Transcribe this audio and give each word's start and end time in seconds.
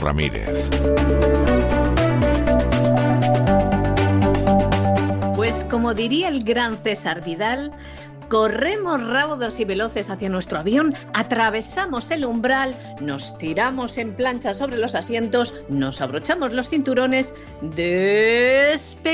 Ramírez. 0.00 0.70
Pues 5.34 5.64
como 5.64 5.94
diría 5.94 6.28
el 6.28 6.44
gran 6.44 6.76
César 6.78 7.22
Vidal, 7.22 7.70
corremos 8.28 9.06
raudos 9.06 9.60
y 9.60 9.64
veloces 9.64 10.10
hacia 10.10 10.28
nuestro 10.28 10.58
avión, 10.58 10.94
atravesamos 11.12 12.10
el 12.10 12.24
umbral, 12.24 12.74
nos 13.00 13.38
tiramos 13.38 13.98
en 13.98 14.14
plancha 14.14 14.54
sobre 14.54 14.78
los 14.78 14.94
asientos, 14.94 15.54
nos 15.68 16.00
abrochamos 16.00 16.52
los 16.52 16.68
cinturones, 16.68 17.34
despegamos 17.62 19.04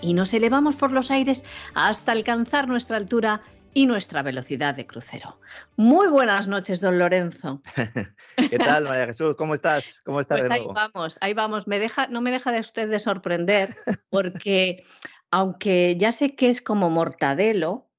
y 0.00 0.14
nos 0.14 0.32
elevamos 0.34 0.76
por 0.76 0.92
los 0.92 1.10
aires 1.10 1.44
hasta 1.74 2.12
alcanzar 2.12 2.68
nuestra 2.68 2.96
altura 2.96 3.42
y 3.74 3.86
nuestra 3.86 4.22
velocidad 4.22 4.74
de 4.74 4.86
crucero. 4.86 5.40
Muy 5.76 6.06
buenas 6.06 6.46
noches, 6.46 6.80
don 6.80 6.98
Lorenzo. 6.98 7.60
¿Qué 8.36 8.58
tal, 8.58 8.84
María 8.84 9.06
Jesús? 9.06 9.34
¿Cómo 9.36 9.54
estás? 9.54 10.00
¿Cómo 10.04 10.20
estás 10.20 10.38
pues 10.38 10.50
ahí 10.50 10.64
vamos, 10.72 11.18
ahí 11.20 11.34
vamos. 11.34 11.66
Me 11.66 11.80
deja, 11.80 12.06
no 12.06 12.20
me 12.20 12.30
deja 12.30 12.52
de 12.52 12.60
usted 12.60 12.88
de 12.88 13.00
sorprender 13.00 13.74
porque 14.10 14.84
aunque 15.30 15.96
ya 15.98 16.12
sé 16.12 16.36
que 16.36 16.48
es 16.48 16.62
como 16.62 16.88
mortadelo, 16.90 17.90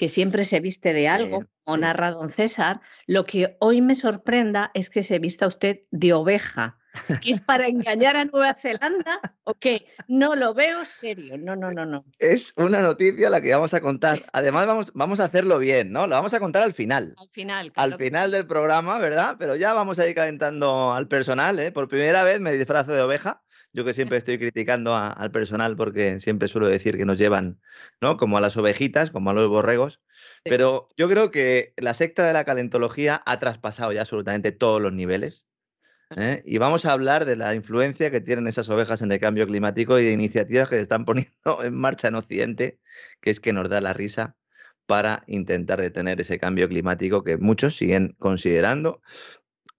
que 0.00 0.08
siempre 0.08 0.46
se 0.46 0.60
viste 0.60 0.94
de 0.94 1.08
algo, 1.08 1.44
como 1.62 1.76
narra 1.76 2.10
don 2.10 2.30
César, 2.30 2.80
lo 3.06 3.26
que 3.26 3.58
hoy 3.60 3.82
me 3.82 3.94
sorprenda 3.94 4.70
es 4.72 4.88
que 4.88 5.02
se 5.02 5.18
vista 5.18 5.46
usted 5.46 5.80
de 5.90 6.14
oveja. 6.14 6.78
¿Que 7.22 7.32
es 7.32 7.42
para 7.42 7.68
engañar 7.68 8.16
a 8.16 8.24
Nueva 8.24 8.54
Zelanda 8.54 9.20
o 9.44 9.52
qué? 9.52 9.88
No 10.08 10.36
lo 10.36 10.54
veo 10.54 10.86
serio. 10.86 11.36
No, 11.36 11.54
no, 11.54 11.68
no, 11.68 11.84
no. 11.84 12.06
Es 12.18 12.54
una 12.56 12.80
noticia 12.80 13.28
la 13.28 13.42
que 13.42 13.52
vamos 13.52 13.74
a 13.74 13.82
contar. 13.82 14.24
Además, 14.32 14.66
vamos, 14.66 14.90
vamos 14.94 15.20
a 15.20 15.26
hacerlo 15.26 15.58
bien, 15.58 15.92
¿no? 15.92 16.06
Lo 16.06 16.14
vamos 16.14 16.32
a 16.32 16.40
contar 16.40 16.62
al 16.62 16.72
final. 16.72 17.14
Al 17.18 17.28
final. 17.28 17.70
Al 17.76 17.98
final 17.98 18.30
del 18.30 18.46
programa, 18.46 18.98
¿verdad? 18.98 19.36
Pero 19.38 19.54
ya 19.54 19.74
vamos 19.74 19.98
a 19.98 20.08
ir 20.08 20.14
calentando 20.14 20.94
al 20.94 21.08
personal, 21.08 21.58
¿eh? 21.58 21.72
Por 21.72 21.88
primera 21.88 22.24
vez 22.24 22.40
me 22.40 22.56
disfrazo 22.56 22.92
de 22.92 23.02
oveja. 23.02 23.42
Yo 23.72 23.84
que 23.84 23.94
siempre 23.94 24.18
estoy 24.18 24.38
criticando 24.38 24.96
al 24.96 25.30
personal 25.30 25.76
porque 25.76 26.18
siempre 26.18 26.48
suelo 26.48 26.66
decir 26.66 26.96
que 26.96 27.04
nos 27.04 27.18
llevan, 27.18 27.60
¿no? 28.00 28.16
Como 28.16 28.36
a 28.36 28.40
las 28.40 28.56
ovejitas, 28.56 29.10
como 29.10 29.30
a 29.30 29.34
los 29.34 29.48
borregos. 29.48 30.00
Pero 30.42 30.88
yo 30.96 31.08
creo 31.08 31.30
que 31.30 31.72
la 31.76 31.94
secta 31.94 32.26
de 32.26 32.32
la 32.32 32.44
calentología 32.44 33.22
ha 33.24 33.38
traspasado 33.38 33.92
ya 33.92 34.00
absolutamente 34.00 34.50
todos 34.50 34.80
los 34.80 34.92
niveles. 34.92 35.46
¿eh? 36.16 36.42
Y 36.44 36.58
vamos 36.58 36.84
a 36.84 36.92
hablar 36.92 37.24
de 37.24 37.36
la 37.36 37.54
influencia 37.54 38.10
que 38.10 38.20
tienen 38.20 38.48
esas 38.48 38.68
ovejas 38.68 39.02
en 39.02 39.12
el 39.12 39.20
cambio 39.20 39.46
climático 39.46 39.98
y 39.98 40.04
de 40.04 40.12
iniciativas 40.12 40.68
que 40.68 40.76
se 40.76 40.82
están 40.82 41.04
poniendo 41.06 41.62
en 41.62 41.74
marcha 41.74 42.08
en 42.08 42.16
Occidente, 42.16 42.80
que 43.20 43.30
es 43.30 43.40
que 43.40 43.52
nos 43.52 43.68
da 43.68 43.80
la 43.80 43.92
risa 43.92 44.36
para 44.86 45.22
intentar 45.28 45.80
detener 45.80 46.20
ese 46.20 46.40
cambio 46.40 46.68
climático 46.68 47.22
que 47.22 47.36
muchos 47.36 47.76
siguen 47.76 48.16
considerando 48.18 49.00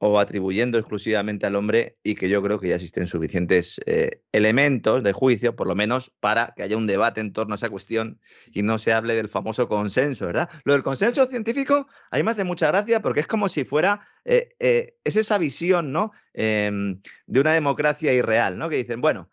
o 0.03 0.19
atribuyendo 0.19 0.79
exclusivamente 0.79 1.45
al 1.45 1.55
hombre 1.55 1.95
y 2.01 2.15
que 2.15 2.27
yo 2.27 2.41
creo 2.41 2.59
que 2.59 2.69
ya 2.69 2.75
existen 2.75 3.05
suficientes 3.05 3.79
eh, 3.85 4.23
elementos 4.31 5.03
de 5.03 5.13
juicio, 5.13 5.55
por 5.55 5.67
lo 5.67 5.75
menos, 5.75 6.11
para 6.19 6.55
que 6.55 6.63
haya 6.63 6.75
un 6.75 6.87
debate 6.87 7.21
en 7.21 7.33
torno 7.33 7.53
a 7.53 7.55
esa 7.55 7.69
cuestión 7.69 8.19
y 8.51 8.63
no 8.63 8.79
se 8.79 8.93
hable 8.93 9.13
del 9.13 9.29
famoso 9.29 9.67
consenso, 9.67 10.25
¿verdad? 10.25 10.49
Lo 10.63 10.73
del 10.73 10.81
consenso 10.81 11.27
científico 11.27 11.87
mí 12.13 12.23
me 12.23 12.31
hace 12.31 12.43
mucha 12.43 12.65
gracia 12.65 13.03
porque 13.03 13.19
es 13.19 13.27
como 13.27 13.47
si 13.47 13.63
fuera, 13.63 14.07
eh, 14.25 14.49
eh, 14.59 14.95
es 15.03 15.17
esa 15.17 15.37
visión, 15.37 15.91
¿no? 15.91 16.13
Em, 16.33 16.99
de 17.27 17.39
una 17.39 17.53
democracia 17.53 18.11
irreal, 18.11 18.57
¿no? 18.57 18.69
Que 18.69 18.77
dicen, 18.77 19.01
bueno, 19.01 19.29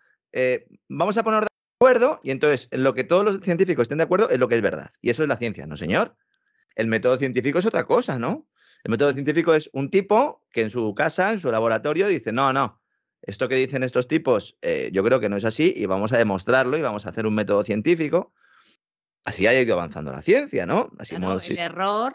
vamos 0.89 1.17
a 1.17 1.25
poner 1.25 1.41
de 1.41 1.49
acuerdo 1.81 2.21
y 2.23 2.31
entonces 2.31 2.69
en 2.73 2.85
lo 2.85 2.93
que 2.93 3.05
todos 3.05 3.25
los 3.25 3.41
científicos 3.41 3.85
estén 3.85 3.99
de 3.99 4.05
acuerdo 4.05 4.29
es 4.29 4.39
lo 4.39 4.49
que 4.49 4.57
es 4.57 4.63
verdad. 4.63 4.91
Y 5.01 5.09
eso 5.09 5.23
es 5.23 5.31
la 5.31 5.39
ciencia, 5.39 5.67
¿no, 5.67 5.79
señor? 5.79 6.15
El 6.77 6.89
método 6.89 7.17
científico 7.17 7.59
es 7.59 7.65
otra 7.65 7.85
cosa, 7.85 8.19
¿no? 8.19 8.47
El 8.85 8.91
método 8.91 9.13
científico 9.13 9.55
es 9.55 9.71
un 9.73 9.91
tipo 9.91 10.45
que 10.51 10.63
en 10.63 10.71
su 10.71 10.95
casa, 10.95 11.33
en 11.33 11.41
su 11.41 11.51
laboratorio, 11.51 12.07
dice, 12.07 12.33
no, 12.33 12.53
no, 12.53 12.81
esto 13.23 13.49
que 13.49 13.57
dicen 13.57 13.83
estos 13.83 14.09
tipos, 14.09 14.57
eh, 14.63 14.91
yo 14.93 15.03
creo 15.03 15.21
que 15.21 15.29
no 15.29 15.37
es 15.37 15.45
así 15.45 15.75
y 15.77 15.87
vamos 15.87 16.13
a 16.13 16.19
demostrarlo 16.19 16.77
y 16.77 16.83
vamos 16.83 17.07
a 17.07 17.11
hacer 17.11 17.27
un 17.27 17.35
método 17.35 17.65
científico. 17.65 18.33
Así 19.25 19.47
ha 19.47 19.61
ido 19.61 19.75
avanzando 19.75 20.13
la 20.13 20.23
ciencia, 20.23 20.65
¿no? 20.65 20.91
Así 20.99 21.17
el 21.17 21.59
error, 21.59 22.15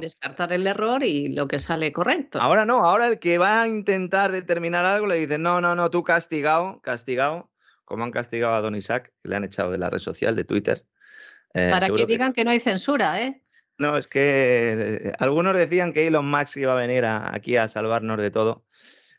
descartar 0.00 0.52
el 0.52 0.66
error 0.66 1.02
y 1.02 1.34
lo 1.34 1.48
que 1.48 1.58
sale 1.58 1.92
correcto. 1.92 2.40
Ahora 2.40 2.64
no, 2.64 2.84
ahora 2.84 3.08
el 3.08 3.18
que 3.18 3.38
va 3.38 3.62
a 3.62 3.68
intentar 3.68 4.30
determinar 4.30 4.84
algo 4.84 5.06
le 5.06 5.16
dice, 5.16 5.38
no, 5.38 5.60
no, 5.60 5.74
no, 5.74 5.90
tú 5.90 6.04
castigado, 6.04 6.80
castigado, 6.82 7.50
como 7.84 8.04
han 8.04 8.10
castigado 8.10 8.54
a 8.54 8.60
Don 8.60 8.76
Isaac, 8.76 9.12
que 9.22 9.28
le 9.28 9.36
han 9.36 9.44
echado 9.44 9.70
de 9.70 9.78
la 9.78 9.90
red 9.90 9.98
social, 9.98 10.36
de 10.36 10.44
Twitter. 10.44 10.84
Eh, 11.54 11.70
Para 11.70 11.88
que 11.88 12.06
digan 12.06 12.32
que 12.32 12.44
no 12.44 12.50
hay 12.50 12.60
censura, 12.60 13.20
¿eh? 13.22 13.42
No, 13.78 13.96
es 13.96 14.06
que 14.06 15.08
eh, 15.08 15.12
algunos 15.18 15.56
decían 15.56 15.92
que 15.92 16.06
Elon 16.06 16.28
Musk 16.28 16.56
iba 16.58 16.72
a 16.72 16.86
venir 16.86 17.04
aquí 17.04 17.56
a 17.56 17.68
salvarnos 17.68 18.18
de 18.18 18.30
todo. 18.30 18.64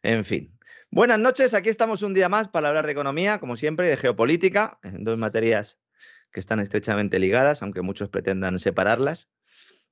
En 0.03 0.25
fin. 0.25 0.57
Buenas 0.89 1.19
noches, 1.19 1.53
aquí 1.53 1.69
estamos 1.69 2.03
un 2.03 2.13
día 2.13 2.29
más 2.29 2.47
para 2.47 2.69
hablar 2.69 2.85
de 2.85 2.91
economía, 2.91 3.39
como 3.39 3.55
siempre, 3.55 3.87
y 3.87 3.89
de 3.89 3.97
geopolítica, 3.97 4.77
en 4.83 5.03
dos 5.03 5.17
materias 5.17 5.79
que 6.31 6.39
están 6.39 6.59
estrechamente 6.59 7.19
ligadas, 7.19 7.63
aunque 7.63 7.81
muchos 7.81 8.09
pretendan 8.09 8.59
separarlas. 8.59 9.27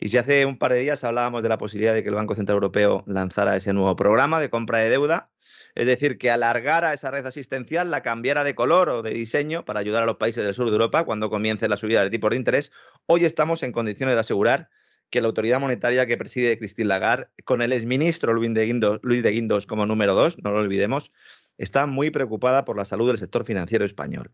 Y 0.04 0.10
si 0.10 0.18
hace 0.18 0.48
un 0.48 0.58
par 0.58 0.74
de 0.74 0.80
días 0.80 1.04
hablábamos 1.04 1.44
de 1.44 1.50
la 1.50 1.60
posibilidad 1.60 1.94
de 1.94 2.02
que 2.02 2.10
el 2.10 2.16
Banco 2.16 2.34
Central 2.34 2.56
Europeo 2.56 3.04
lanzara 3.06 3.56
ese 3.56 3.72
nuevo 3.72 3.96
programa 3.96 4.40
de 4.40 4.50
compra 4.50 4.80
de 4.80 4.90
deuda, 4.90 5.30
es 5.76 5.86
decir, 5.86 6.18
que 6.18 6.32
alargara 6.32 6.92
esa 6.92 7.12
red 7.12 7.24
asistencial, 7.24 7.92
la 7.92 8.02
cambiara 8.02 8.44
de 8.44 8.56
color 8.56 8.90
o 8.90 9.04
de 9.04 9.12
diseño 9.12 9.64
para 9.64 9.80
ayudar 9.80 10.02
a 10.02 10.08
los 10.08 10.18
países 10.18 10.44
del 10.44 10.56
sur 10.56 10.66
de 10.66 10.72
Europa 10.72 11.04
cuando 11.04 11.30
comience 11.30 11.70
la 11.70 11.78
subida 11.78 12.02
de 12.02 12.10
tipos 12.10 12.32
de 12.32 12.38
interés, 12.38 12.72
hoy 13.06 13.26
estamos 13.26 13.62
en 13.62 13.72
condiciones 13.72 14.16
de 14.16 14.22
asegurar 14.22 14.70
que 15.12 15.22
la 15.22 15.28
autoridad 15.28 15.60
monetaria 15.60 16.08
que 16.08 16.18
preside 16.18 16.58
Christine 16.58 16.88
Lagarde, 16.88 17.28
con 17.46 17.62
el 17.62 17.72
exministro 17.72 18.34
Luis 18.34 18.52
de 18.56 18.66
Guindos, 18.66 19.00
Luis 19.04 19.22
de 19.22 19.30
Guindos 19.30 19.68
como 19.68 19.86
número 19.86 20.16
dos, 20.16 20.36
no 20.42 20.50
lo 20.50 20.62
olvidemos, 20.62 21.12
está 21.60 21.86
muy 21.86 22.10
preocupada 22.10 22.66
por 22.66 22.76
la 22.76 22.86
salud 22.86 23.08
del 23.08 23.20
sector 23.20 23.46
financiero 23.46 23.86
español. 23.86 24.32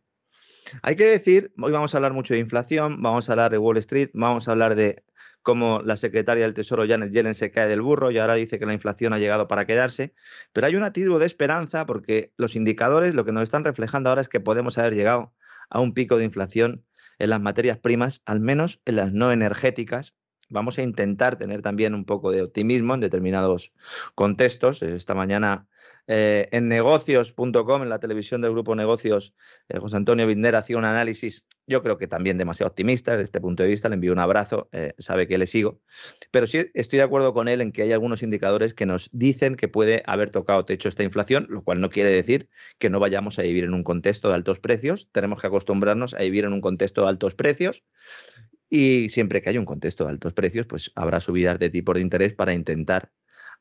Hay 0.82 0.96
que 0.96 1.06
decir, 1.06 1.52
hoy 1.62 1.74
vamos 1.74 1.94
a 1.94 1.98
hablar 1.98 2.14
mucho 2.14 2.34
de 2.34 2.40
inflación, 2.40 3.02
vamos 3.02 3.28
a 3.28 3.34
hablar 3.34 3.52
de 3.52 3.58
Wall 3.58 3.78
Street, 3.78 4.12
vamos 4.14 4.48
a 4.48 4.52
hablar 4.52 4.76
de 4.76 5.04
como 5.48 5.82
la 5.82 5.96
secretaria 5.96 6.44
del 6.44 6.54
Tesoro 6.54 6.86
Janet 6.86 7.14
Yellen 7.14 7.34
se 7.34 7.52
cae 7.52 7.70
del 7.70 7.82
burro 7.82 8.12
y 8.12 8.18
ahora 8.18 8.34
dice 8.34 8.60
que 8.60 8.66
la 8.66 8.74
inflación 8.74 9.14
ha 9.14 9.18
llegado 9.18 9.48
para 9.48 9.66
quedarse. 9.66 10.14
Pero 10.52 10.68
hay 10.68 10.76
un 10.76 10.84
atisbo 10.84 11.20
de 11.20 11.26
esperanza 11.26 11.86
porque 11.86 12.34
los 12.36 12.58
indicadores 12.58 13.16
lo 13.16 13.24
que 13.24 13.32
nos 13.32 13.44
están 13.44 13.64
reflejando 13.64 14.10
ahora 14.10 14.22
es 14.22 14.28
que 14.28 14.42
podemos 14.42 14.78
haber 14.78 14.94
llegado 14.94 15.34
a 15.70 15.80
un 15.80 15.94
pico 15.94 16.18
de 16.18 16.26
inflación 16.26 16.84
en 17.18 17.30
las 17.30 17.40
materias 17.40 17.78
primas, 17.78 18.22
al 18.26 18.42
menos 18.42 18.82
en 18.84 18.98
las 18.98 19.14
no 19.14 19.32
energéticas. 19.32 20.16
Vamos 20.50 20.80
a 20.80 20.82
intentar 20.82 21.38
tener 21.38 21.62
también 21.62 21.96
un 21.96 22.04
poco 22.04 22.32
de 22.32 22.42
optimismo 22.42 22.96
en 22.96 23.00
determinados 23.00 23.72
contextos. 24.16 24.84
Esta 24.84 25.14
mañana 25.14 25.70
eh, 26.08 26.48
en 26.52 26.70
negocios.com, 26.70 27.84
en 27.84 27.90
la 27.90 28.00
televisión 28.00 28.42
del 28.42 28.52
grupo 28.52 28.76
Negocios, 28.76 29.34
eh, 29.68 29.78
José 29.78 29.98
Antonio 29.98 30.26
Binder 30.26 30.56
hacía 30.56 30.78
un 30.78 30.86
análisis, 30.86 31.46
yo 31.68 31.84
creo 31.84 31.98
que 31.98 32.08
también 32.08 32.38
demasiado 32.38 32.70
optimista 32.70 33.12
desde 33.12 33.26
este 33.26 33.42
punto 33.42 33.64
de 33.64 33.70
vista, 33.70 33.90
le 33.90 33.96
envío 33.96 34.14
un 34.14 34.20
abrazo, 34.20 34.70
eh, 34.72 34.94
sabe 34.98 35.28
que 35.28 35.38
le 35.38 35.48
sigo, 35.48 35.82
pero 36.32 36.48
sí 36.48 36.72
estoy 36.74 36.98
de 36.98 37.04
acuerdo 37.04 37.34
con 37.34 37.50
él 37.50 37.60
en 37.60 37.74
que 37.74 37.82
hay 37.82 37.92
algunos 37.92 38.24
indicadores 38.24 38.74
que 38.74 38.86
nos 38.86 39.10
dicen 39.12 39.56
que 39.56 39.68
puede 39.68 40.02
haber 40.06 40.30
tocado 40.30 40.64
techo 40.64 40.88
esta 40.88 41.04
inflación, 41.04 41.46
lo 41.50 41.62
cual 41.64 41.82
no 41.82 41.90
quiere 41.90 42.10
decir 42.10 42.50
que 42.80 42.90
no 42.90 43.02
vayamos 43.02 43.38
a 43.38 43.42
vivir 43.42 43.66
en 43.66 43.74
un 43.74 43.84
contexto 43.84 44.30
de 44.30 44.36
altos 44.36 44.60
precios, 44.60 45.10
tenemos 45.12 45.42
que 45.42 45.48
acostumbrarnos 45.48 46.14
a 46.14 46.20
vivir 46.20 46.46
en 46.46 46.54
un 46.54 46.62
contexto 46.62 47.02
de 47.02 47.10
altos 47.10 47.36
precios. 47.36 47.84
Y 48.70 49.08
siempre 49.10 49.42
que 49.42 49.50
haya 49.50 49.60
un 49.60 49.66
contexto 49.66 50.04
de 50.04 50.10
altos 50.10 50.34
precios, 50.34 50.66
pues 50.68 50.92
habrá 50.96 51.22
subidas 51.22 51.58
de 51.58 51.70
tipo 51.70 51.94
de 51.94 52.02
interés 52.02 52.34
para 52.34 52.54
intentar 52.54 53.14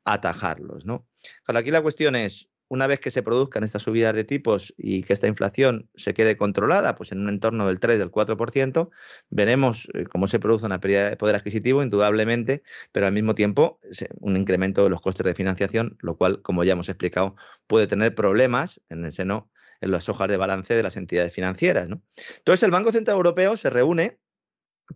atajarlos. 0.06 0.86
¿no? 0.86 1.06
aquí 1.46 1.70
la 1.70 1.82
cuestión 1.82 2.16
es, 2.16 2.48
una 2.68 2.86
vez 2.86 2.98
que 2.98 3.10
se 3.10 3.22
produzcan 3.22 3.62
estas 3.62 3.82
subidas 3.82 4.14
de 4.14 4.24
tipos 4.24 4.74
y 4.76 5.02
que 5.02 5.12
esta 5.12 5.28
inflación 5.28 5.88
se 5.94 6.14
quede 6.14 6.36
controlada, 6.36 6.94
pues 6.96 7.12
en 7.12 7.20
un 7.20 7.28
entorno 7.28 7.66
del 7.68 7.78
3, 7.78 7.98
del 7.98 8.10
4%, 8.10 8.90
veremos 9.30 9.88
eh, 9.94 10.04
cómo 10.04 10.26
se 10.26 10.40
produce 10.40 10.66
una 10.66 10.80
pérdida 10.80 11.10
de 11.10 11.16
poder 11.16 11.36
adquisitivo, 11.36 11.82
indudablemente, 11.82 12.62
pero 12.92 13.06
al 13.06 13.12
mismo 13.12 13.34
tiempo 13.34 13.78
un 14.18 14.36
incremento 14.36 14.82
de 14.82 14.90
los 14.90 15.00
costes 15.00 15.24
de 15.24 15.34
financiación, 15.34 15.96
lo 16.00 16.16
cual, 16.16 16.42
como 16.42 16.64
ya 16.64 16.72
hemos 16.72 16.88
explicado, 16.88 17.36
puede 17.66 17.86
tener 17.86 18.14
problemas 18.14 18.80
en 18.88 19.04
el 19.04 19.12
seno, 19.12 19.50
en 19.80 19.90
las 19.92 20.08
hojas 20.08 20.28
de 20.28 20.36
balance 20.36 20.74
de 20.74 20.82
las 20.82 20.96
entidades 20.96 21.32
financieras. 21.34 21.88
¿no? 21.88 22.02
Entonces, 22.38 22.64
el 22.64 22.70
Banco 22.72 22.90
Central 22.90 23.16
Europeo 23.16 23.56
se 23.56 23.70
reúne 23.70 24.18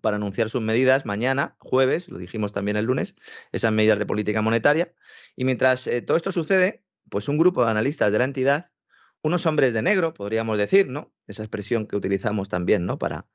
para 0.01 0.17
anunciar 0.17 0.49
sus 0.51 0.63
medidas 0.63 1.07
mañana, 1.07 1.57
jueves, 1.59 2.09
lo 2.09 2.19
dijimos 2.19 2.53
también 2.53 2.77
el 2.77 2.87
lunes, 2.87 3.17
esas 3.53 3.73
medidas 3.73 3.99
de 3.99 4.07
política 4.07 4.43
monetaria. 4.43 4.93
Y 5.37 5.45
mientras 5.45 5.87
eh, 5.87 6.03
todo 6.03 6.17
esto 6.17 6.33
sucede, 6.33 6.85
pues 7.09 7.29
un 7.29 7.39
grupo 7.39 7.65
de 7.65 7.71
analistas 7.71 8.13
de 8.13 8.19
la 8.19 8.25
entidad, 8.25 8.71
unos 9.23 9.47
hombres 9.47 9.73
de 9.73 9.83
negro, 9.83 10.15
podríamos 10.15 10.59
decir, 10.59 10.89
¿no? 10.89 11.13
Esa 11.27 11.43
expresión 11.43 11.87
que 11.87 11.97
utilizamos 11.97 12.49
también, 12.49 12.87
¿no? 12.87 12.99
Para 12.99 13.27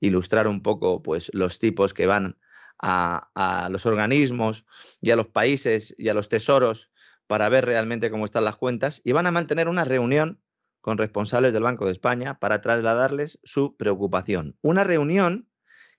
ilustrar 0.00 0.46
un 0.48 0.62
poco, 0.62 1.02
pues, 1.02 1.30
los 1.32 1.58
tipos 1.58 1.94
que 1.94 2.06
van 2.06 2.38
a, 2.78 3.30
a 3.34 3.68
los 3.68 3.86
organismos 3.86 4.64
y 5.00 5.10
a 5.10 5.16
los 5.16 5.28
países 5.28 5.94
y 5.98 6.08
a 6.08 6.14
los 6.14 6.28
tesoros 6.28 6.90
para 7.26 7.48
ver 7.48 7.64
realmente 7.64 8.10
cómo 8.10 8.24
están 8.24 8.44
las 8.44 8.56
cuentas 8.56 9.00
y 9.04 9.12
van 9.12 9.26
a 9.26 9.32
mantener 9.32 9.68
una 9.68 9.84
reunión 9.84 10.40
con 10.82 10.98
responsables 10.98 11.52
del 11.52 11.62
Banco 11.62 11.86
de 11.86 11.92
España 11.92 12.38
para 12.38 12.60
trasladarles 12.60 13.38
su 13.44 13.76
preocupación. 13.76 14.58
Una 14.60 14.84
reunión 14.84 15.48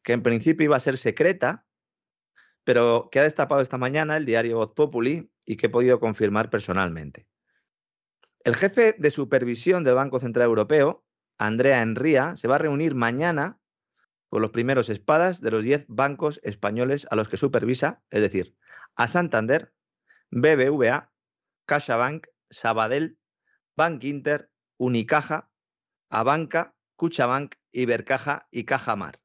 que 0.03 0.13
en 0.13 0.23
principio 0.23 0.65
iba 0.65 0.75
a 0.75 0.81
ser 0.81 0.97
secreta, 0.97 1.65
pero 2.63 3.09
que 3.11 3.19
ha 3.19 3.23
destapado 3.23 3.61
esta 3.61 3.77
mañana 3.77 4.17
el 4.17 4.25
diario 4.25 4.57
Voz 4.57 4.73
Populi 4.73 5.31
y 5.45 5.57
que 5.57 5.67
he 5.67 5.69
podido 5.69 5.99
confirmar 5.99 6.49
personalmente. 6.49 7.27
El 8.43 8.55
jefe 8.55 8.95
de 8.97 9.09
supervisión 9.09 9.83
del 9.83 9.95
Banco 9.95 10.19
Central 10.19 10.45
Europeo, 10.47 11.05
Andrea 11.37 11.81
Enría, 11.81 12.35
se 12.35 12.47
va 12.47 12.55
a 12.55 12.59
reunir 12.59 12.95
mañana 12.95 13.59
con 14.29 14.41
los 14.41 14.51
primeros 14.51 14.89
espadas 14.89 15.41
de 15.41 15.51
los 15.51 15.63
10 15.63 15.85
bancos 15.87 16.39
españoles 16.43 17.07
a 17.09 17.15
los 17.15 17.29
que 17.29 17.37
supervisa, 17.37 18.03
es 18.09 18.21
decir, 18.21 18.57
a 18.95 19.07
Santander, 19.07 19.73
BBVA, 20.31 21.11
CaixaBank, 21.65 22.27
Sabadell, 22.49 23.17
Bank 23.75 24.03
Inter, 24.03 24.51
Unicaja, 24.77 25.49
Abanca, 26.09 26.75
Cuchabank, 26.95 27.55
Ibercaja 27.71 28.47
y 28.51 28.65
Cajamar. 28.65 29.22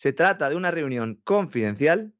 Se 0.00 0.14
trata 0.14 0.48
de 0.48 0.56
una 0.56 0.70
reunión 0.70 1.20
confidencial 1.24 2.14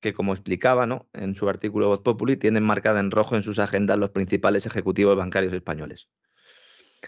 que, 0.00 0.14
como 0.14 0.32
explicaba 0.32 0.86
¿no? 0.86 1.10
en 1.12 1.34
su 1.34 1.48
artículo 1.48 1.88
Voz 1.88 2.02
Populi, 2.02 2.36
tienen 2.36 2.62
marcada 2.62 3.00
en 3.00 3.10
rojo 3.10 3.34
en 3.34 3.42
sus 3.42 3.58
agendas 3.58 3.98
los 3.98 4.10
principales 4.10 4.64
ejecutivos 4.64 5.16
bancarios 5.16 5.52
españoles. 5.52 6.08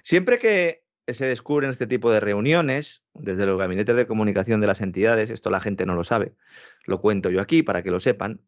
Siempre 0.03 0.39
que 0.41 0.85
se 1.07 1.27
descubren 1.27 1.71
este 1.71 1.87
tipo 1.87 2.11
de 2.11 2.19
reuniones, 2.19 3.05
desde 3.15 3.47
los 3.47 3.61
gabinetes 3.61 3.95
de 3.95 4.09
comunicación 4.09 4.61
de 4.61 4.67
las 4.67 4.81
entidades, 4.81 5.31
esto 5.31 5.51
la 5.51 5.61
gente 5.61 5.87
no 5.87 5.95
lo 5.95 6.03
sabe, 6.03 6.35
lo 6.85 7.01
cuento 7.01 7.31
yo 7.31 7.41
aquí 7.41 7.63
para 7.63 7.85
que 7.85 7.93
lo 7.93 8.01
sepan, 8.01 8.43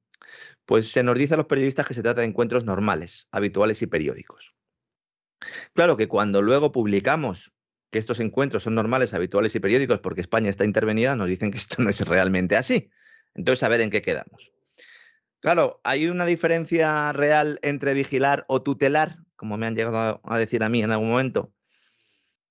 pues 0.65 0.91
se 0.91 1.05
nos 1.05 1.17
dice 1.17 1.35
a 1.35 1.37
los 1.37 1.47
periodistas 1.47 1.87
que 1.87 1.95
se 1.95 2.03
trata 2.03 2.23
de 2.23 2.27
encuentros 2.27 2.65
normales, 2.65 3.29
habituales 3.31 3.81
y 3.83 3.87
periódicos. 3.87 4.57
Claro 5.73 5.97
que 5.97 6.09
cuando 6.09 6.43
luego 6.43 6.73
publicamos 6.73 7.53
que 7.91 7.99
estos 7.99 8.21
encuentros 8.21 8.63
son 8.63 8.75
normales, 8.75 9.15
habituales 9.15 9.55
y 9.55 9.61
periódicos 9.61 9.99
porque 9.99 10.21
España 10.21 10.49
está 10.49 10.65
intervenida, 10.65 11.17
nos 11.17 11.29
dicen 11.29 11.51
que 11.51 11.59
esto 11.59 11.83
no 11.83 11.91
es 11.91 12.01
realmente 12.07 12.57
así. 12.57 12.91
Entonces, 13.35 13.63
a 13.63 13.69
ver 13.69 13.81
en 13.81 13.91
qué 13.91 14.03
quedamos. 14.03 14.53
Claro, 15.41 15.81
hay 15.85 16.09
una 16.09 16.27
diferencia 16.27 17.13
real 17.13 17.59
entre 17.63 17.95
vigilar 17.95 18.45
o 18.49 18.63
tutelar, 18.63 19.17
como 19.37 19.57
me 19.57 19.67
han 19.67 19.75
llegado 19.75 20.21
a 20.23 20.39
decir 20.39 20.63
a 20.63 20.69
mí 20.69 20.83
en 20.83 20.91
algún 20.91 21.09
momento. 21.09 21.53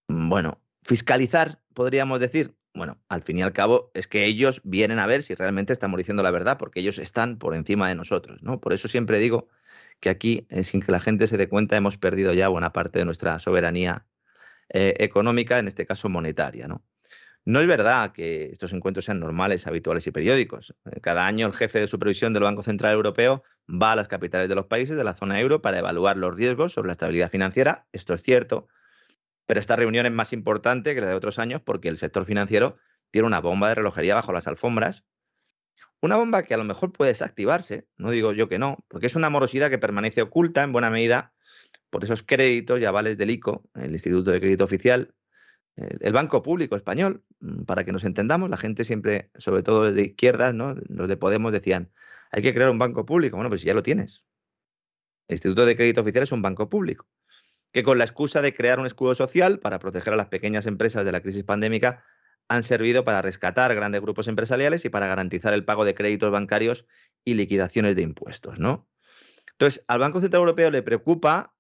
Bueno, 0.08 0.60
fiscalizar, 0.84 1.62
podríamos 1.74 2.19
decir. 2.19 2.55
Bueno, 2.74 3.00
al 3.10 3.22
fin 3.22 3.38
y 3.38 3.41
al 3.41 3.53
cabo 3.53 3.91
es 3.93 4.08
que 4.08 4.25
ellos 4.25 4.62
vienen 4.63 5.00
a 5.00 5.08
ver 5.08 5.22
si 5.22 5.36
realmente 5.36 5.74
estamos 5.74 5.98
diciendo 5.98 6.24
la 6.24 6.31
verdad, 6.31 6.58
porque 6.58 6.79
ellos 6.79 6.98
están 6.98 7.38
por 7.38 7.55
encima 7.55 7.89
de 7.89 7.96
nosotros, 7.96 8.41
¿no? 8.41 8.60
Por 8.60 8.74
eso 8.74 8.88
siempre 8.88 9.19
digo 9.19 9.50
que 10.00 10.10
aquí, 10.10 10.48
eh, 10.50 10.63
sin 10.63 10.81
que 10.81 10.91
la 10.91 11.00
gente 11.00 11.27
se 11.27 11.38
dé 11.38 11.50
cuenta, 11.50 11.77
hemos 11.77 11.98
perdido 11.98 12.34
ya 12.34 12.48
buena 12.48 12.72
parte 12.72 13.00
de 13.00 13.05
nuestra 13.05 13.39
soberanía 13.39 14.05
eh, 14.70 14.94
económica, 15.00 15.60
en 15.60 15.68
este 15.68 15.86
caso 15.86 16.10
monetaria. 16.10 16.68
¿no? 16.68 16.84
no 17.46 17.60
es 17.60 17.68
verdad 17.68 18.12
que 18.12 18.50
estos 18.52 18.74
encuentros 18.74 19.06
sean 19.06 19.20
normales, 19.20 19.66
habituales 19.66 20.06
y 20.06 20.12
periódicos. 20.12 20.76
Eh, 20.92 21.00
cada 21.02 21.26
año 21.26 21.48
el 21.48 21.54
jefe 21.54 21.80
de 21.80 21.88
supervisión 21.88 22.34
del 22.34 22.44
Banco 22.44 22.62
Central 22.62 22.94
Europeo 22.94 23.44
va 23.68 23.94
a 23.94 23.96
las 23.96 24.08
capitales 24.08 24.50
de 24.50 24.56
los 24.56 24.66
países 24.66 24.96
de 24.96 25.04
la 25.04 25.16
zona 25.16 25.40
euro 25.40 25.62
para 25.62 25.80
evaluar 25.80 26.18
los 26.18 26.36
riesgos 26.36 26.74
sobre 26.74 26.88
la 26.88 26.92
estabilidad 26.94 27.32
financiera. 27.32 27.88
Esto 27.92 28.14
es 28.14 28.22
cierto, 28.22 28.68
pero 29.46 29.60
esta 29.60 29.76
reunión 29.76 30.06
es 30.06 30.12
más 30.12 30.34
importante 30.34 30.94
que 30.94 31.02
la 31.02 31.08
de 31.08 31.16
otros 31.16 31.40
años 31.40 31.62
porque 31.62 31.90
el 31.90 31.98
sector 31.98 32.26
financiero 32.26 32.78
tiene 33.10 33.28
una 33.28 33.42
bomba 33.42 33.70
de 33.70 33.76
relojería 33.76 34.16
bajo 34.16 34.32
las 34.32 34.48
alfombras. 34.48 35.04
Una 36.02 36.18
bomba 36.18 36.44
que 36.44 36.54
a 36.54 36.58
lo 36.58 36.64
mejor 36.66 36.92
puede 36.92 37.12
desactivarse, 37.12 37.88
no 37.98 38.12
digo 38.12 38.32
yo 38.32 38.48
que 38.48 38.60
no, 38.60 38.78
porque 38.88 39.08
es 39.08 39.16
una 39.16 39.30
morosidad 39.30 39.70
que 39.70 39.80
permanece 39.80 40.22
oculta 40.22 40.62
en 40.62 40.72
buena 40.72 40.90
medida 40.90 41.34
por 41.89 42.03
esos 42.03 42.24
créditos 42.24 42.79
y 42.79 42.86
avales 42.86 43.17
del 43.17 43.31
ICO, 43.31 43.63
el 43.75 43.91
Instituto 43.91 44.31
de 44.31 44.39
Crédito 44.39 44.63
Oficial, 44.63 45.13
el 45.75 46.13
Banco 46.13 46.41
Público 46.41 46.75
Español, 46.75 47.24
mm, 47.39 47.63
para 47.63 47.84
que 47.86 47.91
nos 47.91 48.03
entendamos, 48.03 48.50
la 48.50 48.58
gente 48.58 48.84
siempre, 48.84 49.31
sobre 49.38 49.63
todo 49.63 49.91
de 49.91 50.01
izquierdas, 50.01 50.53
¿no? 50.53 50.75
los 50.88 51.08
de 51.08 51.17
Podemos 51.17 51.51
decían, 51.51 51.91
hay 52.31 52.41
que 52.41 52.53
crear 52.53 52.69
un 52.69 52.79
banco 52.79 53.05
público. 53.05 53.38
Bueno, 53.38 53.50
pues 53.50 53.62
ya 53.62 53.74
lo 53.74 53.84
tienes. 53.84 54.25
El 55.27 55.36
Instituto 55.36 55.65
de 55.65 55.75
Crédito 55.75 56.01
Oficial 56.01 56.24
es 56.24 56.31
un 56.31 56.41
banco 56.41 56.69
público, 56.69 57.08
que 57.72 57.84
con 57.84 57.98
la 57.98 58.03
excusa 58.03 58.41
de 58.41 58.53
crear 58.53 58.79
un 58.79 58.88
escudo 58.88 59.15
social 59.15 59.60
para 59.60 59.79
proteger 59.79 60.13
a 60.13 60.17
las 60.17 60.27
pequeñas 60.27 60.65
empresas 60.65 61.05
de 61.05 61.12
la 61.12 61.22
crisis 61.22 61.43
pandémica, 61.43 62.03
han 62.48 62.63
servido 62.63 63.05
para 63.05 63.22
rescatar 63.22 63.74
grandes 63.75 64.01
grupos 64.01 64.27
empresariales 64.27 64.84
y 64.84 64.89
para 64.89 65.08
garantizar 65.08 65.53
el 65.53 65.65
pago 65.65 65.86
de 65.86 65.93
créditos 65.93 66.31
bancarios 66.31 66.88
y 67.24 67.36
liquidaciones 67.36 67.96
de 67.96 68.01
impuestos, 68.01 68.60
¿no? 68.60 68.89
Entonces, 69.51 69.84
al 69.88 70.00
Banco 70.00 70.19
Central 70.19 70.39
Europeo 70.39 70.72
le 70.72 70.81
preocupa 70.81 71.53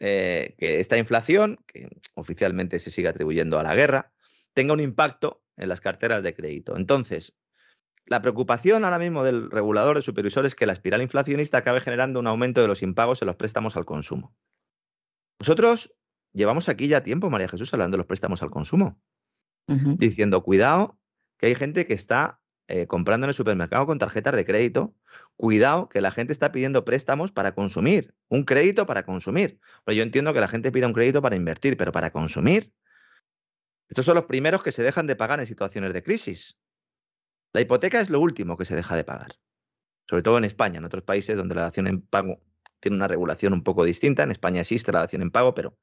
eh, 0.00 0.54
que 0.58 0.80
esta 0.80 0.96
inflación, 0.96 1.58
que 1.66 1.88
oficialmente 2.14 2.78
se 2.78 2.90
sigue 2.90 3.08
atribuyendo 3.08 3.58
a 3.58 3.62
la 3.62 3.74
guerra, 3.74 4.12
tenga 4.54 4.72
un 4.72 4.80
impacto 4.80 5.42
en 5.56 5.68
las 5.68 5.82
carteras 5.82 6.22
de 6.22 6.34
crédito. 6.34 6.76
Entonces, 6.76 7.36
la 8.06 8.22
preocupación 8.22 8.84
ahora 8.84 8.98
mismo 8.98 9.22
del 9.22 9.50
regulador 9.50 9.96
de 9.96 10.02
supervisor 10.02 10.46
es 10.46 10.54
que 10.54 10.66
la 10.66 10.72
espiral 10.72 11.02
inflacionista 11.02 11.58
acabe 11.58 11.80
generando 11.80 12.18
un 12.18 12.26
aumento 12.26 12.62
de 12.62 12.66
los 12.66 12.82
impagos 12.82 13.20
en 13.20 13.26
los 13.26 13.36
préstamos 13.36 13.76
al 13.76 13.84
consumo. 13.84 14.34
Nosotros 15.38 15.94
llevamos 16.32 16.68
aquí 16.68 16.88
ya 16.88 17.02
tiempo, 17.02 17.30
María 17.30 17.48
Jesús, 17.48 17.72
hablando 17.72 17.96
de 17.96 17.98
los 17.98 18.06
préstamos 18.06 18.42
al 18.42 18.50
consumo, 18.50 19.00
diciendo, 19.66 20.42
cuidado, 20.42 20.98
que 21.36 21.46
hay 21.46 21.54
gente 21.54 21.86
que 21.86 21.94
está 21.94 22.39
eh, 22.70 22.86
comprando 22.86 23.24
en 23.24 23.30
el 23.30 23.34
supermercado 23.34 23.84
con 23.84 23.98
tarjetas 23.98 24.36
de 24.36 24.44
crédito, 24.44 24.94
cuidado 25.36 25.88
que 25.88 26.00
la 26.00 26.12
gente 26.12 26.32
está 26.32 26.52
pidiendo 26.52 26.84
préstamos 26.84 27.32
para 27.32 27.52
consumir, 27.52 28.14
un 28.28 28.44
crédito 28.44 28.86
para 28.86 29.04
consumir. 29.04 29.58
Pues 29.84 29.96
yo 29.96 30.04
entiendo 30.04 30.32
que 30.32 30.38
la 30.38 30.46
gente 30.46 30.70
pida 30.70 30.86
un 30.86 30.92
crédito 30.92 31.20
para 31.20 31.34
invertir, 31.34 31.76
pero 31.76 31.90
para 31.90 32.12
consumir. 32.12 32.72
Estos 33.88 34.04
son 34.06 34.14
los 34.14 34.26
primeros 34.26 34.62
que 34.62 34.70
se 34.70 34.84
dejan 34.84 35.08
de 35.08 35.16
pagar 35.16 35.40
en 35.40 35.46
situaciones 35.46 35.92
de 35.92 36.04
crisis. 36.04 36.58
La 37.52 37.60
hipoteca 37.60 38.00
es 38.00 38.08
lo 38.08 38.20
último 38.20 38.56
que 38.56 38.64
se 38.64 38.76
deja 38.76 38.94
de 38.94 39.02
pagar, 39.02 39.34
sobre 40.08 40.22
todo 40.22 40.38
en 40.38 40.44
España, 40.44 40.78
en 40.78 40.84
otros 40.84 41.02
países 41.02 41.36
donde 41.36 41.56
la 41.56 41.62
dación 41.62 41.88
en 41.88 42.00
pago 42.02 42.40
tiene 42.78 42.96
una 42.96 43.08
regulación 43.08 43.52
un 43.52 43.64
poco 43.64 43.82
distinta. 43.82 44.22
En 44.22 44.30
España 44.30 44.60
existe 44.60 44.92
la 44.92 45.00
dación 45.00 45.22
en 45.22 45.32
pago, 45.32 45.54
pero 45.54 45.76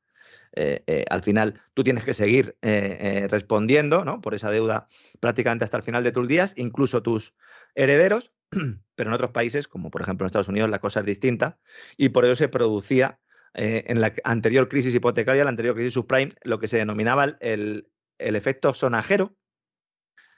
eh, 0.53 0.83
eh, 0.87 1.05
al 1.09 1.23
final 1.23 1.61
tú 1.73 1.83
tienes 1.83 2.03
que 2.03 2.13
seguir 2.13 2.57
eh, 2.61 3.27
respondiendo 3.29 4.05
¿no? 4.05 4.21
por 4.21 4.33
esa 4.33 4.51
deuda 4.51 4.87
prácticamente 5.19 5.65
hasta 5.65 5.77
el 5.77 5.83
final 5.83 6.03
de 6.03 6.11
tus 6.11 6.27
días, 6.27 6.53
incluso 6.55 7.01
tus 7.03 7.35
herederos, 7.75 8.31
pero 8.95 9.09
en 9.09 9.13
otros 9.13 9.31
países, 9.31 9.67
como 9.67 9.91
por 9.91 10.01
ejemplo 10.01 10.25
en 10.25 10.27
Estados 10.27 10.47
Unidos, 10.47 10.69
la 10.69 10.79
cosa 10.79 11.01
es 11.01 11.05
distinta 11.05 11.59
y 11.97 12.09
por 12.09 12.25
eso 12.25 12.35
se 12.35 12.49
producía 12.49 13.19
en 13.59 14.01
la 14.01 14.13
anterior 14.23 14.69
crisis 14.69 14.93
hipotecaria, 14.93 15.43
la 15.43 15.49
anterior 15.49 15.73
crisis 15.73 15.93
subprime, 15.93 16.35
lo 16.43 16.59
que 16.59 16.67
se 16.67 16.77
denominaba 16.77 17.23
el, 17.39 17.89
el 18.19 18.35
efecto 18.35 18.71
sonajero, 18.71 19.35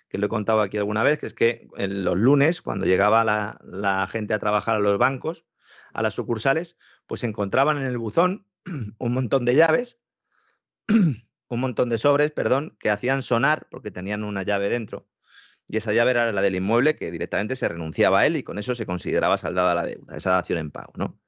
que 0.07 0.17
lo 0.17 0.27
he 0.27 0.29
contado 0.29 0.61
aquí 0.61 0.77
alguna 0.77 1.03
vez, 1.03 1.17
que 1.17 1.25
es 1.25 1.33
que 1.33 1.67
en 1.75 2.05
los 2.05 2.17
lunes, 2.17 2.61
cuando 2.61 2.85
llegaba 2.85 3.25
la, 3.25 3.59
la, 3.61 4.07
gente 4.07 4.33
a 4.33 4.39
trabajar 4.39 4.77
a 4.77 4.79
los 4.79 4.97
bancos, 4.97 5.45
a 5.93 6.01
las 6.01 6.13
sucursales, 6.13 6.77
pues 7.07 7.23
encontraban 7.23 7.77
en 7.77 7.83
el 7.83 7.97
buzón 7.97 8.45
un 8.97 9.13
montón 9.13 9.45
de 9.45 9.55
llaves, 9.55 9.99
un 10.87 11.59
montón 11.59 11.89
de 11.89 11.97
sobres, 11.97 12.31
perdón, 12.31 12.75
que 12.79 12.89
hacían 12.89 13.21
sonar 13.21 13.67
porque 13.69 13.91
tenían 13.91 14.23
una 14.23 14.43
llave 14.43 14.69
dentro. 14.69 15.07
Y 15.67 15.77
esa 15.77 15.93
llave 15.93 16.11
era 16.11 16.31
la 16.31 16.41
del 16.41 16.55
inmueble 16.55 16.95
que 16.95 17.11
directamente 17.11 17.55
se 17.55 17.67
renunciaba 17.67 18.21
a 18.21 18.25
él 18.25 18.35
y 18.37 18.43
con 18.43 18.57
eso 18.57 18.73
se 18.73 18.85
consideraba 18.85 19.37
saldada 19.37 19.75
la 19.75 19.85
deuda, 19.85 20.17
esa 20.17 20.31
dación 20.31 20.57
en 20.59 20.71
pago, 20.71 20.93
¿no? 20.95 21.19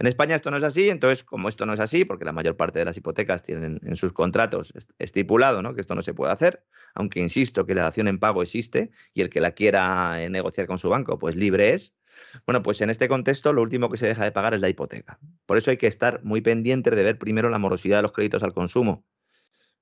En 0.00 0.06
España 0.06 0.34
esto 0.34 0.50
no 0.50 0.56
es 0.56 0.62
así, 0.62 0.88
entonces 0.88 1.22
como 1.24 1.50
esto 1.50 1.66
no 1.66 1.74
es 1.74 1.80
así, 1.80 2.06
porque 2.06 2.24
la 2.24 2.32
mayor 2.32 2.56
parte 2.56 2.78
de 2.78 2.86
las 2.86 2.96
hipotecas 2.96 3.42
tienen 3.42 3.80
en 3.82 3.96
sus 3.98 4.14
contratos 4.14 4.72
estipulado 4.98 5.60
¿no? 5.60 5.74
que 5.74 5.82
esto 5.82 5.94
no 5.94 6.02
se 6.02 6.14
puede 6.14 6.32
hacer, 6.32 6.64
aunque 6.94 7.20
insisto 7.20 7.66
que 7.66 7.74
la 7.74 7.82
dación 7.82 8.08
en 8.08 8.18
pago 8.18 8.42
existe 8.42 8.90
y 9.12 9.20
el 9.20 9.28
que 9.28 9.42
la 9.42 9.52
quiera 9.52 10.22
eh, 10.22 10.30
negociar 10.30 10.66
con 10.66 10.78
su 10.78 10.88
banco, 10.88 11.18
pues 11.18 11.36
libre 11.36 11.74
es, 11.74 11.92
bueno, 12.46 12.62
pues 12.62 12.80
en 12.80 12.90
este 12.90 13.08
contexto 13.08 13.52
lo 13.52 13.62
último 13.62 13.90
que 13.90 13.96
se 13.96 14.06
deja 14.06 14.24
de 14.24 14.32
pagar 14.32 14.54
es 14.54 14.60
la 14.60 14.68
hipoteca. 14.68 15.18
Por 15.46 15.56
eso 15.56 15.70
hay 15.70 15.76
que 15.76 15.86
estar 15.86 16.22
muy 16.24 16.40
pendiente 16.40 16.90
de 16.90 17.02
ver 17.02 17.18
primero 17.18 17.48
la 17.50 17.58
morosidad 17.58 17.98
de 17.98 18.02
los 18.02 18.12
créditos 18.12 18.42
al 18.42 18.52
consumo. 18.52 19.04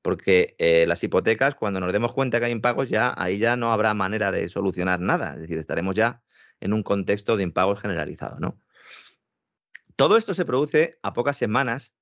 Porque 0.03 0.55
eh, 0.59 0.87
las 0.87 1.03
hipotecas, 1.03 1.55
cuando 1.55 1.81
nos 1.81 1.93
demos 1.93 2.13
cuenta 2.13 2.39
que 2.39 2.47
hay 2.47 2.53
impagos, 2.53 2.89
ya 2.89 3.15
ahí 3.17 3.39
ya 3.39 3.57
no 3.57 3.73
habrá 3.73 3.95
manera 3.95 4.31
de 4.31 4.49
solucionar 4.49 5.01
nada. 5.01 5.35
Es 5.35 5.41
decir, 5.41 5.59
estaremos 5.59 5.95
ya 5.95 6.23
en 6.61 6.73
un 6.73 6.83
contexto 6.83 7.37
de 7.37 7.43
impagos 7.43 7.81
generalizado, 7.81 8.39
¿no? 8.39 8.61
Todo 9.97 10.17
esto 10.17 10.35
se 10.35 10.45
produce 10.45 10.99
a 11.03 11.13
pocas 11.13 11.37
semanas 11.37 11.93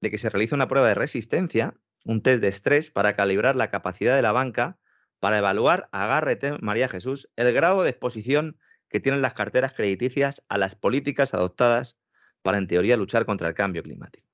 de 0.00 0.10
que 0.10 0.18
se 0.18 0.30
realice 0.30 0.54
una 0.54 0.68
prueba 0.68 0.88
de 0.88 0.94
resistencia, 0.94 1.74
un 2.04 2.22
test 2.22 2.40
de 2.40 2.48
estrés 2.48 2.90
para 2.90 3.14
calibrar 3.14 3.54
la 3.54 3.70
capacidad 3.70 4.16
de 4.16 4.22
la 4.22 4.32
banca 4.32 4.78
para 5.20 5.38
evaluar, 5.38 5.88
agárrete 5.92 6.56
María 6.60 6.88
Jesús, 6.88 7.30
el 7.36 7.52
grado 7.52 7.84
de 7.84 7.90
exposición 7.90 8.58
que 8.92 9.00
tienen 9.00 9.22
las 9.22 9.32
carteras 9.32 9.72
crediticias 9.72 10.44
a 10.48 10.58
las 10.58 10.74
políticas 10.74 11.32
adoptadas 11.32 11.96
para, 12.42 12.58
en 12.58 12.66
teoría, 12.66 12.98
luchar 12.98 13.24
contra 13.24 13.48
el 13.48 13.54
cambio 13.54 13.82
climático. 13.82 14.28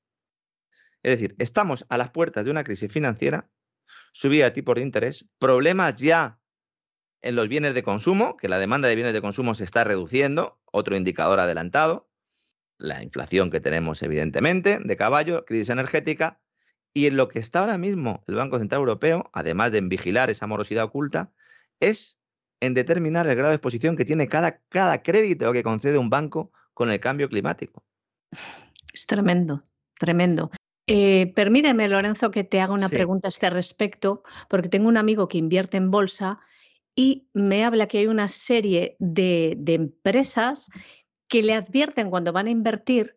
Es 1.04 1.12
decir, 1.12 1.36
estamos 1.38 1.86
a 1.88 1.96
las 1.96 2.10
puertas 2.10 2.44
de 2.44 2.50
una 2.50 2.64
crisis 2.64 2.92
financiera, 2.92 3.48
subida 4.12 4.46
de 4.46 4.50
tipos 4.50 4.74
de 4.74 4.82
interés, 4.82 5.26
problemas 5.38 5.96
ya 5.96 6.40
en 7.22 7.36
los 7.36 7.48
bienes 7.48 7.74
de 7.74 7.84
consumo, 7.84 8.36
que 8.36 8.48
la 8.48 8.58
demanda 8.58 8.88
de 8.88 8.96
bienes 8.96 9.12
de 9.12 9.20
consumo 9.20 9.54
se 9.54 9.62
está 9.62 9.84
reduciendo, 9.84 10.60
otro 10.64 10.96
indicador 10.96 11.38
adelantado, 11.38 12.10
la 12.78 13.02
inflación 13.02 13.50
que 13.50 13.60
tenemos 13.60 14.02
evidentemente, 14.02 14.80
de 14.82 14.96
caballo, 14.96 15.44
crisis 15.44 15.68
energética, 15.68 16.40
y 16.92 17.06
en 17.06 17.16
lo 17.16 17.28
que 17.28 17.38
está 17.38 17.60
ahora 17.60 17.78
mismo 17.78 18.24
el 18.26 18.34
Banco 18.34 18.58
Central 18.58 18.80
Europeo, 18.80 19.30
además 19.32 19.70
de 19.70 19.82
vigilar 19.82 20.30
esa 20.30 20.48
morosidad 20.48 20.84
oculta, 20.84 21.32
es 21.78 22.17
en 22.60 22.74
determinar 22.74 23.26
el 23.26 23.36
grado 23.36 23.50
de 23.50 23.56
exposición 23.56 23.96
que 23.96 24.04
tiene 24.04 24.28
cada, 24.28 24.60
cada 24.68 25.02
crédito 25.02 25.52
que 25.52 25.62
concede 25.62 25.98
un 25.98 26.10
banco 26.10 26.52
con 26.74 26.90
el 26.90 27.00
cambio 27.00 27.28
climático. 27.28 27.84
Es 28.92 29.06
tremendo, 29.06 29.64
tremendo. 29.98 30.50
Eh, 30.86 31.32
permíteme, 31.34 31.88
Lorenzo, 31.88 32.30
que 32.30 32.44
te 32.44 32.60
haga 32.60 32.72
una 32.72 32.88
pregunta 32.88 33.28
a 33.28 33.30
este 33.30 33.50
respecto, 33.50 34.22
porque 34.48 34.70
tengo 34.70 34.88
un 34.88 34.96
amigo 34.96 35.28
que 35.28 35.36
invierte 35.36 35.76
en 35.76 35.90
bolsa 35.90 36.40
y 36.96 37.28
me 37.32 37.64
habla 37.64 37.86
que 37.86 37.98
hay 37.98 38.06
una 38.06 38.26
serie 38.26 38.96
de, 38.98 39.56
empresas 39.66 40.70
que 41.28 41.42
le 41.42 41.54
advierten 41.54 42.10
cuando 42.10 42.32
van 42.32 42.46
a 42.46 42.50
invertir 42.50 43.16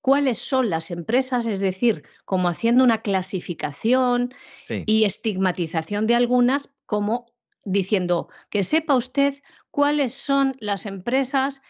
cuáles 0.00 0.38
son 0.38 0.68
las 0.68 0.90
empresas, 0.90 1.46
es 1.46 1.60
decir, 1.60 2.02
como 2.24 2.48
haciendo 2.48 2.82
una 2.82 3.02
clasificación 3.02 4.34
y 4.68 5.04
estigmatización 5.04 6.06
de 6.06 6.16
algunas 6.16 6.74
como 6.86 7.31
diciendo 7.64 8.28
que 8.50 8.62
sepa 8.62 8.94
usted 8.94 9.34
cuáles 9.70 10.12
son 10.12 10.56
las 10.60 10.86
empresas 10.86 11.62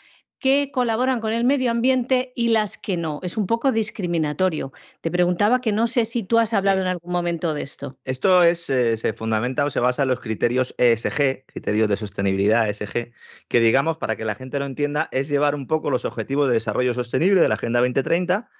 que 0.42 0.72
colaboran 0.72 1.20
con 1.20 1.32
el 1.32 1.44
medio 1.44 1.70
ambiente 1.70 2.32
y 2.34 2.48
las 2.48 2.76
que 2.76 2.96
no. 2.96 3.20
Es 3.22 3.36
un 3.36 3.46
poco 3.46 3.70
discriminatorio. 3.70 4.72
Te 5.00 5.08
preguntaba 5.08 5.60
que 5.60 5.70
no 5.70 5.86
sé 5.86 6.04
si 6.04 6.24
tú 6.24 6.40
has 6.40 6.52
hablado 6.52 6.80
en 6.80 6.88
algún 6.88 7.12
momento 7.12 7.54
de 7.54 7.62
esto. 7.62 7.96
Esto 8.04 8.42
es, 8.42 8.68
eh, 8.68 8.96
se 8.96 9.12
fundamenta 9.12 9.64
o 9.64 9.70
se 9.70 9.78
basa 9.78 10.02
en 10.02 10.08
los 10.08 10.18
criterios 10.18 10.74
ESG, 10.78 11.46
criterios 11.46 11.88
de 11.88 11.96
sostenibilidad 11.96 12.68
ESG, 12.68 13.12
que 13.46 13.60
digamos, 13.60 13.98
para 13.98 14.16
que 14.16 14.24
la 14.24 14.34
gente 14.34 14.58
lo 14.58 14.64
entienda, 14.64 15.08
es 15.12 15.28
llevar 15.28 15.54
un 15.54 15.68
poco 15.68 15.92
los 15.92 16.04
objetivos 16.04 16.48
de 16.48 16.54
desarrollo 16.54 16.92
sostenible 16.92 17.40
de 17.40 17.48
la 17.48 17.54
Agenda 17.54 17.78
2030 17.78 18.50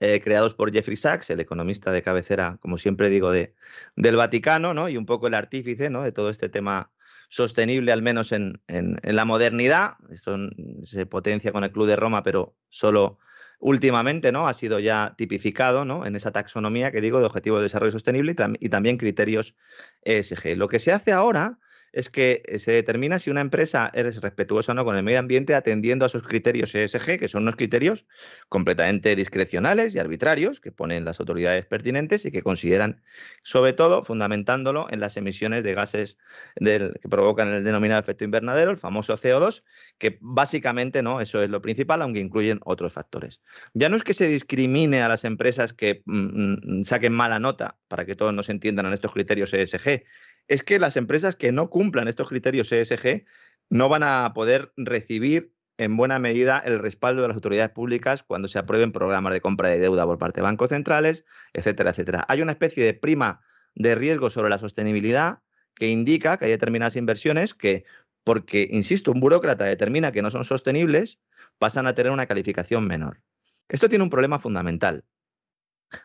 eh, 0.00 0.20
creados 0.22 0.54
por 0.54 0.72
Jeffrey 0.72 0.96
Sachs, 0.96 1.28
el 1.28 1.40
economista 1.40 1.92
de 1.92 2.02
cabecera, 2.02 2.58
como 2.60 2.78
siempre 2.78 3.10
digo, 3.10 3.30
de, 3.30 3.54
del 3.96 4.16
Vaticano, 4.16 4.72
¿no? 4.72 4.88
Y 4.88 4.96
un 4.96 5.04
poco 5.04 5.26
el 5.26 5.34
artífice, 5.34 5.90
¿no? 5.90 6.02
De 6.02 6.10
todo 6.10 6.30
este 6.30 6.48
tema 6.48 6.90
sostenible, 7.28 7.92
al 7.92 8.00
menos 8.00 8.32
en, 8.32 8.60
la 8.66 9.24
modernidad. 9.26 9.94
Esto 10.10 10.38
se 10.84 11.04
potencia 11.04 11.52
con 11.52 11.64
el 11.64 11.70
Club 11.70 11.86
de 11.86 11.96
Roma, 11.96 12.22
pero 12.22 12.56
solo 12.70 13.18
últimamente, 13.58 14.32
¿no? 14.32 14.48
Ha 14.48 14.54
sido 14.54 14.80
ya 14.80 15.14
tipificado, 15.18 15.84
¿no? 15.84 16.06
En 16.06 16.16
esa 16.16 16.32
taxonomía 16.32 16.90
que 16.92 17.02
digo 17.02 17.20
de 17.20 17.26
Objetivos 17.26 17.60
de 17.60 17.64
Desarrollo 17.64 17.92
Sostenible 17.92 18.34
y 18.58 18.68
también 18.70 18.96
criterios 18.96 19.54
ESG. 20.02 20.56
Lo 20.56 20.68
que 20.68 20.78
se 20.78 20.92
hace 20.92 21.12
ahora 21.12 21.58
es 21.92 22.08
que 22.08 22.42
eh, 22.46 22.58
se 22.58 22.72
determina 22.72 23.18
si 23.18 23.30
una 23.30 23.40
empresa 23.40 23.90
es 23.94 24.20
respetuosa 24.20 24.72
o 24.72 24.74
no 24.74 24.84
con 24.84 24.96
el 24.96 25.02
medio 25.02 25.18
ambiente 25.18 25.54
atendiendo 25.54 26.06
a 26.06 26.08
sus 26.08 26.22
criterios 26.22 26.74
ESG, 26.74 27.18
que 27.18 27.28
son 27.28 27.42
unos 27.42 27.56
criterios 27.56 28.06
completamente 28.48 29.16
discrecionales 29.16 29.94
y 29.94 29.98
arbitrarios 29.98 30.60
que 30.60 30.72
ponen 30.72 31.04
las 31.04 31.20
autoridades 31.20 31.66
pertinentes 31.66 32.24
y 32.24 32.30
que 32.30 32.42
consideran, 32.42 33.02
sobre 33.42 33.72
todo, 33.72 34.02
fundamentándolo 34.02 34.86
en 34.90 35.00
las 35.00 35.16
emisiones 35.16 35.64
de 35.64 35.74
gases 35.74 36.18
que 36.56 37.08
provocan 37.08 37.48
el 37.48 37.64
denominado 37.64 38.00
efecto 38.00 38.24
invernadero, 38.24 38.70
el 38.70 38.76
famoso 38.76 39.14
CO2, 39.16 39.62
que 39.98 40.18
básicamente 40.20 41.02
no, 41.02 41.20
eso 41.20 41.42
es 41.42 41.50
lo 41.50 41.60
principal, 41.60 42.02
aunque 42.02 42.20
incluyen 42.20 42.60
otros 42.64 42.92
factores. 42.92 43.40
Ya 43.74 43.88
no 43.88 43.96
es 43.96 44.02
que 44.02 44.14
se 44.14 44.28
discrimine 44.28 45.02
a 45.02 45.08
las 45.08 45.24
empresas 45.24 45.72
que 45.72 46.02
mm, 46.06 46.80
mm, 46.80 46.84
saquen 46.84 47.12
mala 47.12 47.38
nota, 47.38 47.76
para 47.88 48.04
que 48.04 48.14
todos 48.14 48.32
nos 48.32 48.48
entiendan 48.48 48.86
en 48.86 48.92
estos 48.92 49.12
criterios 49.12 49.52
ESG, 49.52 50.04
es 50.48 50.62
que 50.62 50.78
las 50.78 50.96
empresas 50.96 51.36
que 51.36 51.52
no 51.52 51.70
cumplan 51.70 52.08
estos 52.08 52.28
criterios 52.28 52.72
ESG 52.72 53.24
no 53.68 53.88
van 53.88 54.02
a 54.02 54.32
poder 54.34 54.72
recibir 54.76 55.52
en 55.78 55.96
buena 55.96 56.18
medida 56.18 56.58
el 56.58 56.78
respaldo 56.78 57.22
de 57.22 57.28
las 57.28 57.36
autoridades 57.36 57.70
públicas 57.70 58.22
cuando 58.22 58.48
se 58.48 58.58
aprueben 58.58 58.92
programas 58.92 59.32
de 59.32 59.40
compra 59.40 59.68
de 59.70 59.78
deuda 59.78 60.04
por 60.04 60.18
parte 60.18 60.40
de 60.40 60.42
bancos 60.42 60.68
centrales, 60.68 61.24
etcétera, 61.54 61.90
etcétera. 61.90 62.26
Hay 62.28 62.42
una 62.42 62.52
especie 62.52 62.84
de 62.84 62.92
prima 62.92 63.40
de 63.74 63.94
riesgo 63.94 64.28
sobre 64.28 64.50
la 64.50 64.58
sostenibilidad 64.58 65.38
que 65.74 65.88
indica 65.88 66.36
que 66.36 66.44
hay 66.44 66.50
determinadas 66.50 66.96
inversiones 66.96 67.54
que, 67.54 67.84
porque, 68.24 68.68
insisto, 68.70 69.10
un 69.10 69.20
burócrata 69.20 69.64
determina 69.64 70.12
que 70.12 70.20
no 70.20 70.30
son 70.30 70.44
sostenibles, 70.44 71.18
pasan 71.58 71.86
a 71.86 71.94
tener 71.94 72.12
una 72.12 72.26
calificación 72.26 72.86
menor. 72.86 73.22
Esto 73.68 73.88
tiene 73.88 74.04
un 74.04 74.10
problema 74.10 74.38
fundamental 74.38 75.04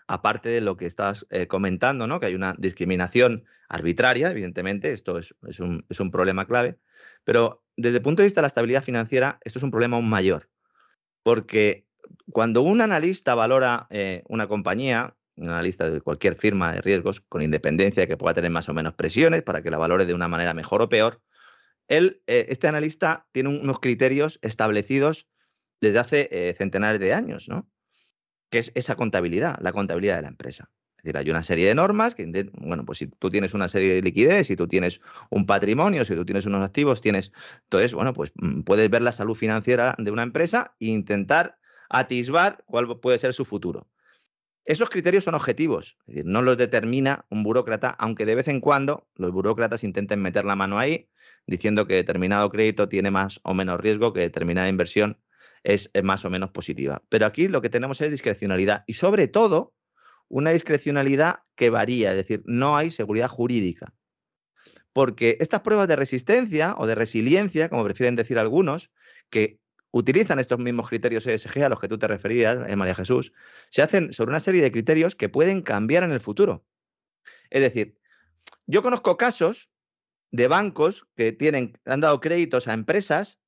aparte 0.08 0.50
de 0.50 0.62
lo 0.62 0.77
que 0.77 0.86
estás 0.86 1.25
eh, 1.30 1.48
comentando, 1.48 2.08
¿no? 2.08 2.20
que 2.20 2.27
hay 2.27 2.36
una 2.36 2.56
discriminación 2.58 3.46
arbitraria, 3.70 4.32
evidentemente, 4.32 4.94
esto 4.94 5.18
es, 5.18 5.34
un, 5.60 6.12
problema 6.12 6.46
clave, 6.46 6.77
pero 7.24 7.63
desde 7.75 7.98
el 7.98 8.04
punto 8.04 8.22
de 8.22 8.27
vista 8.27 8.42
de 8.42 8.44
la 8.44 8.50
estabilidad 8.50 8.84
financiera, 8.84 9.39
esto 9.44 9.60
es 9.60 9.63
un 9.63 9.72
problema 9.72 9.98
aún 9.98 10.10
mayor, 10.10 10.50
porque 11.24 11.88
cuando 12.32 12.62
un 12.62 12.82
analista 12.82 13.34
valora 13.36 13.88
eh, 13.89 14.24
una 14.27 14.48
compañía, 14.48 15.15
un 15.36 15.50
analista 15.50 15.89
de 15.89 16.01
cualquier 16.01 16.36
firma 16.36 16.74
de 16.74 16.82
riesgos, 16.82 17.22
con 17.22 17.42
independencia 17.42 18.01
de 18.01 18.08
que 18.08 18.18
pueda 18.18 18.36
tener 18.36 18.51
más 18.51 18.70
o 18.70 18.74
menos 18.74 18.94
presiones 18.94 19.42
para 19.42 19.62
que 19.62 19.72
la 19.72 19.77
valore 19.77 20.06
de 20.06 20.13
una 20.13 20.27
manera 20.27 20.54
mejor 20.54 20.82
o 20.82 20.89
peor, 20.89 21.22
él, 21.88 22.22
eh, 22.27 22.46
este 22.50 22.68
analista 22.68 23.27
tiene 23.32 23.50
unos 23.50 23.80
criterios 23.80 24.39
establecidos 24.42 25.27
desde 25.82 26.00
hace 26.00 26.56
centenares 26.58 27.00
de 27.00 27.13
años, 27.13 27.50
¿no? 27.50 27.70
Que 28.55 28.59
es 28.59 28.71
esa 28.74 28.95
contabilidad, 28.95 29.57
la 29.59 29.74
contabilidad 29.74 30.15
de 30.15 30.21
la 30.21 30.29
empresa. 30.29 30.69
Es 30.95 31.03
decir, 31.03 31.17
hay 31.17 31.29
una 31.29 31.43
serie 31.43 31.67
de 31.67 31.75
normas 31.75 32.15
que, 32.15 32.50
bueno, 32.53 32.85
pues 32.85 33.00
si 33.00 33.07
tú 33.07 33.29
tienes 33.29 33.53
una 33.53 33.67
serie 33.67 33.95
de 33.95 34.01
liquidez, 34.01 34.47
si 34.47 34.55
tú 34.55 34.65
tienes 34.65 35.01
un 35.29 35.45
patrimonio, 35.45 36.05
si 36.05 36.15
tú 36.15 36.24
tienes 36.24 36.45
unos 36.45 36.63
activos, 36.63 37.01
tienes, 37.01 37.33
entonces, 37.63 37.93
bueno, 37.93 38.13
pues 38.13 38.31
mm, 38.35 38.62
puedes 38.62 38.89
ver 38.89 39.01
la 39.01 39.12
salud 39.12 39.35
financiera 39.35 39.93
de 39.97 40.09
una 40.09 40.24
empresa 40.24 40.74
e 40.79 40.85
intentar 40.85 41.57
atisbar 41.89 42.63
cuál 42.65 42.97
puede 43.01 43.17
ser 43.17 43.33
su 43.33 43.43
futuro. 43.43 43.89
Esos 44.63 44.89
criterios 44.89 45.25
son 45.25 45.35
objetivos, 45.35 45.97
es 46.07 46.15
decir, 46.15 46.25
no 46.25 46.41
los 46.41 46.55
determina 46.55 47.25
un 47.29 47.43
burócrata, 47.43 47.89
aunque 47.89 48.25
de 48.25 48.35
vez 48.35 48.47
en 48.47 48.62
cuando 48.62 49.05
los 49.15 49.33
burócratas 49.33 49.83
intenten 49.83 50.21
meter 50.21 50.45
la 50.45 50.55
mano 50.55 50.79
ahí, 50.79 51.09
diciendo 51.45 51.88
que 51.88 51.95
determinado 51.95 52.50
crédito 52.50 52.88
tiene 52.88 53.12
más 53.12 53.41
o 53.43 53.53
menos 53.53 53.81
riesgo 53.81 54.13
que 54.13 54.21
determinada 54.21 54.69
inversión 54.69 55.19
es 55.65 55.89
más 56.03 56.24
o 56.24 56.29
menos 56.29 56.51
positiva. 56.51 57.03
Pero 57.10 57.25
aquí 57.25 57.48
lo 57.48 57.62
que 57.62 57.69
tenemos 57.69 58.00
es 58.00 58.12
discrecionalidad 58.12 58.84
y 58.88 58.93
sobre 58.93 59.27
todo 59.27 59.74
una 60.27 60.51
discrecionalidad 60.51 61.39
que 61.55 61.69
varía, 61.69 62.12
es 62.12 62.17
decir, 62.17 62.43
no 62.45 62.77
hay 62.77 62.91
seguridad 62.91 63.27
jurídica. 63.27 63.93
Porque 64.93 65.38
estas 65.41 65.62
pruebas 65.62 65.88
de 65.88 65.95
resistencia 65.95 66.75
o 66.77 66.88
de 66.88 66.95
resiliencia, 66.95 67.67
como 67.67 67.84
prefieren 67.84 68.15
decir 68.15 68.38
algunos, 68.38 68.91
que 69.29 69.60
utilizan 69.91 70.39
estos 70.39 70.60
mismos 70.60 70.88
criterios 70.88 71.25
ESG 71.25 71.63
a 71.63 71.69
los 71.69 71.79
que 71.79 71.88
tú 71.88 71.98
te 71.98 72.07
referías, 72.07 72.57
eh, 72.67 72.75
María 72.75 72.95
Jesús, 72.95 73.34
se 73.69 73.81
hacen 73.81 74.13
sobre 74.13 74.29
una 74.29 74.39
serie 74.39 74.62
de 74.62 74.72
criterios 74.72 75.15
que 75.15 75.29
pueden 75.29 75.62
cambiar 75.62 76.03
en 76.03 76.12
el 76.12 76.19
futuro. 76.19 76.63
Es 77.50 77.62
decir, 77.62 77.98
yo 78.67 78.84
conozco 78.84 79.17
casos 79.17 79.69
de 80.31 80.48
bancos 80.48 81.07
que 81.15 81.31
tienen, 81.31 81.79
han 81.86 82.01
dado 82.01 82.19
créditos 82.19 82.67
a 82.67 82.74
empresas 82.74 83.39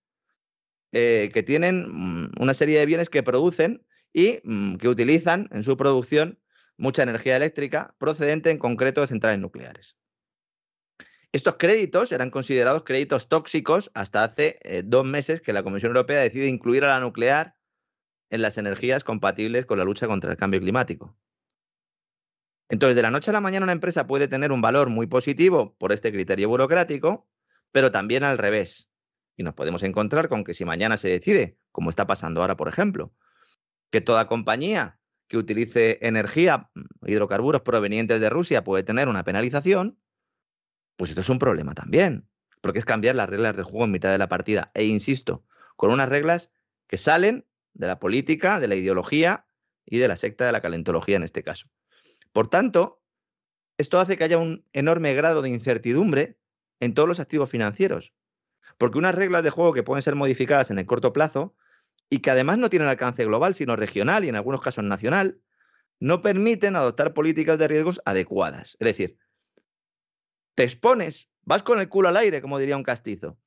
eh, 0.91 1.31
que 1.33 1.43
tienen 1.43 1.85
mm, 1.87 2.31
una 2.39 2.53
serie 2.53 2.79
de 2.79 2.85
bienes 2.85 3.09
que 3.09 3.23
producen 3.23 3.85
y 4.13 4.39
mm, 4.43 4.75
que 4.77 4.87
utilizan 4.87 5.49
en 5.51 5.63
su 5.63 5.77
producción 5.77 6.39
mucha 6.77 7.03
energía 7.03 7.35
eléctrica 7.35 7.95
procedente 7.97 8.51
en 8.51 8.57
concreto 8.57 9.01
de 9.01 9.07
centrales 9.07 9.39
nucleares. 9.39 9.97
Estos 11.33 11.55
créditos 11.57 12.11
eran 12.11 12.31
considerados 12.31 12.83
créditos 12.83 13.27
tóxicos 13.27 13.91
hasta 13.93 14.23
hace 14.23 14.57
eh, 14.63 14.81
dos 14.85 15.05
meses 15.05 15.41
que 15.41 15.53
la 15.53 15.63
Comisión 15.63 15.89
Europea 15.89 16.19
decide 16.19 16.47
incluir 16.47 16.83
a 16.85 16.87
la 16.87 16.99
nuclear 16.99 17.55
en 18.29 18.41
las 18.41 18.57
energías 18.57 19.03
compatibles 19.03 19.65
con 19.65 19.77
la 19.77 19.85
lucha 19.85 20.07
contra 20.07 20.31
el 20.31 20.37
cambio 20.37 20.59
climático. 20.59 21.17
Entonces, 22.69 22.95
de 22.95 23.01
la 23.01 23.11
noche 23.11 23.31
a 23.31 23.33
la 23.33 23.41
mañana 23.41 23.65
una 23.65 23.73
empresa 23.73 24.07
puede 24.07 24.27
tener 24.27 24.51
un 24.51 24.61
valor 24.61 24.89
muy 24.89 25.07
positivo 25.07 25.75
por 25.77 25.91
este 25.91 26.11
criterio 26.11 26.49
burocrático, 26.49 27.27
pero 27.71 27.91
también 27.91 28.23
al 28.23 28.37
revés. 28.37 28.89
Y 29.37 29.43
nos 29.43 29.53
podemos 29.53 29.83
encontrar 29.83 30.27
con 30.27 30.43
que 30.43 30.53
si 30.53 30.65
mañana 30.65 30.97
se 30.97 31.07
decide, 31.07 31.57
como 31.71 31.89
está 31.89 32.07
pasando 32.07 32.41
ahora, 32.41 32.57
por 32.57 32.67
ejemplo, 32.67 33.13
que 33.91 34.01
toda 34.01 34.27
compañía 34.27 34.99
que 35.27 35.37
utilice 35.37 35.99
energía, 36.01 36.69
mm, 36.73 37.07
hidrocarburos 37.07 37.61
provenientes 37.61 38.19
de 38.19 38.29
Rusia 38.29 38.63
puede 38.63 38.83
tener 38.83 39.07
una 39.07 39.23
penalización, 39.23 39.99
pues 40.95 41.11
esto 41.11 41.21
es 41.21 41.29
un 41.29 41.39
problema 41.39 41.73
también, 41.75 42.27
porque 42.61 42.79
es 42.79 42.85
cambiar 42.85 43.15
las 43.15 43.29
reglas 43.29 43.55
del 43.55 43.65
juego 43.65 43.85
en 43.85 43.91
mitad 43.91 44.11
de 44.11 44.17
la 44.17 44.27
partida. 44.27 44.71
E 44.73 44.85
insisto, 44.85 45.45
con 45.75 45.91
unas 45.91 46.09
reglas 46.09 46.49
que 46.87 46.97
salen 46.97 47.45
de 47.73 47.87
la 47.87 47.99
política, 47.99 48.59
de 48.59 48.67
la 48.67 48.75
ideología 48.75 49.45
y 49.85 49.99
de 49.99 50.07
la 50.07 50.15
secta 50.15 50.45
de 50.45 50.51
la 50.51 50.61
calentología 50.61 51.17
en 51.17 51.23
este 51.23 51.43
caso. 51.43 51.69
Por 52.33 52.49
tanto, 52.49 53.03
esto 53.77 53.99
hace 53.99 54.17
que 54.17 54.23
haya 54.23 54.39
un 54.39 54.65
enorme 54.73 55.13
grado 55.13 55.43
de 55.43 55.49
incertidumbre 55.49 56.39
en 56.79 56.95
todos 56.95 57.07
los 57.07 57.19
activos 57.19 57.49
financieros. 57.49 58.13
Porque 58.77 58.97
unas 58.97 59.15
reglas 59.15 59.43
de 59.43 59.49
juego 59.49 59.73
que 59.73 59.83
pueden 59.83 60.01
ser 60.01 60.15
modificadas 60.15 60.71
en 60.71 60.79
el 60.79 60.85
corto 60.85 61.13
plazo 61.13 61.55
y 62.09 62.19
que 62.19 62.31
además 62.31 62.57
no 62.57 62.69
tienen 62.69 62.87
alcance 62.87 63.25
global, 63.25 63.53
sino 63.53 63.75
regional 63.75 64.25
y 64.25 64.29
en 64.29 64.35
algunos 64.35 64.61
casos 64.61 64.83
nacional, 64.83 65.41
no 65.99 66.21
permiten 66.21 66.75
adoptar 66.75 67.13
políticas 67.13 67.57
de 67.57 67.67
riesgos 67.67 68.01
adecuadas. 68.05 68.77
Es 68.79 68.85
decir, 68.85 69.17
te 70.55 70.63
expones, 70.63 71.29
vas 71.43 71.63
con 71.63 71.79
el 71.79 71.89
culo 71.89 72.09
al 72.09 72.17
aire, 72.17 72.41
como 72.41 72.59
diría 72.59 72.77
un 72.77 72.83
castizo, 72.83 73.37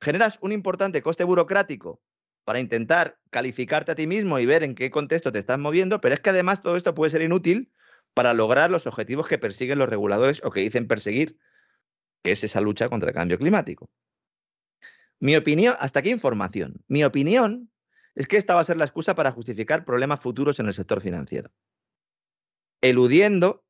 generas 0.00 0.38
un 0.40 0.52
importante 0.52 1.02
coste 1.02 1.24
burocrático 1.24 2.02
para 2.44 2.58
intentar 2.58 3.18
calificarte 3.30 3.92
a 3.92 3.94
ti 3.94 4.06
mismo 4.06 4.38
y 4.38 4.46
ver 4.46 4.62
en 4.64 4.74
qué 4.74 4.90
contexto 4.90 5.32
te 5.32 5.38
estás 5.38 5.58
moviendo, 5.58 6.00
pero 6.00 6.14
es 6.14 6.20
que 6.20 6.30
además 6.30 6.62
todo 6.62 6.76
esto 6.76 6.94
puede 6.94 7.10
ser 7.10 7.22
inútil 7.22 7.72
para 8.14 8.34
lograr 8.34 8.70
los 8.70 8.86
objetivos 8.86 9.28
que 9.28 9.38
persiguen 9.38 9.78
los 9.78 9.88
reguladores 9.88 10.40
o 10.44 10.50
que 10.50 10.60
dicen 10.60 10.86
perseguir, 10.86 11.38
que 12.22 12.32
es 12.32 12.44
esa 12.44 12.60
lucha 12.60 12.88
contra 12.88 13.10
el 13.10 13.14
cambio 13.14 13.38
climático. 13.38 13.88
Mi 15.22 15.36
opinión, 15.36 15.76
hasta 15.78 16.00
aquí 16.00 16.10
información. 16.10 16.82
Mi 16.88 17.04
opinión 17.04 17.70
es 18.16 18.26
que 18.26 18.36
esta 18.36 18.56
va 18.56 18.60
a 18.60 18.64
ser 18.64 18.76
la 18.76 18.86
excusa 18.86 19.14
para 19.14 19.30
justificar 19.30 19.84
problemas 19.84 20.18
futuros 20.18 20.58
en 20.58 20.66
el 20.66 20.74
sector 20.74 21.00
financiero, 21.00 21.52
eludiendo 22.80 23.64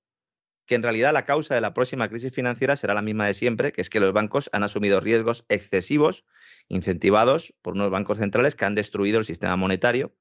que 0.65 0.77
en 0.77 0.83
realidad 0.83 1.13
la 1.13 1.27
causa 1.27 1.55
de 1.55 1.61
la 1.61 1.75
próxima 1.75 2.09
crisis 2.09 2.33
financiera 2.33 2.75
será 2.75 2.95
la 2.95 3.03
misma 3.03 3.27
de 3.27 3.35
siempre, 3.35 3.71
que 3.71 3.83
es 3.83 3.91
que 3.91 4.01
los 4.01 4.15
bancos 4.15 4.49
han 4.55 4.63
asumido 4.63 4.99
riesgos 4.99 5.45
excesivos 5.51 6.25
incentivados 6.69 7.53
por 7.61 7.75
unos 7.75 7.91
bancos 7.91 8.17
centrales 8.17 8.55
que 8.55 8.65
han 8.65 8.75
destruido 8.75 9.19
el 9.19 9.27
sistema 9.27 9.57
monetario 9.57 10.17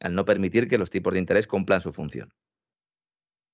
al 0.00 0.14
no 0.14 0.24
permitir 0.24 0.68
que 0.68 0.78
los 0.78 0.88
tipos 0.88 1.12
de 1.12 1.18
interés 1.18 1.46
cumplan 1.46 1.82
su 1.82 1.92
función. 1.92 2.32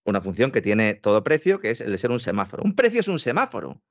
Una 0.04 0.20
función 0.20 0.52
que 0.52 0.62
tiene 0.62 0.94
todo 0.94 1.24
precio, 1.24 1.59
que 1.59 1.70
es 1.70 1.81
el 1.81 1.90
de 1.90 1.98
ser 1.98 2.12
un 2.12 2.20
semáforo. 2.20 2.62
Un 2.62 2.76
precio 2.76 3.00
es 3.00 3.09
un 3.09 3.18
semáforo. 3.18 3.83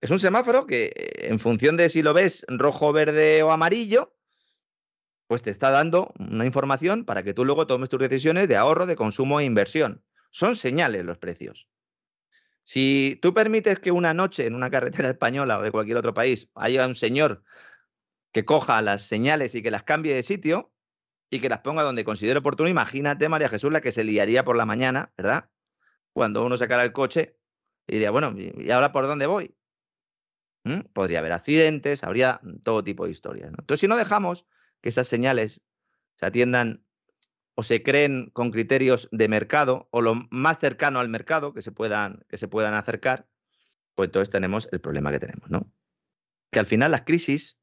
Es 0.00 0.10
un 0.10 0.18
semáforo 0.18 0.66
que 0.66 0.86
eh, 0.86 1.28
en 1.28 1.38
función 1.38 1.76
de 1.76 1.88
si 1.88 2.02
lo 2.02 2.14
ves 2.14 2.44
rojo, 2.48 2.92
verde 2.92 3.42
o 3.42 3.50
amarillo, 3.50 4.14
pues 5.26 5.42
te 5.42 5.50
está 5.50 5.70
dando 5.70 6.12
una 6.18 6.46
información 6.46 7.04
para 7.04 7.22
que 7.22 7.34
tú 7.34 7.44
luego 7.44 7.66
tomes 7.66 7.88
tus 7.88 8.00
decisiones 8.00 8.48
de 8.48 8.56
ahorro, 8.56 8.86
de 8.86 8.96
consumo 8.96 9.40
e 9.40 9.44
inversión. 9.44 10.04
Son 10.30 10.54
señales 10.54 11.04
los 11.04 11.18
precios. 11.18 11.68
Si 12.64 13.18
tú 13.22 13.32
permites 13.32 13.78
que 13.78 13.92
una 13.92 14.12
noche 14.12 14.46
en 14.46 14.54
una 14.54 14.70
carretera 14.70 15.08
española 15.10 15.58
o 15.58 15.62
de 15.62 15.70
cualquier 15.70 15.96
otro 15.96 16.14
país 16.14 16.50
haya 16.54 16.86
un 16.86 16.94
señor 16.94 17.42
que 18.32 18.44
coja 18.44 18.82
las 18.82 19.02
señales 19.02 19.54
y 19.54 19.62
que 19.62 19.70
las 19.70 19.82
cambie 19.82 20.14
de 20.14 20.22
sitio 20.22 20.72
y 21.30 21.40
que 21.40 21.48
las 21.48 21.60
ponga 21.60 21.82
donde 21.82 22.04
considere 22.04 22.38
oportuno, 22.38 22.68
imagínate, 22.68 23.28
María 23.28 23.48
Jesús, 23.48 23.72
la 23.72 23.80
que 23.80 23.92
se 23.92 24.04
liaría 24.04 24.44
por 24.44 24.56
la 24.56 24.66
mañana, 24.66 25.12
¿verdad? 25.16 25.48
Cuando 26.12 26.44
uno 26.44 26.56
sacara 26.56 26.84
el 26.84 26.92
coche 26.92 27.38
y 27.86 27.94
diría, 27.94 28.10
bueno, 28.10 28.34
¿y 28.36 28.70
ahora 28.70 28.92
por 28.92 29.06
dónde 29.06 29.26
voy? 29.26 29.56
Podría 30.92 31.20
haber 31.20 31.32
accidentes, 31.32 32.02
habría 32.02 32.40
todo 32.64 32.82
tipo 32.82 33.04
de 33.04 33.12
historias. 33.12 33.48
Entonces, 33.50 33.80
si 33.80 33.88
no 33.88 33.96
dejamos 33.96 34.46
que 34.80 34.88
esas 34.88 35.06
señales 35.06 35.60
se 36.16 36.26
atiendan 36.26 36.84
o 37.54 37.62
se 37.62 37.82
creen 37.82 38.30
con 38.32 38.50
criterios 38.50 39.08
de 39.12 39.28
mercado 39.28 39.88
o 39.90 40.02
lo 40.02 40.14
más 40.30 40.58
cercano 40.58 41.00
al 41.00 41.08
mercado 41.08 41.52
que 41.54 41.62
se 41.62 41.72
puedan, 41.72 42.24
que 42.28 42.36
se 42.36 42.48
puedan 42.48 42.74
acercar, 42.74 43.28
pues 43.94 44.08
entonces 44.08 44.30
tenemos 44.30 44.68
el 44.72 44.80
problema 44.80 45.10
que 45.10 45.18
tenemos, 45.18 45.50
¿no? 45.50 45.72
Que 46.50 46.58
al 46.58 46.66
final 46.66 46.90
las 46.90 47.02
crisis 47.02 47.58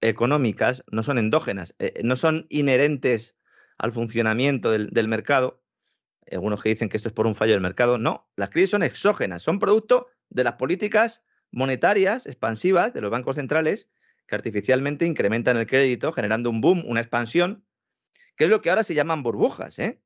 económicas 0.00 0.84
no 0.90 1.02
son 1.02 1.18
endógenas, 1.18 1.74
eh, 1.78 2.00
no 2.04 2.16
son 2.16 2.46
inherentes 2.50 3.36
al 3.78 3.92
funcionamiento 3.92 4.70
del, 4.70 4.90
del, 4.90 5.08
mercado. 5.08 5.62
Algunos 6.30 6.62
que 6.62 6.68
dicen 6.70 6.88
que 6.88 6.96
esto 6.96 7.08
es 7.08 7.14
por 7.14 7.26
un 7.26 7.34
fallo 7.34 7.52
del 7.52 7.62
mercado. 7.62 7.96
No, 7.96 8.30
las 8.36 8.50
crisis 8.50 8.70
son 8.70 8.82
exógenas, 8.82 9.42
son 9.42 9.58
producto 9.58 10.08
de 10.28 10.44
las 10.44 10.54
políticas 10.54 11.22
monetarias 11.50 12.26
expansivas 12.26 12.92
de 12.94 13.00
los 13.00 13.10
bancos 13.10 13.36
centrales 13.36 13.90
que 14.26 14.34
artificialmente 14.36 15.06
incrementan 15.06 15.56
el 15.56 15.66
crédito, 15.66 16.12
generando 16.12 16.50
un 16.50 16.60
boom, 16.60 16.84
una 16.86 17.00
expansión, 17.00 17.64
que 18.36 18.44
es 18.44 18.50
lo 18.50 18.62
que 18.62 18.70
ahora 18.70 18.84
se 18.84 18.94
llaman 18.94 19.22
burbujas. 19.22 19.78
¿eh? 19.78 20.00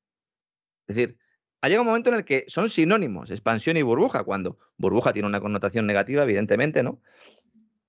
Es 0.87 0.97
decir, 0.97 1.19
ha 1.61 1.69
llegado 1.69 1.83
un 1.83 1.89
momento 1.89 2.11
en 2.11 2.17
el 2.17 2.25
que 2.25 2.45
son 2.49 2.69
sinónimos, 2.69 3.31
expansión 3.31 3.77
y 3.77 3.83
burbuja, 3.83 4.25
cuando 4.25 4.59
burbuja 4.77 5.13
tiene 5.13 5.29
una 5.29 5.41
connotación 5.41 5.87
negativa, 5.87 6.23
evidentemente, 6.23 6.83
¿no? 6.83 7.01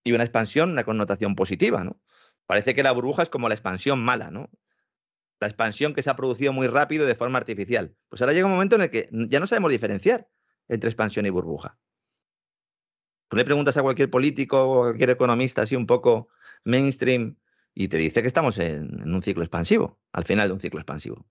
Y 0.04 0.14
una 0.14 0.24
expansión, 0.24 0.72
una 0.72 0.84
connotación 0.84 1.36
positiva, 1.36 1.84
¿no? 1.84 2.00
Parece 2.46 2.76
que 2.76 2.84
la 2.84 2.92
burbuja 2.92 3.24
es 3.24 3.30
como 3.30 3.50
la 3.50 3.56
expansión 3.56 4.00
mala, 4.00 4.32
¿no? 4.32 4.50
La 5.40 5.48
expansión 5.48 5.94
que 5.94 6.04
se 6.04 6.10
ha 6.10 6.16
producido 6.16 6.54
muy 6.54 6.68
rápido 6.68 7.06
de 7.06 7.16
forma 7.16 7.38
artificial. 7.38 7.96
Pues 8.08 8.22
ahora 8.22 8.34
llega 8.34 8.46
un 8.46 8.54
momento 8.54 8.76
en 8.76 8.84
el 8.84 8.90
que 8.90 9.10
ya 9.12 9.40
no 9.40 9.48
sabemos 9.48 9.72
diferenciar 9.72 10.30
entre 10.68 10.90
expansión 10.90 11.26
y 11.26 11.30
burbuja. 11.30 11.78
Tú 13.28 13.38
le 13.38 13.46
preguntas 13.46 13.78
a 13.78 13.82
cualquier 13.82 14.10
político 14.10 14.64
o 14.64 14.82
cualquier 14.84 15.12
economista 15.12 15.64
así 15.64 15.76
un 15.76 15.88
poco 15.88 16.30
mainstream 16.64 17.38
y 17.74 17.88
te 17.88 17.98
dice 17.98 18.22
que 18.22 18.28
estamos 18.28 18.58
en, 18.58 19.02
en 19.02 19.14
un 19.14 19.22
ciclo 19.22 19.44
expansivo, 19.44 20.00
al 20.14 20.24
final 20.24 20.48
de 20.48 20.54
un 20.54 20.60
ciclo 20.60 20.80
expansivo. 20.80 21.26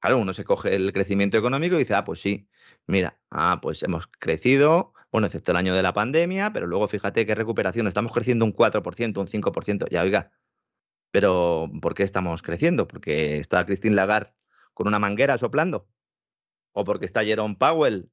Claro, 0.00 0.18
uno 0.18 0.32
se 0.32 0.44
coge 0.44 0.74
el 0.74 0.92
crecimiento 0.92 1.38
económico 1.38 1.76
y 1.76 1.80
dice, 1.80 1.94
ah, 1.94 2.04
pues 2.04 2.20
sí, 2.20 2.48
mira, 2.86 3.20
ah, 3.30 3.60
pues 3.62 3.82
hemos 3.84 4.08
crecido, 4.08 4.94
bueno, 5.12 5.26
excepto 5.28 5.52
el 5.52 5.58
año 5.58 5.74
de 5.74 5.82
la 5.82 5.92
pandemia, 5.92 6.52
pero 6.52 6.66
luego 6.66 6.88
fíjate 6.88 7.24
qué 7.24 7.34
recuperación, 7.36 7.86
estamos 7.86 8.12
creciendo 8.12 8.44
un 8.44 8.52
4%, 8.52 9.20
un 9.20 9.26
5%, 9.28 9.86
ya 9.90 10.02
oiga, 10.02 10.32
pero 11.12 11.70
¿por 11.80 11.94
qué 11.94 12.02
estamos 12.02 12.42
creciendo? 12.42 12.88
¿Porque 12.88 13.38
está 13.38 13.64
Christine 13.64 13.94
Lagarde 13.94 14.34
con 14.74 14.88
una 14.88 14.98
manguera 14.98 15.38
soplando? 15.38 15.88
¿O 16.72 16.84
porque 16.84 17.04
está 17.04 17.22
Jerome 17.22 17.56
Powell 17.56 18.10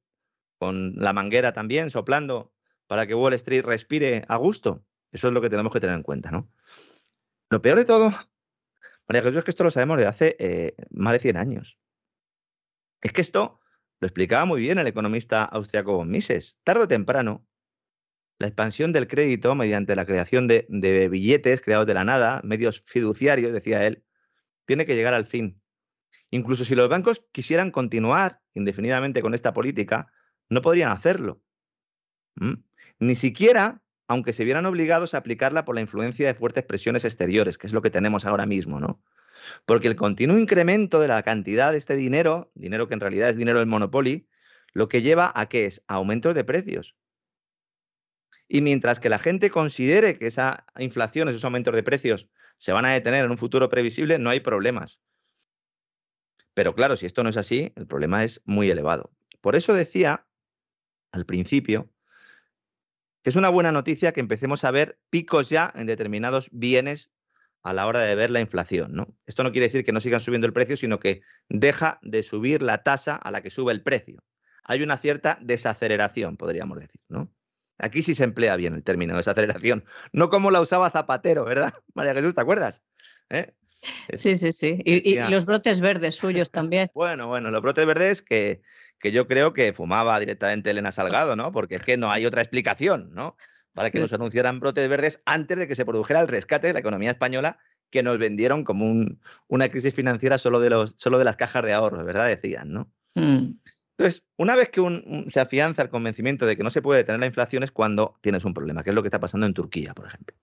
con 0.58 0.94
la 0.96 1.12
manguera 1.12 1.52
también 1.52 1.90
soplando 1.90 2.52
para 2.90 3.06
que 3.06 3.14
Wall 3.14 3.34
Street 3.34 3.64
respire 3.64 4.24
a 4.26 4.36
gusto. 4.36 4.84
Eso 5.12 5.28
es 5.28 5.32
lo 5.32 5.40
que 5.40 5.48
tenemos 5.48 5.72
que 5.72 5.78
tener 5.78 5.94
en 5.94 6.02
cuenta, 6.02 6.32
¿no? 6.32 6.50
Lo 7.48 7.62
peor 7.62 7.78
de 7.78 7.84
todo, 7.84 8.10
María 9.06 9.22
Jesús, 9.22 9.38
es 9.38 9.44
que 9.44 9.52
esto 9.52 9.62
lo 9.62 9.70
sabemos 9.70 9.98
desde 9.98 10.08
hace 10.08 10.36
eh, 10.40 10.74
más 10.90 11.12
de 11.12 11.20
100 11.20 11.36
años. 11.36 11.78
Es 13.00 13.12
que 13.12 13.20
esto 13.20 13.60
lo 14.00 14.08
explicaba 14.08 14.44
muy 14.44 14.60
bien 14.60 14.78
el 14.78 14.88
economista 14.88 15.44
austriaco 15.44 16.04
Mises. 16.04 16.58
Tardo 16.64 16.82
o 16.82 16.88
temprano, 16.88 17.46
la 18.40 18.48
expansión 18.48 18.92
del 18.92 19.06
crédito 19.06 19.54
mediante 19.54 19.94
la 19.94 20.04
creación 20.04 20.48
de, 20.48 20.66
de 20.68 21.08
billetes 21.08 21.60
creados 21.60 21.86
de 21.86 21.94
la 21.94 22.02
nada, 22.02 22.40
medios 22.42 22.82
fiduciarios, 22.84 23.52
decía 23.52 23.86
él, 23.86 24.04
tiene 24.66 24.84
que 24.84 24.96
llegar 24.96 25.14
al 25.14 25.26
fin. 25.26 25.62
Incluso 26.30 26.64
si 26.64 26.74
los 26.74 26.88
bancos 26.88 27.24
quisieran 27.30 27.70
continuar 27.70 28.42
indefinidamente 28.52 29.22
con 29.22 29.32
esta 29.32 29.52
política, 29.52 30.12
no 30.48 30.60
podrían 30.60 30.90
hacerlo. 30.90 31.40
¿Mm? 32.34 32.54
Ni 33.00 33.14
siquiera, 33.14 33.82
aunque 34.08 34.34
se 34.34 34.44
vieran 34.44 34.66
obligados 34.66 35.14
a 35.14 35.18
aplicarla 35.18 35.64
por 35.64 35.74
la 35.74 35.80
influencia 35.80 36.26
de 36.26 36.34
fuertes 36.34 36.64
presiones 36.64 37.04
exteriores, 37.04 37.56
que 37.56 37.66
es 37.66 37.72
lo 37.72 37.80
que 37.80 37.90
tenemos 37.90 38.26
ahora 38.26 38.44
mismo, 38.44 38.78
¿no? 38.78 39.02
Porque 39.64 39.88
el 39.88 39.96
continuo 39.96 40.38
incremento 40.38 41.00
de 41.00 41.08
la 41.08 41.22
cantidad 41.22 41.72
de 41.72 41.78
este 41.78 41.96
dinero, 41.96 42.52
dinero 42.54 42.88
que 42.88 42.94
en 42.94 43.00
realidad 43.00 43.30
es 43.30 43.36
dinero 43.36 43.58
del 43.58 43.68
monopolio, 43.68 44.20
lo 44.74 44.88
que 44.88 45.00
lleva 45.00 45.32
a 45.34 45.48
qué 45.48 45.64
es? 45.64 45.82
A 45.88 45.94
aumentos 45.94 46.34
de 46.34 46.44
precios. 46.44 46.94
Y 48.48 48.60
mientras 48.60 49.00
que 49.00 49.08
la 49.08 49.18
gente 49.18 49.48
considere 49.48 50.18
que 50.18 50.26
esa 50.26 50.66
inflación, 50.78 51.28
esos 51.28 51.44
aumentos 51.44 51.74
de 51.74 51.82
precios, 51.82 52.28
se 52.58 52.72
van 52.72 52.84
a 52.84 52.92
detener 52.92 53.24
en 53.24 53.30
un 53.30 53.38
futuro 53.38 53.70
previsible, 53.70 54.18
no 54.18 54.28
hay 54.28 54.40
problemas. 54.40 55.00
Pero 56.52 56.74
claro, 56.74 56.96
si 56.96 57.06
esto 57.06 57.22
no 57.22 57.30
es 57.30 57.38
así, 57.38 57.72
el 57.76 57.86
problema 57.86 58.24
es 58.24 58.42
muy 58.44 58.68
elevado. 58.68 59.10
Por 59.40 59.56
eso 59.56 59.72
decía 59.72 60.26
al 61.12 61.24
principio 61.24 61.88
que 63.22 63.30
es 63.30 63.36
una 63.36 63.48
buena 63.48 63.72
noticia 63.72 64.12
que 64.12 64.20
empecemos 64.20 64.64
a 64.64 64.70
ver 64.70 64.98
picos 65.10 65.48
ya 65.48 65.72
en 65.74 65.86
determinados 65.86 66.48
bienes 66.52 67.10
a 67.62 67.72
la 67.72 67.86
hora 67.86 68.00
de 68.00 68.14
ver 68.14 68.30
la 68.30 68.40
inflación. 68.40 68.94
¿no? 68.94 69.14
Esto 69.26 69.42
no 69.42 69.52
quiere 69.52 69.66
decir 69.66 69.84
que 69.84 69.92
no 69.92 70.00
sigan 70.00 70.20
subiendo 70.20 70.46
el 70.46 70.52
precio, 70.52 70.76
sino 70.76 70.98
que 70.98 71.22
deja 71.48 71.98
de 72.02 72.22
subir 72.22 72.62
la 72.62 72.82
tasa 72.82 73.16
a 73.16 73.30
la 73.30 73.42
que 73.42 73.50
sube 73.50 73.72
el 73.72 73.82
precio. 73.82 74.22
Hay 74.64 74.82
una 74.82 74.98
cierta 74.98 75.38
desaceleración, 75.42 76.36
podríamos 76.36 76.78
decir. 76.78 77.00
¿no? 77.08 77.30
Aquí 77.78 78.02
sí 78.02 78.14
se 78.14 78.24
emplea 78.24 78.56
bien 78.56 78.74
el 78.74 78.82
término 78.82 79.16
desaceleración, 79.16 79.84
no 80.12 80.30
como 80.30 80.50
la 80.50 80.60
usaba 80.60 80.90
Zapatero, 80.90 81.44
¿verdad? 81.44 81.72
María 81.94 82.14
Jesús, 82.14 82.34
¿te 82.34 82.40
acuerdas? 82.40 82.82
¿Eh? 83.30 83.54
Sí, 84.14 84.36
sí, 84.36 84.52
sí. 84.52 84.78
Y, 84.84 85.14
y, 85.14 85.30
los 85.30 85.46
brotes 85.46 85.80
verdes 85.80 86.14
suyos 86.14 86.50
también. 86.50 86.90
Bueno, 86.94 87.28
bueno, 87.28 87.50
los 87.50 87.62
brotes 87.62 87.86
verdes 87.86 88.22
que, 88.22 88.60
que 88.98 89.12
yo 89.12 89.26
creo 89.26 89.52
que 89.52 89.72
fumaba 89.72 90.18
directamente 90.20 90.70
Elena 90.70 90.92
Salgado, 90.92 91.36
¿no? 91.36 91.52
Porque 91.52 91.76
es 91.76 91.82
que 91.82 91.96
no 91.96 92.10
hay 92.10 92.26
otra 92.26 92.42
explicación, 92.42 93.10
¿no? 93.12 93.36
Para 93.72 93.90
que 93.90 94.00
nos 94.00 94.12
anunciaran 94.12 94.60
brotes 94.60 94.88
verdes 94.88 95.22
antes 95.24 95.58
de 95.58 95.66
que 95.66 95.74
se 95.74 95.84
produjera 95.84 96.20
el 96.20 96.28
rescate 96.28 96.66
de 96.66 96.72
la 96.74 96.80
economía 96.80 97.10
española 97.10 97.58
que 97.90 98.02
nos 98.02 98.18
vendieron 98.18 98.64
como 98.64 98.84
un, 98.84 99.20
una 99.48 99.68
crisis 99.68 99.94
financiera 99.94 100.38
solo 100.38 100.60
de, 100.60 100.70
los, 100.70 100.94
solo 100.96 101.18
de 101.18 101.24
las 101.24 101.36
cajas 101.36 101.64
de 101.64 101.72
ahorros, 101.72 102.04
¿verdad? 102.04 102.26
Decían, 102.26 102.72
¿no? 102.72 102.92
Mm. 103.14 103.54
Entonces, 103.96 104.24
una 104.36 104.56
vez 104.56 104.70
que 104.70 104.80
un, 104.80 105.26
se 105.28 105.40
afianza 105.40 105.82
el 105.82 105.90
convencimiento 105.90 106.46
de 106.46 106.56
que 106.56 106.62
no 106.62 106.70
se 106.70 106.80
puede 106.80 106.98
detener 106.98 107.20
la 107.20 107.26
inflación 107.26 107.62
es 107.62 107.70
cuando 107.70 108.16
tienes 108.22 108.44
un 108.44 108.54
problema, 108.54 108.82
que 108.82 108.90
es 108.90 108.94
lo 108.94 109.02
que 109.02 109.08
está 109.08 109.20
pasando 109.20 109.46
en 109.46 109.54
Turquía, 109.54 109.92
por 109.92 110.06
ejemplo, 110.06 110.34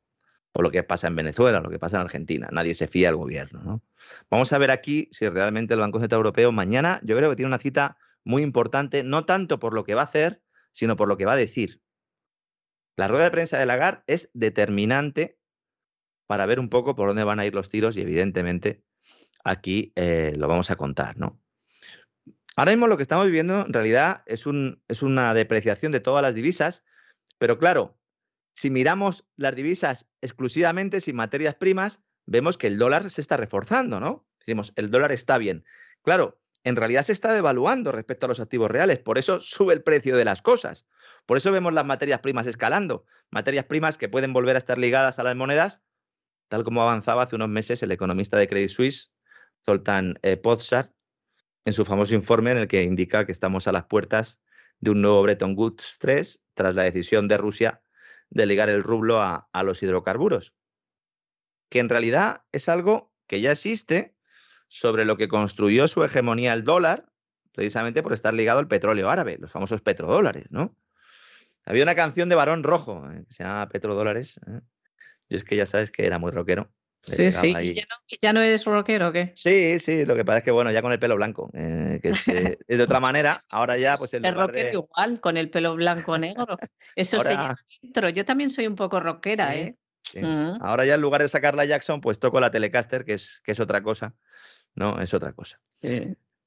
o 0.53 0.61
lo 0.61 0.71
que 0.71 0.83
pasa 0.83 1.07
en 1.07 1.15
Venezuela, 1.15 1.59
lo 1.59 1.69
que 1.69 1.79
pasa 1.79 1.97
en 1.97 2.03
Argentina. 2.03 2.49
Nadie 2.51 2.73
se 2.73 2.87
fía 2.87 3.09
al 3.09 3.15
gobierno, 3.15 3.61
¿no? 3.63 3.83
Vamos 4.29 4.51
a 4.53 4.57
ver 4.57 4.71
aquí 4.71 5.09
si 5.11 5.27
realmente 5.29 5.73
el 5.73 5.79
Banco 5.79 5.99
Central 5.99 6.19
Europeo 6.19 6.51
mañana, 6.51 6.99
yo 7.03 7.15
creo 7.17 7.29
que 7.29 7.35
tiene 7.35 7.47
una 7.47 7.59
cita 7.59 7.97
muy 8.23 8.41
importante, 8.41 9.03
no 9.03 9.25
tanto 9.25 9.59
por 9.59 9.73
lo 9.73 9.83
que 9.83 9.95
va 9.95 10.01
a 10.01 10.05
hacer, 10.05 10.41
sino 10.71 10.95
por 10.95 11.07
lo 11.07 11.17
que 11.17 11.25
va 11.25 11.33
a 11.33 11.37
decir. 11.37 11.81
La 12.97 13.07
rueda 13.07 13.25
de 13.25 13.31
prensa 13.31 13.59
de 13.59 13.65
Lagarde 13.65 14.03
es 14.07 14.29
determinante 14.33 15.37
para 16.27 16.45
ver 16.45 16.59
un 16.59 16.69
poco 16.69 16.95
por 16.95 17.07
dónde 17.07 17.23
van 17.23 17.39
a 17.39 17.45
ir 17.45 17.53
los 17.53 17.69
tiros 17.69 17.95
y 17.95 18.01
evidentemente 18.01 18.83
aquí 19.43 19.93
eh, 19.95 20.33
lo 20.35 20.47
vamos 20.47 20.71
a 20.71 20.75
contar, 20.75 21.17
¿no? 21.17 21.39
Ahora 22.55 22.71
mismo 22.71 22.87
lo 22.87 22.97
que 22.97 23.03
estamos 23.03 23.27
viviendo 23.27 23.65
en 23.65 23.73
realidad 23.73 24.23
es, 24.25 24.47
un, 24.47 24.81
es 24.87 25.03
una 25.03 25.33
depreciación 25.35 25.91
de 25.91 25.99
todas 25.99 26.23
las 26.23 26.33
divisas, 26.33 26.83
pero 27.37 27.59
claro, 27.59 27.96
si 28.57 28.71
miramos 28.71 29.23
las 29.35 29.55
divisas 29.55 30.07
exclusivamente 30.19 30.99
sin 30.99 31.15
materias 31.15 31.53
primas, 31.53 32.01
vemos 32.25 32.57
que 32.57 32.65
el 32.65 32.79
dólar 32.79 33.11
se 33.11 33.21
está 33.21 33.37
reforzando, 33.37 33.99
¿no? 33.99 34.27
Decimos, 34.39 34.73
el 34.75 34.89
dólar 34.89 35.11
está 35.11 35.37
bien. 35.37 35.63
Claro, 36.01 36.41
en 36.63 36.75
realidad 36.75 37.03
se 37.03 37.11
está 37.11 37.31
devaluando 37.33 37.91
respecto 37.91 38.25
a 38.25 38.29
los 38.29 38.39
activos 38.39 38.71
reales. 38.71 38.97
Por 38.97 39.19
eso 39.19 39.39
sube 39.41 39.75
el 39.75 39.83
precio 39.83 40.17
de 40.17 40.25
las 40.25 40.41
cosas. 40.41 40.87
Por 41.27 41.37
eso 41.37 41.51
vemos 41.51 41.71
las 41.71 41.85
materias 41.85 42.21
primas 42.21 42.47
escalando. 42.47 43.05
Materias 43.29 43.65
primas 43.65 43.95
que 43.99 44.09
pueden 44.09 44.33
volver 44.33 44.55
a 44.55 44.57
estar 44.57 44.79
ligadas 44.79 45.19
a 45.19 45.23
las 45.23 45.35
monedas, 45.35 45.79
tal 46.47 46.63
como 46.63 46.81
avanzaba 46.81 47.21
hace 47.21 47.35
unos 47.35 47.49
meses 47.49 47.83
el 47.83 47.91
economista 47.91 48.39
de 48.39 48.47
Credit 48.47 48.71
Suisse, 48.71 49.11
Zoltan 49.63 50.17
eh, 50.23 50.41
en 51.63 51.73
su 51.73 51.85
famoso 51.85 52.15
informe 52.15 52.53
en 52.53 52.57
el 52.57 52.67
que 52.67 52.81
indica 52.81 53.27
que 53.27 53.33
estamos 53.33 53.67
a 53.67 53.71
las 53.71 53.85
puertas 53.85 54.39
de 54.79 54.89
un 54.89 55.03
nuevo 55.03 55.21
Bretton 55.21 55.53
Woods 55.55 55.97
3 55.99 56.41
tras 56.55 56.73
la 56.73 56.81
decisión 56.81 57.27
de 57.27 57.37
Rusia 57.37 57.83
de 58.29 58.45
ligar 58.45 58.69
el 58.69 58.83
rublo 58.83 59.21
a 59.21 59.63
los 59.63 59.81
hidrocarburos. 59.81 60.53
Que 61.69 61.79
en 61.79 61.89
realidad 61.89 62.43
es 62.51 62.69
algo 62.69 63.13
que 63.27 63.41
ya 63.41 63.51
existe 63.51 64.15
sobre 64.67 65.05
lo 65.05 65.17
que 65.17 65.27
construyó 65.27 65.87
su 65.87 66.03
hegemonía 66.03 66.53
el 66.53 66.63
dólar, 66.63 67.11
precisamente 67.53 68.03
por 68.03 68.13
estar 68.13 68.33
ligado 68.33 68.59
al 68.59 68.67
petróleo 68.67 69.09
árabe, 69.09 69.37
los 69.39 69.51
famosos 69.51 69.81
petrodólares, 69.81 70.45
¿no? 70.49 70.75
Había 71.65 71.83
una 71.83 71.95
canción 71.95 72.29
de 72.29 72.35
Barón 72.35 72.63
Rojo 72.63 73.09
eh, 73.11 73.25
que 73.27 73.33
se 73.33 73.43
llama 73.43 73.67
Petrodólares. 73.67 74.39
¿eh? 74.47 74.61
Y 75.27 75.35
es 75.35 75.43
que 75.43 75.57
ya 75.57 75.65
sabes 75.65 75.91
que 75.91 76.05
era 76.05 76.17
muy 76.17 76.31
rockero. 76.31 76.71
Sí, 77.07 77.31
sí. 77.31 77.53
¿Y 77.61 77.73
ya, 77.73 77.83
no, 77.89 77.95
¿Y 78.07 78.17
ya, 78.21 78.33
no, 78.33 78.41
eres 78.41 78.65
rockero 78.65 79.09
o 79.09 79.11
qué? 79.11 79.31
Sí, 79.35 79.79
sí. 79.79 80.05
Lo 80.05 80.15
que 80.15 80.25
pasa 80.25 80.39
es 80.39 80.43
que, 80.43 80.51
bueno, 80.51 80.71
ya 80.71 80.81
con 80.81 80.91
el 80.91 80.99
pelo 80.99 81.15
blanco. 81.15 81.49
Eh, 81.53 81.99
que 82.01 82.09
es, 82.09 82.25
de 82.67 82.83
otra 82.83 82.99
manera, 82.99 83.37
ahora 83.49 83.77
ya, 83.77 83.97
pues. 83.97 84.13
El 84.13 84.33
rockero 84.33 84.85
igual, 84.85 85.19
con 85.21 85.37
el 85.37 85.49
pelo 85.49 85.75
blanco 85.75 86.17
negro. 86.17 86.57
Eso 86.95 87.23
se 87.23 87.31
llama 87.31 87.57
Yo 88.13 88.25
también 88.25 88.51
soy 88.51 88.67
un 88.67 88.75
poco 88.75 88.99
rockera, 88.99 89.55
¿eh? 89.55 89.75
Mm. 90.13 90.61
Ahora 90.61 90.85
ya 90.85 90.95
en 90.95 91.01
lugar 91.01 91.21
de 91.21 91.27
sacar 91.27 91.55
la 91.55 91.65
Jackson, 91.65 91.99
pues 91.99 92.19
toco 92.19 92.39
la 92.39 92.49
Telecaster, 92.49 93.03
que 93.03 93.13
es, 93.13 93.41
que 93.43 93.51
es 93.51 93.59
otra 93.59 93.83
cosa. 93.83 94.15
¿no? 94.77 94.99
Es 95.01 95.13
otra 95.13 95.33
cosa. 95.33 95.59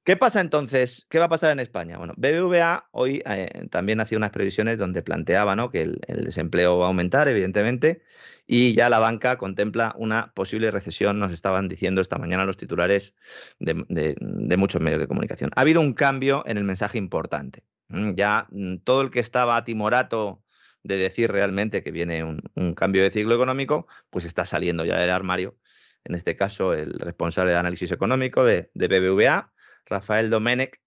¿Qué 0.02 0.16
pasa 0.16 0.40
entonces? 0.40 1.06
¿Qué 1.10 1.18
va 1.18 1.26
a 1.26 1.28
pasar 1.28 1.50
en 1.50 1.60
España? 1.60 1.98
Bueno, 1.98 2.14
BBVA 2.16 2.88
hoy 2.92 3.22
eh, 3.26 3.66
también 3.70 4.00
hacía 4.00 4.16
unas 4.16 4.30
previsiones 4.30 4.78
donde 4.78 5.02
planteaba 5.02 5.54
¿no? 5.56 5.70
que 5.70 5.82
el, 5.82 6.24
desempleo 6.24 6.78
va 6.78 6.86
a 6.86 6.88
aumentar, 6.88 7.28
evidentemente, 7.28 8.02
y 8.46 8.74
ya 8.74 8.88
la 8.88 8.98
banca 8.98 9.36
contempla 9.36 9.94
una 9.98 10.32
posible 10.32 10.70
recesión, 10.70 11.18
nos 11.18 11.32
estaban 11.32 11.68
diciendo 11.68 12.00
esta 12.00 12.16
mañana 12.16 12.46
los 12.46 12.56
titulares 12.56 13.14
de, 13.58 14.56
muchos 14.56 14.80
medios 14.80 15.00
de 15.00 15.06
comunicación. 15.06 15.50
Ha 15.54 15.60
habido 15.60 15.82
un 15.82 15.92
cambio 15.92 16.44
en 16.46 16.56
el 16.56 16.64
mensaje 16.64 16.96
importante. 16.96 17.64
Mm, 17.88 18.14
ya 18.14 18.46
mm, 18.50 18.78
todo 18.78 19.02
el 19.02 19.10
que 19.10 19.20
estaba 19.20 19.62
timorato 19.64 20.42
de 20.82 20.96
decir 20.96 21.30
realmente 21.30 21.82
que 21.82 21.90
viene 21.90 22.24
un, 22.24 22.74
cambio 22.74 23.02
de 23.02 23.10
ciclo 23.10 23.34
económico, 23.34 23.86
pues 24.08 24.24
está 24.24 24.46
saliendo 24.46 24.86
ya 24.86 24.98
del 24.98 25.10
armario. 25.10 25.58
En 26.04 26.14
este 26.14 26.36
caso, 26.36 26.72
el 26.72 26.98
responsable 26.98 27.52
de 27.52 27.58
análisis 27.58 27.92
económico 27.92 28.44
de, 28.46 28.70
de 28.72 28.88
BBVA, 28.88 29.52
Rafael 29.86 30.30
Domenech, 30.30 30.80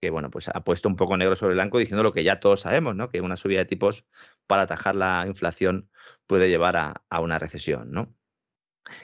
que 0.00 0.10
bueno, 0.10 0.30
pues 0.30 0.48
ha 0.48 0.64
puesto 0.64 0.88
un 0.88 0.96
poco 0.96 1.16
negro 1.16 1.36
sobre 1.36 1.54
blanco 1.54 1.78
diciendo 1.78 2.02
lo 2.02 2.12
que 2.12 2.24
ya 2.24 2.40
todos 2.40 2.60
sabemos, 2.60 2.94
¿no? 2.94 3.08
Que 3.08 3.20
una 3.20 3.36
subida 3.36 3.58
de 3.60 3.64
tipos 3.64 4.04
para 4.46 4.62
atajar 4.62 4.94
la 4.94 5.24
inflación 5.26 5.90
puede 6.26 6.48
llevar 6.48 6.76
a, 6.76 7.20
una 7.20 7.38
recesión, 7.38 7.90
¿no? 7.90 8.14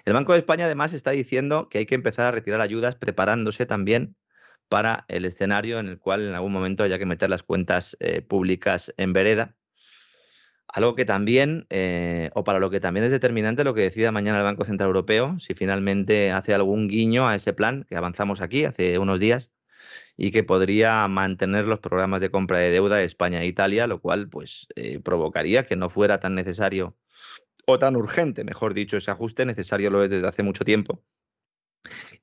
El 0.05 0.15
Banco 0.15 0.33
de 0.33 0.39
España 0.39 0.65
además 0.67 0.95
está 0.95 1.11
diciendo 1.11 1.69
que 1.69 1.79
hay 1.79 1.87
que 1.87 1.95
empezar 1.95 2.27
a 2.27 2.31
retirar 2.31 2.61
ayudas 2.61 2.97
preparándose 2.97 3.67
también 3.67 4.17
para 4.69 5.05
el 5.09 5.25
escenario 5.27 5.79
en 5.79 5.89
el 5.89 5.99
cual 5.99 6.27
en 6.27 6.35
algún 6.35 6.53
momento 6.53 6.85
haya 6.85 6.99
que 6.99 7.07
meter 7.07 7.29
las 7.29 7.43
cuentas 7.43 7.97
eh, 8.01 8.23
públicas 8.23 8.95
en 8.97 9.13
vereda. 9.13 9.57
Algo 10.75 10.97
que 10.97 11.05
también, 11.05 11.69
eh, 11.71 12.31
o 12.35 12.43
para 12.43 12.59
lo 12.59 12.69
que 12.69 12.81
también 12.81 13.05
es 13.05 13.13
determinante 13.13 13.63
lo 13.63 13.75
que 13.75 13.83
decida 13.83 14.11
mañana 14.11 14.39
el 14.39 14.43
Banco 14.43 14.65
Central 14.65 14.89
Europeo, 14.89 15.39
si 15.39 15.55
finalmente 15.55 16.33
hace 16.33 16.53
algún 16.53 16.89
guiño 16.89 17.29
a 17.29 17.37
ese 17.37 17.53
plan 17.53 17.85
que 17.89 17.95
avanzamos 17.95 18.41
aquí 18.41 18.65
hace 18.65 18.99
unos 18.99 19.21
días 19.21 19.53
y 20.17 20.33
que 20.33 20.43
podría 20.43 21.07
mantener 21.07 21.67
los 21.67 21.79
programas 21.79 22.21
de 22.21 22.33
compra 22.33 22.59
de 22.59 22.73
deuda 22.73 22.97
de 22.97 23.05
España 23.05 23.41
e 23.41 23.47
Italia, 23.47 23.87
lo 23.87 24.01
cual 24.01 24.29
pues 24.29 24.67
eh, 24.75 24.99
provocaría 24.99 25.65
que 25.65 25.77
no 25.77 25.91
fuera 25.91 26.19
tan 26.19 26.35
necesario 26.35 26.97
o 27.67 27.79
tan 27.79 27.95
urgente, 27.95 28.43
mejor 28.43 28.75
dicho, 28.75 28.97
ese 28.97 29.13
ajuste 29.13 29.47
necesario 29.47 29.91
lo 29.91 30.03
es 30.03 30.11
desde 30.11 30.27
hace 30.27 30.43
mucho 30.43 30.65
tiempo 30.65 31.05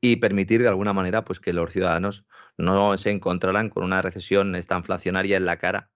y 0.01 0.17
permitir 0.17 0.61
de 0.61 0.67
alguna 0.67 0.91
manera 0.91 1.23
pues 1.23 1.39
que 1.39 1.53
los 1.53 1.71
ciudadanos 1.71 2.25
no 2.57 2.97
se 2.97 3.11
encontraran 3.11 3.69
con 3.69 3.85
una 3.85 4.01
recesión 4.01 4.55
esta 4.55 4.75
inflacionaria 4.75 5.37
en 5.37 5.45
la 5.45 5.57
cara 5.57 5.89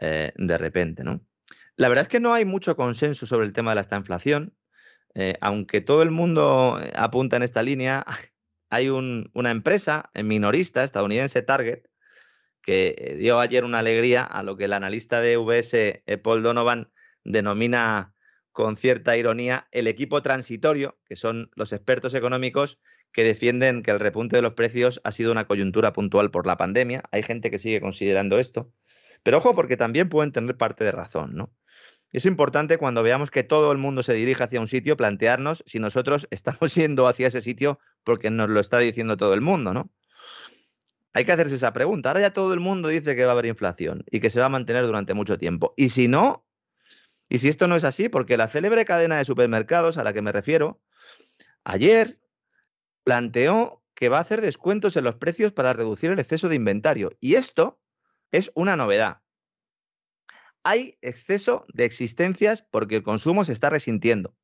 eh, 0.00 0.32
de 0.36 0.58
repente, 0.58 1.04
¿no? 1.04 1.20
La 1.76 1.88
verdad 1.88 2.02
es 2.02 2.08
que 2.08 2.20
no 2.20 2.34
hay 2.34 2.44
mucho 2.44 2.76
consenso 2.76 3.26
sobre 3.26 3.46
el 3.46 3.52
tema 3.52 3.70
de 3.70 3.76
la 3.76 3.80
esta 3.80 3.96
inflación, 3.96 4.56
eh, 5.14 5.36
aunque 5.40 5.80
todo 5.80 6.02
el 6.02 6.10
mundo 6.10 6.78
eh, 6.82 6.92
apunta 6.94 7.36
en 7.36 7.42
esta 7.42 7.62
línea, 7.62 8.04
hay 8.70 8.88
una 8.88 9.50
empresa 9.50 10.10
minorista 10.14 10.82
estadounidense, 10.84 11.42
Target, 11.42 11.82
que 12.62 13.16
dio 13.18 13.38
ayer 13.38 13.64
una 13.64 13.80
alegría 13.80 14.22
a 14.24 14.42
lo 14.42 14.56
que 14.56 14.64
el 14.64 14.72
analista 14.72 15.20
de 15.20 15.36
VS, 15.36 16.02
Paul 16.22 16.42
Donovan, 16.42 16.90
denomina 17.24 18.14
con 18.52 18.76
cierta 18.76 19.16
ironía 19.16 19.68
el 19.72 19.88
equipo 19.88 20.22
transitorio, 20.22 20.98
que 21.06 21.16
son 21.16 21.50
los 21.54 21.72
expertos 21.72 22.14
económicos 22.14 22.80
que 23.12 23.24
defienden 23.24 23.82
que 23.82 23.90
el 23.90 24.00
repunte 24.00 24.36
de 24.36 24.42
los 24.42 24.54
precios 24.54 25.00
ha 25.04 25.12
sido 25.12 25.32
una 25.32 25.46
coyuntura 25.46 25.92
puntual 25.92 26.30
por 26.30 26.46
la 26.46 26.56
pandemia. 26.56 27.02
Hay 27.10 27.22
gente 27.22 27.50
que 27.50 27.58
sigue 27.58 27.80
considerando 27.80 28.38
esto. 28.38 28.72
Pero 29.22 29.38
ojo, 29.38 29.54
porque 29.54 29.76
también 29.76 30.08
pueden 30.08 30.32
tener 30.32 30.56
parte 30.56 30.84
de 30.84 30.92
razón, 30.92 31.34
¿no? 31.34 31.54
Es 32.12 32.26
importante 32.26 32.76
cuando 32.76 33.02
veamos 33.02 33.30
que 33.30 33.42
todo 33.42 33.72
el 33.72 33.78
mundo 33.78 34.02
se 34.02 34.12
dirige 34.12 34.44
hacia 34.44 34.60
un 34.60 34.68
sitio, 34.68 34.96
plantearnos 34.96 35.64
si 35.66 35.78
nosotros 35.78 36.28
estamos 36.30 36.74
yendo 36.74 37.08
hacia 37.08 37.28
ese 37.28 37.40
sitio 37.40 37.78
porque 38.04 38.30
nos 38.30 38.50
lo 38.50 38.60
está 38.60 38.78
diciendo 38.78 39.16
todo 39.16 39.34
el 39.34 39.40
mundo, 39.40 39.72
¿no? 39.72 39.90
Hay 41.14 41.24
que 41.24 41.32
hacerse 41.32 41.56
esa 41.56 41.72
pregunta. 41.72 42.10
Ahora 42.10 42.20
ya 42.20 42.32
todo 42.32 42.54
el 42.54 42.60
mundo 42.60 42.88
dice 42.88 43.16
que 43.16 43.24
va 43.24 43.30
a 43.30 43.32
haber 43.32 43.46
inflación 43.46 44.04
y 44.10 44.20
que 44.20 44.30
se 44.30 44.40
va 44.40 44.46
a 44.46 44.50
mantener 44.50 44.86
durante 44.86 45.12
mucho 45.12 45.36
tiempo. 45.36 45.74
Y 45.76 45.90
si 45.90 46.08
no, 46.08 46.46
y 47.28 47.38
si 47.38 47.48
esto 47.48 47.68
no 47.68 47.76
es 47.76 47.84
así, 47.84 48.08
porque 48.08 48.36
la 48.36 48.48
célebre 48.48 48.84
cadena 48.84 49.16
de 49.16 49.24
supermercados 49.24 49.98
a 49.98 50.04
la 50.04 50.12
que 50.12 50.22
me 50.22 50.32
refiero, 50.32 50.80
ayer 51.64 52.18
planteó 53.04 53.82
que 53.94 54.08
va 54.08 54.18
a 54.18 54.22
hacer 54.22 54.40
descuentos 54.40 54.96
en 54.96 55.04
los 55.04 55.16
precios 55.16 55.52
para 55.52 55.72
reducir 55.72 56.10
el 56.10 56.18
exceso 56.18 56.48
de 56.48 56.56
inventario. 56.56 57.10
Y 57.20 57.34
esto 57.34 57.78
es 58.30 58.50
una 58.54 58.76
novedad. 58.76 59.21
Hay 60.64 60.98
exceso 61.00 61.66
de 61.72 61.84
existencias 61.84 62.62
porque 62.62 62.96
el 62.96 63.02
consumo 63.02 63.44
se 63.44 63.52
está 63.52 63.70
resintiendo. 63.70 64.34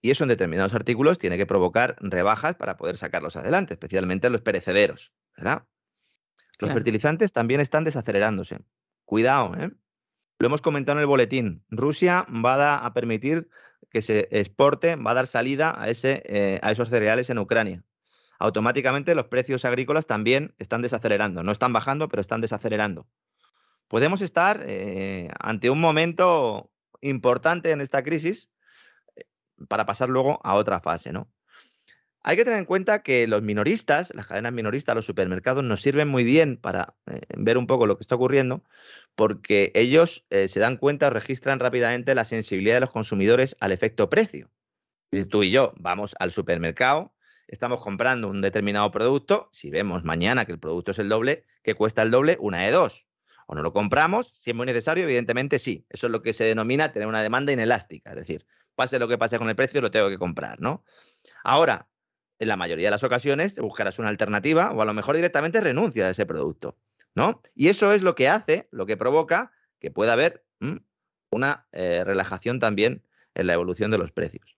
Y 0.00 0.10
eso 0.10 0.24
en 0.24 0.28
determinados 0.28 0.74
artículos 0.74 1.18
tiene 1.18 1.38
que 1.38 1.46
provocar 1.46 1.96
rebajas 2.00 2.54
para 2.56 2.76
poder 2.76 2.96
sacarlos 2.96 3.36
adelante, 3.36 3.74
especialmente 3.74 4.28
los 4.28 4.42
perecederos, 4.42 5.12
¿verdad? 5.36 5.66
Los 6.58 6.72
fertilizantes 6.72 7.32
también 7.32 7.60
están 7.60 7.84
desacelerándose. 7.84 8.60
Cuidado, 9.06 9.54
¿eh? 9.56 9.70
Lo 10.38 10.46
hemos 10.46 10.60
comentado 10.60 10.98
en 10.98 11.02
el 11.02 11.06
boletín. 11.06 11.64
Rusia 11.70 12.26
va 12.28 12.76
a 12.76 12.92
permitir 12.92 13.48
que 13.90 14.02
se 14.02 14.28
exporte, 14.30 14.96
va 14.96 15.12
a 15.12 15.14
dar 15.14 15.26
salida 15.26 15.74
a, 15.80 15.88
ese, 15.88 16.22
eh, 16.26 16.58
a 16.62 16.72
esos 16.72 16.88
cereales 16.88 17.30
en 17.30 17.38
Ucrania. 17.38 17.84
Automáticamente 18.38 19.14
los 19.14 19.26
precios 19.26 19.64
agrícolas 19.64 20.06
también 20.06 20.54
están 20.58 20.82
desacelerando. 20.82 21.42
No 21.42 21.52
están 21.52 21.72
bajando, 21.72 22.08
pero 22.08 22.20
están 22.20 22.40
desacelerando. 22.40 23.06
Podemos 23.88 24.20
estar 24.22 24.62
eh, 24.66 25.30
ante 25.38 25.70
un 25.70 25.80
momento 25.80 26.70
importante 27.00 27.70
en 27.70 27.80
esta 27.80 28.02
crisis 28.02 28.50
eh, 29.16 29.24
para 29.68 29.86
pasar 29.86 30.08
luego 30.08 30.40
a 30.44 30.54
otra 30.54 30.80
fase, 30.80 31.12
¿no? 31.12 31.30
Hay 32.26 32.36
que 32.36 32.44
tener 32.44 32.58
en 32.58 32.64
cuenta 32.64 33.02
que 33.02 33.26
los 33.26 33.42
minoristas, 33.42 34.14
las 34.14 34.26
cadenas 34.26 34.54
minoristas, 34.54 34.94
los 34.94 35.04
supermercados, 35.04 35.62
nos 35.62 35.82
sirven 35.82 36.08
muy 36.08 36.24
bien 36.24 36.56
para 36.56 36.96
eh, 37.06 37.20
ver 37.36 37.58
un 37.58 37.66
poco 37.66 37.86
lo 37.86 37.98
que 37.98 38.02
está 38.02 38.14
ocurriendo, 38.14 38.64
porque 39.14 39.70
ellos 39.74 40.26
se 40.30 40.58
dan 40.58 40.78
cuenta 40.78 41.10
registran 41.10 41.60
rápidamente 41.60 42.14
la 42.14 42.24
sensibilidad 42.24 42.76
de 42.76 42.80
los 42.80 42.90
consumidores 42.90 43.56
al 43.60 43.72
efecto 43.72 44.08
precio. 44.08 44.50
tú 45.30 45.42
y 45.42 45.50
yo 45.50 45.74
vamos 45.76 46.16
al 46.18 46.30
supermercado, 46.32 47.14
estamos 47.46 47.80
comprando 47.82 48.28
un 48.28 48.40
determinado 48.40 48.90
producto, 48.90 49.48
si 49.52 49.70
vemos 49.70 50.02
mañana 50.02 50.46
que 50.46 50.52
el 50.52 50.58
producto 50.58 50.92
es 50.92 50.98
el 50.98 51.08
doble, 51.08 51.44
que 51.62 51.74
cuesta 51.74 52.02
el 52.02 52.10
doble, 52.10 52.36
una 52.40 52.62
de 52.62 52.70
dos. 52.70 53.03
O 53.46 53.54
no 53.54 53.62
lo 53.62 53.72
compramos, 53.72 54.34
si 54.40 54.50
es 54.50 54.56
muy 54.56 54.66
necesario, 54.66 55.04
evidentemente 55.04 55.58
sí. 55.58 55.86
Eso 55.90 56.06
es 56.06 56.10
lo 56.10 56.22
que 56.22 56.32
se 56.32 56.44
denomina 56.44 56.92
tener 56.92 57.08
una 57.08 57.22
demanda 57.22 57.52
inelástica, 57.52 58.10
es 58.10 58.16
decir, 58.16 58.46
pase 58.74 58.98
lo 58.98 59.08
que 59.08 59.18
pase 59.18 59.38
con 59.38 59.48
el 59.48 59.56
precio, 59.56 59.80
lo 59.80 59.90
tengo 59.90 60.08
que 60.08 60.18
comprar, 60.18 60.60
¿no? 60.60 60.84
Ahora, 61.42 61.88
en 62.38 62.48
la 62.48 62.56
mayoría 62.56 62.88
de 62.88 62.92
las 62.92 63.04
ocasiones 63.04 63.58
buscarás 63.58 63.98
una 63.98 64.08
alternativa 64.08 64.72
o 64.72 64.82
a 64.82 64.84
lo 64.84 64.94
mejor 64.94 65.16
directamente 65.16 65.60
renuncia 65.60 66.06
a 66.06 66.10
ese 66.10 66.26
producto, 66.26 66.78
¿no? 67.14 67.40
Y 67.54 67.68
eso 67.68 67.92
es 67.92 68.02
lo 68.02 68.14
que 68.14 68.28
hace, 68.28 68.68
lo 68.70 68.86
que 68.86 68.96
provoca 68.96 69.52
que 69.78 69.90
pueda 69.90 70.14
haber 70.14 70.44
una 71.30 71.66
eh, 71.72 72.02
relajación 72.04 72.58
también 72.58 73.04
en 73.34 73.46
la 73.46 73.54
evolución 73.54 73.90
de 73.90 73.98
los 73.98 74.12
precios. 74.12 74.56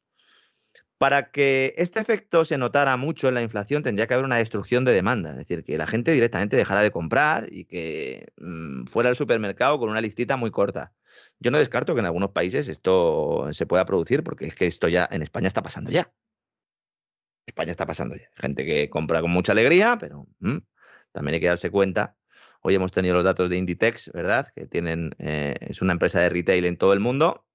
Para 0.98 1.30
que 1.30 1.74
este 1.76 2.00
efecto 2.00 2.44
se 2.46 2.56
notara 2.56 2.96
mucho 2.96 3.28
en 3.28 3.34
la 3.34 3.42
inflación, 3.42 3.82
tendría 3.82 4.06
que 4.06 4.14
haber 4.14 4.24
una 4.24 4.38
destrucción 4.38 4.84
de 4.86 4.92
demanda, 4.92 5.30
es 5.30 5.36
decir, 5.36 5.62
que 5.62 5.76
la 5.76 5.86
gente 5.86 6.12
directamente 6.12 6.56
dejara 6.56 6.80
de 6.80 6.90
comprar 6.90 7.52
y 7.52 7.66
que 7.66 8.32
mm, 8.38 8.86
fuera 8.86 9.10
al 9.10 9.16
supermercado 9.16 9.78
con 9.78 9.90
una 9.90 10.00
listita 10.00 10.36
muy 10.38 10.50
corta. 10.50 10.94
Yo 11.38 11.50
no 11.50 11.58
descarto 11.58 11.94
que 11.94 12.00
en 12.00 12.06
algunos 12.06 12.30
países 12.30 12.68
esto 12.68 13.48
se 13.52 13.66
pueda 13.66 13.84
producir, 13.84 14.22
porque 14.22 14.46
es 14.46 14.54
que 14.54 14.66
esto 14.66 14.88
ya 14.88 15.06
en 15.10 15.22
España 15.22 15.48
está 15.48 15.62
pasando 15.62 15.90
ya. 15.90 16.10
España 17.46 17.70
está 17.70 17.86
pasando 17.86 18.16
ya. 18.16 18.28
Gente 18.34 18.64
que 18.64 18.90
compra 18.90 19.20
con 19.20 19.30
mucha 19.30 19.52
alegría, 19.52 19.98
pero 20.00 20.26
mm, 20.40 20.58
también 21.12 21.34
hay 21.34 21.40
que 21.40 21.46
darse 21.48 21.70
cuenta. 21.70 22.16
Hoy 22.62 22.74
hemos 22.74 22.90
tenido 22.90 23.14
los 23.14 23.24
datos 23.24 23.48
de 23.48 23.56
Inditex, 23.58 24.10
¿verdad? 24.12 24.48
Que 24.54 24.66
tienen, 24.66 25.14
eh, 25.18 25.54
es 25.60 25.82
una 25.82 25.92
empresa 25.92 26.20
de 26.20 26.30
retail 26.30 26.64
en 26.64 26.76
todo 26.76 26.92
el 26.92 27.00
mundo. 27.00 27.45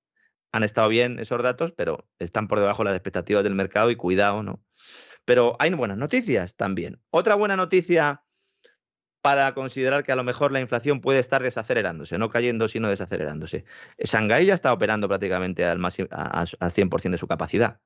Han 0.52 0.64
estado 0.64 0.90
bien 0.90 1.20
esos 1.20 1.42
datos, 1.42 1.74
pero 1.76 2.08
están 2.20 2.48
por 2.48 2.60
debajo 2.60 2.84
de 2.84 2.90
las 2.90 2.96
expectativas 2.96 3.44
del 3.44 3.56
mercado 3.56 3.90
y 3.90 3.96
cuidado, 3.96 4.44
¿no? 4.44 4.64
Pero 5.26 5.56
hay 5.60 5.74
buenas 5.74 5.98
noticias 5.98 6.56
también. 6.56 7.02
Otra 7.10 7.36
buena 7.36 7.56
noticia 7.56 8.24
para 9.22 9.54
considerar 9.54 10.04
que 10.04 10.12
a 10.12 10.16
lo 10.16 10.24
mejor 10.24 10.52
la 10.52 10.60
inflación 10.60 11.00
puede 11.00 11.20
estar 11.20 11.44
desacelerándose, 11.44 12.18
no 12.18 12.30
cayendo, 12.30 12.68
sino 12.68 12.90
desacelerándose. 12.90 13.66
Shanghái 14.00 14.48
ya 14.48 14.56
está 14.56 14.74
operando 14.74 15.08
prácticamente 15.08 15.64
al, 15.64 15.80
al 15.86 16.72
100% 16.72 17.12
de 17.12 17.18
su 17.18 17.28
capacidad 17.28 17.80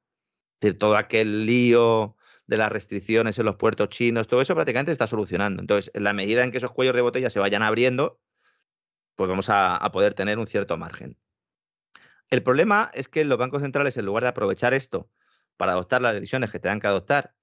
decir, 0.59 0.77
todo 0.77 0.97
aquel 0.97 1.45
lío 1.45 2.15
de 2.47 2.57
las 2.57 2.71
restricciones 2.71 3.39
en 3.39 3.45
los 3.45 3.55
puertos 3.55 3.89
chinos, 3.89 4.27
todo 4.27 4.41
eso 4.41 4.53
prácticamente 4.53 4.91
está 4.91 5.07
solucionando. 5.07 5.61
Entonces, 5.61 5.91
en 5.93 6.03
la 6.03 6.13
medida 6.13 6.43
en 6.43 6.51
que 6.51 6.57
esos 6.57 6.71
cuellos 6.71 6.95
de 6.95 7.01
botella 7.01 7.29
se 7.29 7.39
vayan 7.39 7.63
abriendo, 7.63 8.19
pues 9.15 9.29
vamos 9.29 9.47
a, 9.49 9.79
poder 9.91 10.13
tener 10.13 10.39
un 10.39 10.47
cierto 10.47 10.77
margen. 10.77 11.17
El 12.35 12.43
problema 12.43 12.91
es 12.93 13.07
que 13.07 13.23
los 13.23 13.37
bancos 13.37 13.61
centrales, 13.61 13.97
en 13.97 14.05
lugar 14.05 14.23
de 14.23 14.29
aprovechar 14.29 14.73
esto 14.73 15.09
para 15.57 15.71
adoptar 15.71 16.01
las 16.01 16.13
decisiones 16.13 16.51
que 16.51 16.59
tengan 16.59 16.79
que 16.79 16.87
adoptar 16.87 17.33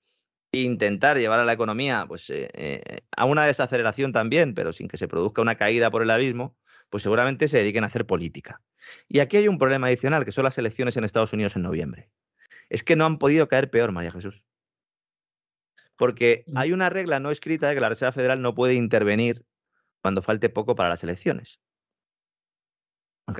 e 0.52 0.60
intentar 0.60 1.18
llevar 1.18 1.38
a 1.38 1.44
la 1.44 1.54
economía 1.54 2.04
pues, 2.06 2.28
eh, 2.28 2.50
eh, 2.52 3.00
a 3.16 3.24
una 3.24 3.46
desaceleración 3.46 4.12
también, 4.12 4.54
pero 4.54 4.72
sin 4.72 4.88
que 4.88 4.98
se 4.98 5.08
produzca 5.08 5.40
una 5.40 5.54
caída 5.54 5.90
por 5.90 6.02
el 6.02 6.10
abismo, 6.10 6.56
pues 6.90 7.02
seguramente 7.02 7.48
se 7.48 7.58
dediquen 7.58 7.84
a 7.84 7.86
hacer 7.86 8.06
política. 8.06 8.60
Y 9.08 9.20
aquí 9.20 9.38
hay 9.38 9.48
un 9.48 9.58
problema 9.58 9.86
adicional, 9.86 10.26
que 10.26 10.32
son 10.32 10.44
las 10.44 10.58
elecciones 10.58 10.96
en 10.96 11.04
Estados 11.04 11.32
Unidos 11.32 11.56
en 11.56 11.62
noviembre 11.62 12.10
es 12.72 12.82
que 12.82 12.96
no 12.96 13.04
han 13.04 13.18
podido 13.18 13.48
caer 13.48 13.70
peor, 13.70 13.92
María 13.92 14.10
Jesús. 14.10 14.42
Porque 15.94 16.44
mm. 16.46 16.56
hay 16.56 16.72
una 16.72 16.88
regla 16.88 17.20
no 17.20 17.30
escrita 17.30 17.68
de 17.68 17.74
que 17.74 17.82
la 17.82 17.90
Reserva 17.90 18.12
Federal 18.12 18.40
no 18.40 18.54
puede 18.54 18.74
intervenir 18.74 19.44
cuando 20.00 20.22
falte 20.22 20.48
poco 20.48 20.74
para 20.74 20.88
las 20.88 21.02
elecciones. 21.02 21.60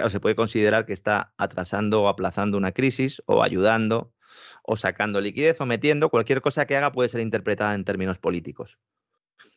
Se 0.08 0.20
puede 0.20 0.34
considerar 0.34 0.86
que 0.86 0.92
está 0.92 1.34
atrasando 1.36 2.02
o 2.02 2.08
aplazando 2.08 2.56
una 2.56 2.72
crisis 2.72 3.22
o 3.26 3.42
ayudando 3.42 4.12
o 4.62 4.76
sacando 4.76 5.20
liquidez 5.20 5.60
o 5.60 5.66
metiendo. 5.66 6.08
Cualquier 6.08 6.40
cosa 6.40 6.66
que 6.66 6.76
haga 6.76 6.92
puede 6.92 7.08
ser 7.08 7.20
interpretada 7.20 7.74
en 7.74 7.84
términos 7.84 8.18
políticos. 8.18 8.78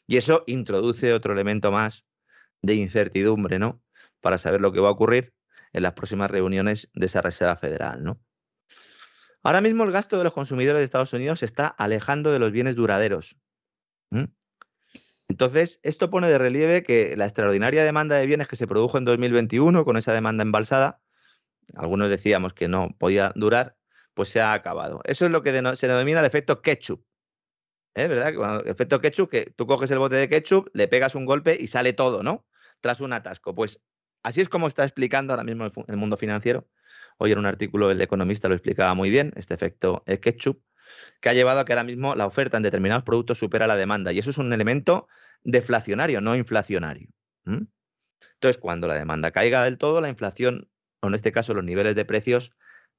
Y 0.07 0.17
eso 0.17 0.43
introduce 0.47 1.13
otro 1.13 1.33
elemento 1.33 1.71
más 1.71 2.05
de 2.61 2.75
incertidumbre, 2.75 3.59
¿no? 3.59 3.81
Para 4.19 4.37
saber 4.37 4.61
lo 4.61 4.71
que 4.71 4.79
va 4.79 4.89
a 4.89 4.91
ocurrir 4.91 5.33
en 5.73 5.83
las 5.83 5.93
próximas 5.93 6.31
reuniones 6.31 6.89
de 6.93 7.05
esa 7.05 7.21
Reserva 7.21 7.55
Federal, 7.55 8.03
¿no? 8.03 8.19
Ahora 9.43 9.61
mismo 9.61 9.83
el 9.83 9.91
gasto 9.91 10.17
de 10.17 10.23
los 10.23 10.33
consumidores 10.33 10.79
de 10.79 10.85
Estados 10.85 11.13
Unidos 11.13 11.39
se 11.39 11.45
está 11.45 11.67
alejando 11.67 12.31
de 12.31 12.39
los 12.39 12.51
bienes 12.51 12.75
duraderos. 12.75 13.37
Entonces, 15.27 15.79
esto 15.83 16.09
pone 16.09 16.29
de 16.29 16.37
relieve 16.37 16.83
que 16.83 17.15
la 17.17 17.25
extraordinaria 17.25 17.83
demanda 17.83 18.15
de 18.15 18.25
bienes 18.25 18.47
que 18.47 18.55
se 18.55 18.67
produjo 18.67 18.97
en 18.97 19.05
2021 19.05 19.83
con 19.83 19.97
esa 19.97 20.13
demanda 20.13 20.43
embalsada, 20.43 21.01
algunos 21.73 22.09
decíamos 22.09 22.53
que 22.53 22.67
no 22.67 22.95
podía 22.99 23.31
durar, 23.35 23.75
pues 24.13 24.29
se 24.29 24.39
ha 24.39 24.53
acabado. 24.53 25.01
Eso 25.03 25.25
es 25.25 25.31
lo 25.31 25.41
que 25.41 25.51
se 25.75 25.87
denomina 25.87 26.19
el 26.19 26.25
efecto 26.25 26.61
ketchup. 26.61 27.03
¿Eh? 27.95 28.07
¿Verdad? 28.07 28.61
el 28.61 28.67
efecto 28.69 28.99
ketchup, 28.99 29.29
que 29.29 29.53
tú 29.55 29.65
coges 29.67 29.89
el 29.91 29.99
bote 29.99 30.15
de 30.15 30.29
ketchup, 30.29 30.69
le 30.73 30.87
pegas 30.87 31.15
un 31.15 31.25
golpe 31.25 31.57
y 31.59 31.67
sale 31.67 31.93
todo, 31.93 32.23
¿no? 32.23 32.45
Tras 32.81 33.01
un 33.01 33.13
atasco. 33.13 33.55
Pues 33.55 33.81
así 34.21 34.41
es 34.41 34.49
como 34.49 34.67
está 34.67 34.83
explicando 34.83 35.33
ahora 35.33 35.43
mismo 35.43 35.65
el 35.87 35.97
mundo 35.97 36.17
financiero. 36.17 36.67
Hoy 37.17 37.31
en 37.31 37.39
un 37.39 37.45
artículo 37.45 37.89
el 37.91 38.01
economista 38.01 38.49
lo 38.49 38.55
explicaba 38.55 38.93
muy 38.93 39.09
bien, 39.09 39.31
este 39.37 39.53
efecto 39.53 40.03
ketchup, 40.21 40.61
que 41.21 41.29
ha 41.29 41.33
llevado 41.33 41.59
a 41.59 41.65
que 41.65 41.73
ahora 41.73 41.83
mismo 41.83 42.15
la 42.15 42.25
oferta 42.25 42.57
en 42.57 42.63
determinados 42.63 43.03
productos 43.03 43.37
supera 43.37 43.67
la 43.67 43.75
demanda. 43.75 44.11
Y 44.11 44.19
eso 44.19 44.29
es 44.29 44.37
un 44.37 44.51
elemento 44.53 45.07
deflacionario, 45.43 46.21
no 46.21 46.35
inflacionario. 46.35 47.09
Entonces, 47.45 48.57
cuando 48.57 48.87
la 48.87 48.95
demanda 48.95 49.31
caiga 49.31 49.63
del 49.63 49.77
todo, 49.77 50.01
la 50.01 50.09
inflación, 50.09 50.69
o 51.01 51.07
en 51.07 51.13
este 51.13 51.31
caso 51.31 51.53
los 51.53 51.63
niveles 51.63 51.95
de 51.95 52.05
precios, 52.05 52.51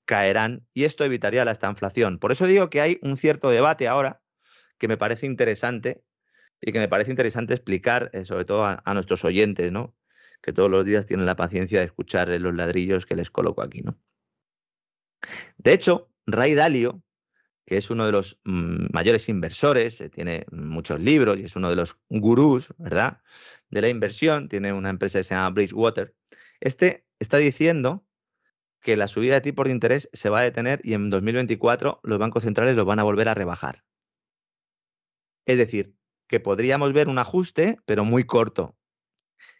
caerán 0.06 0.66
y 0.72 0.84
esto 0.84 1.04
evitaría 1.04 1.44
la 1.44 1.50
estanflación. 1.50 2.18
Por 2.18 2.32
eso 2.32 2.46
digo 2.46 2.70
que 2.70 2.80
hay 2.80 2.98
un 3.02 3.16
cierto 3.16 3.50
debate 3.50 3.88
ahora 3.88 4.22
que 4.78 4.88
me 4.88 4.96
parece 4.96 5.26
interesante 5.26 6.04
y 6.60 6.72
que 6.72 6.78
me 6.78 6.88
parece 6.88 7.10
interesante 7.10 7.54
explicar, 7.54 8.10
eh, 8.12 8.24
sobre 8.24 8.44
todo 8.44 8.64
a, 8.64 8.94
nuestros 8.94 9.24
oyentes, 9.24 9.70
¿no? 9.72 9.94
Que 10.42 10.52
todos 10.52 10.70
los 10.70 10.84
días 10.84 11.06
tienen 11.06 11.26
la 11.26 11.36
paciencia 11.36 11.80
de 11.80 11.86
escuchar 11.86 12.28
los 12.28 12.54
ladrillos 12.54 13.04
que 13.04 13.16
les 13.16 13.30
coloco 13.30 13.62
aquí, 13.62 13.82
¿no? 13.82 13.98
De 15.58 15.72
hecho, 15.72 16.10
Ray 16.26 16.54
Dalio, 16.54 17.02
que 17.66 17.76
es 17.76 17.90
uno 17.90 18.06
de 18.06 18.12
los 18.12 18.38
mm, 18.44 18.86
mayores 18.92 19.28
inversores, 19.28 20.00
eh, 20.00 20.08
tiene 20.08 20.46
muchos 20.52 21.00
libros 21.00 21.36
y 21.38 21.44
es 21.44 21.56
uno 21.56 21.68
de 21.68 21.76
los 21.76 21.98
gurús, 22.08 22.68
¿verdad? 22.78 23.20
De 23.70 23.82
la 23.82 23.88
inversión, 23.88 24.48
tiene 24.48 24.72
una 24.72 24.88
empresa 24.88 25.18
que 25.18 25.24
se 25.24 25.34
llama 25.34 25.50
Bridgewater. 25.50 26.14
Este 26.60 27.04
está 27.18 27.38
diciendo 27.38 28.06
que 28.80 28.96
la 28.96 29.08
subida 29.08 29.34
de 29.34 29.40
tipos 29.40 29.66
de 29.66 29.72
interés 29.72 30.08
se 30.12 30.30
va 30.30 30.40
a 30.40 30.42
detener 30.42 30.80
y 30.84 30.94
en 30.94 31.10
2024 31.10 32.00
los 32.04 32.18
bancos 32.18 32.44
centrales 32.44 32.76
los 32.76 32.86
van 32.86 33.00
a 33.00 33.02
volver 33.02 33.28
a 33.28 33.34
rebajar. 33.34 33.84
Es 35.44 35.58
decir, 35.58 35.96
que 36.28 36.38
podríamos 36.38 36.92
ver 36.92 37.08
un 37.08 37.18
ajuste, 37.18 37.78
pero 37.84 38.04
muy 38.04 38.24
corto, 38.24 38.76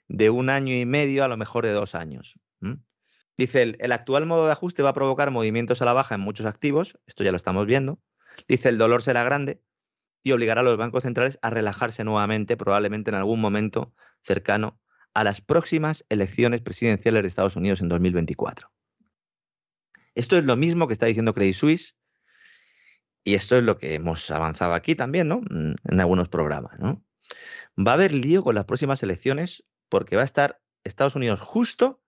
de 0.07 0.31
un 0.31 0.49
año 0.49 0.75
y 0.75 0.87
medio 0.87 1.25
a 1.25 1.29
lo 1.29 1.37
mejor 1.37 1.65
de 1.67 1.73
dos 1.73 1.97
años. 1.97 2.39
Dice, 3.39 3.77
el, 3.79 3.93
actual 3.93 4.25
modo 4.25 4.47
de 4.47 4.53
ajuste 4.53 4.83
va 4.83 4.91
a 4.91 4.95
provocar 4.95 5.31
movimientos 5.31 5.83
a 5.83 5.85
la 5.85 5.93
baja 5.93 6.15
en 6.15 6.23
muchos 6.23 6.47
activos, 6.47 6.99
esto 7.07 7.23
ya 7.23 7.33
lo 7.33 7.37
estamos 7.37 7.67
viendo. 7.67 8.01
Dice, 8.49 8.71
el 8.71 8.79
dolor 8.79 9.03
será 9.03 9.25
grande 9.25 9.61
y 10.23 10.33
obligará 10.33 10.63
a 10.63 10.65
los 10.65 10.77
bancos 10.77 11.03
centrales 11.03 11.39
a 11.43 11.51
relajarse 11.51 12.03
nuevamente, 12.05 12.57
probablemente 12.57 13.11
en 13.11 13.17
algún 13.17 13.41
momento 13.41 13.95
cercano 14.23 14.81
a 15.13 15.23
las 15.23 15.41
próximas 15.41 16.05
elecciones 16.09 16.63
presidenciales 16.63 17.23
de 17.23 17.29
Estados 17.29 17.57
Unidos 17.57 17.81
en 17.81 17.89
2024. 17.89 18.71
Esto 20.15 20.39
es 20.39 20.45
lo 20.45 20.57
mismo 20.57 20.87
que 20.87 20.95
está 20.95 21.07
diciendo 21.07 21.35
Credit 21.35 21.55
Suisse 21.55 21.97
y 23.23 23.35
esto 23.35 23.57
es 23.57 23.65
lo 23.65 23.77
que 23.77 23.95
hemos 23.95 24.31
avanzado 24.31 24.73
aquí 24.73 24.95
también, 24.95 25.29
¿no? 25.29 25.41
Mm, 25.41 25.75
en 25.85 26.01
algunos 26.01 26.29
programas, 26.29 26.79
¿no? 26.79 27.05
Va 27.79 27.93
a 27.93 27.95
haber 27.95 28.15
lío 28.15 28.43
con 28.43 28.55
las 28.55 28.65
próximas 28.65 29.03
elecciones 29.03 29.65
porque 29.89 30.17
va 30.17 30.23
a 30.23 30.25
estar 30.25 30.61
Estados 30.85 31.17
Unidos 31.17 31.41
justo 31.41 32.03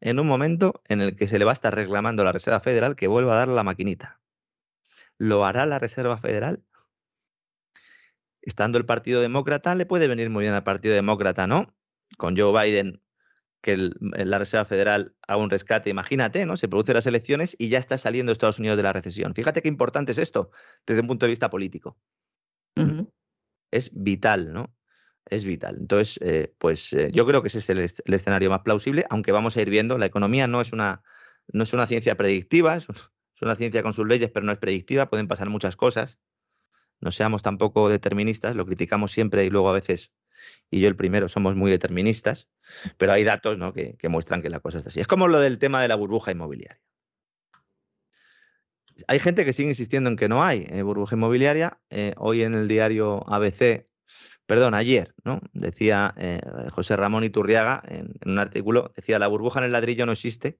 en 0.00 0.20
un 0.20 0.26
momento 0.26 0.82
en 0.88 1.00
el 1.00 1.16
que 1.16 1.26
se 1.26 1.38
le 1.38 1.44
va 1.44 1.52
a 1.52 1.54
estar 1.54 1.74
reclamando 1.74 2.22
a 2.22 2.24
la 2.24 2.32
Reserva 2.32 2.60
Federal 2.60 2.96
que 2.96 3.08
vuelva 3.08 3.34
a 3.34 3.38
dar 3.38 3.48
la 3.48 3.64
maquinita. 3.64 4.20
¿Lo 5.16 5.44
hará 5.44 5.66
la 5.66 5.78
Reserva 5.78 6.18
Federal? 6.18 6.62
Estando 8.40 8.78
el 8.78 8.86
Partido 8.86 9.20
Demócrata, 9.20 9.74
le 9.74 9.86
puede 9.86 10.06
venir 10.06 10.30
muy 10.30 10.42
bien 10.42 10.54
al 10.54 10.62
Partido 10.64 10.94
Demócrata, 10.94 11.46
¿no? 11.46 11.74
Con 12.16 12.36
Joe 12.36 12.52
Biden 12.52 13.02
que 13.60 13.90
la 14.00 14.38
Reserva 14.38 14.64
Federal 14.64 15.16
haga 15.26 15.42
un 15.42 15.50
rescate. 15.50 15.90
Imagínate, 15.90 16.46
¿no? 16.46 16.56
Se 16.56 16.68
producen 16.68 16.94
las 16.94 17.06
elecciones 17.06 17.56
y 17.58 17.68
ya 17.68 17.78
está 17.78 17.98
saliendo 17.98 18.30
Estados 18.30 18.60
Unidos 18.60 18.76
de 18.76 18.84
la 18.84 18.92
recesión. 18.92 19.34
Fíjate 19.34 19.62
qué 19.62 19.68
importante 19.68 20.12
es 20.12 20.18
esto 20.18 20.50
desde 20.86 21.00
un 21.00 21.08
punto 21.08 21.26
de 21.26 21.30
vista 21.30 21.50
político. 21.50 21.98
Es 23.72 23.90
vital, 23.92 24.52
¿no? 24.52 24.72
Es 25.30 25.44
vital. 25.44 25.76
Entonces, 25.78 26.18
eh, 26.22 26.54
pues 26.58 26.92
eh, 26.94 27.10
yo 27.12 27.26
creo 27.26 27.42
que 27.42 27.48
ese 27.48 27.58
es 27.58 27.68
el, 27.68 27.78
escenario 27.78 28.48
más 28.48 28.60
plausible, 28.60 29.04
aunque 29.10 29.30
vamos 29.30 29.56
a 29.56 29.62
ir 29.62 29.68
viendo, 29.68 29.98
la 29.98 30.06
economía 30.06 30.46
no 30.46 30.62
es 30.62 30.72
una, 30.72 31.02
no 31.52 31.64
es 31.64 31.72
una 31.74 31.86
ciencia 31.86 32.16
predictiva, 32.16 32.76
es 32.76 32.86
una 33.42 33.54
ciencia 33.54 33.82
con 33.82 33.92
sus 33.92 34.06
leyes, 34.06 34.30
pero 34.32 34.46
no 34.46 34.52
es 34.52 34.58
predictiva, 34.58 35.10
pueden 35.10 35.28
pasar 35.28 35.50
muchas 35.50 35.76
cosas. 35.76 36.18
No 37.00 37.12
seamos 37.12 37.42
tampoco 37.42 37.90
deterministas, 37.90 38.56
lo 38.56 38.64
criticamos 38.66 39.12
siempre 39.12 39.44
y 39.44 39.50
luego 39.50 39.68
a 39.68 39.74
veces 39.74 40.12
y 40.70 40.80
yo 40.80 40.88
el 40.88 40.96
primero 40.96 41.28
somos 41.28 41.56
muy 41.56 41.70
deterministas, 41.70 42.48
pero 42.96 43.12
hay 43.12 43.24
datos 43.24 43.58
que, 43.74 44.08
muestran 44.08 44.40
que 44.40 44.50
la 44.50 44.60
cosa 44.60 44.78
está 44.78 44.88
así. 44.88 45.00
Es 45.00 45.06
como 45.06 45.28
lo 45.28 45.40
del 45.40 45.58
tema 45.58 45.82
de 45.82 45.88
la 45.88 45.96
burbuja 45.96 46.30
inmobiliaria. 46.30 46.80
Hay 49.06 49.18
gente 49.18 49.44
que 49.44 49.52
sigue 49.52 49.68
insistiendo 49.68 50.10
en 50.10 50.16
que 50.16 50.28
no 50.28 50.42
hay 50.42 50.66
eh, 50.70 50.82
burbuja 50.82 51.16
inmobiliaria. 51.16 51.80
Hoy 52.16 52.42
en 52.42 52.54
el 52.54 52.68
diario 52.68 53.24
ABC, 53.28 53.88
perdón, 54.48 54.72
ayer, 54.72 55.14
¿no? 55.24 55.40
decía 55.52 56.14
eh, 56.16 56.40
José 56.72 56.96
Ramón 56.96 57.22
Iturriaga 57.22 57.82
en, 57.86 58.14
en 58.22 58.30
un 58.30 58.38
artículo, 58.38 58.94
decía, 58.96 59.18
la 59.18 59.26
burbuja 59.28 59.60
en 59.60 59.66
el 59.66 59.72
ladrillo 59.72 60.06
no 60.06 60.12
existe. 60.12 60.58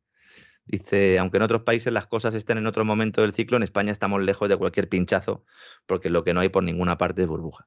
Dice, 0.66 1.18
aunque 1.18 1.38
en 1.38 1.44
otros 1.44 1.62
países 1.62 1.90
las 1.90 2.06
cosas 2.06 2.34
estén 2.34 2.58
en 2.58 2.66
otro 2.66 2.84
momento 2.84 3.22
del 3.22 3.32
ciclo, 3.32 3.56
en 3.56 3.62
España 3.62 3.90
estamos 3.90 4.20
lejos 4.20 4.50
de 4.50 4.58
cualquier 4.58 4.90
pinchazo, 4.90 5.46
porque 5.86 6.10
lo 6.10 6.22
que 6.22 6.34
no 6.34 6.40
hay 6.40 6.50
por 6.50 6.62
ninguna 6.62 6.98
parte 6.98 7.22
es 7.22 7.28
burbuja. 7.28 7.66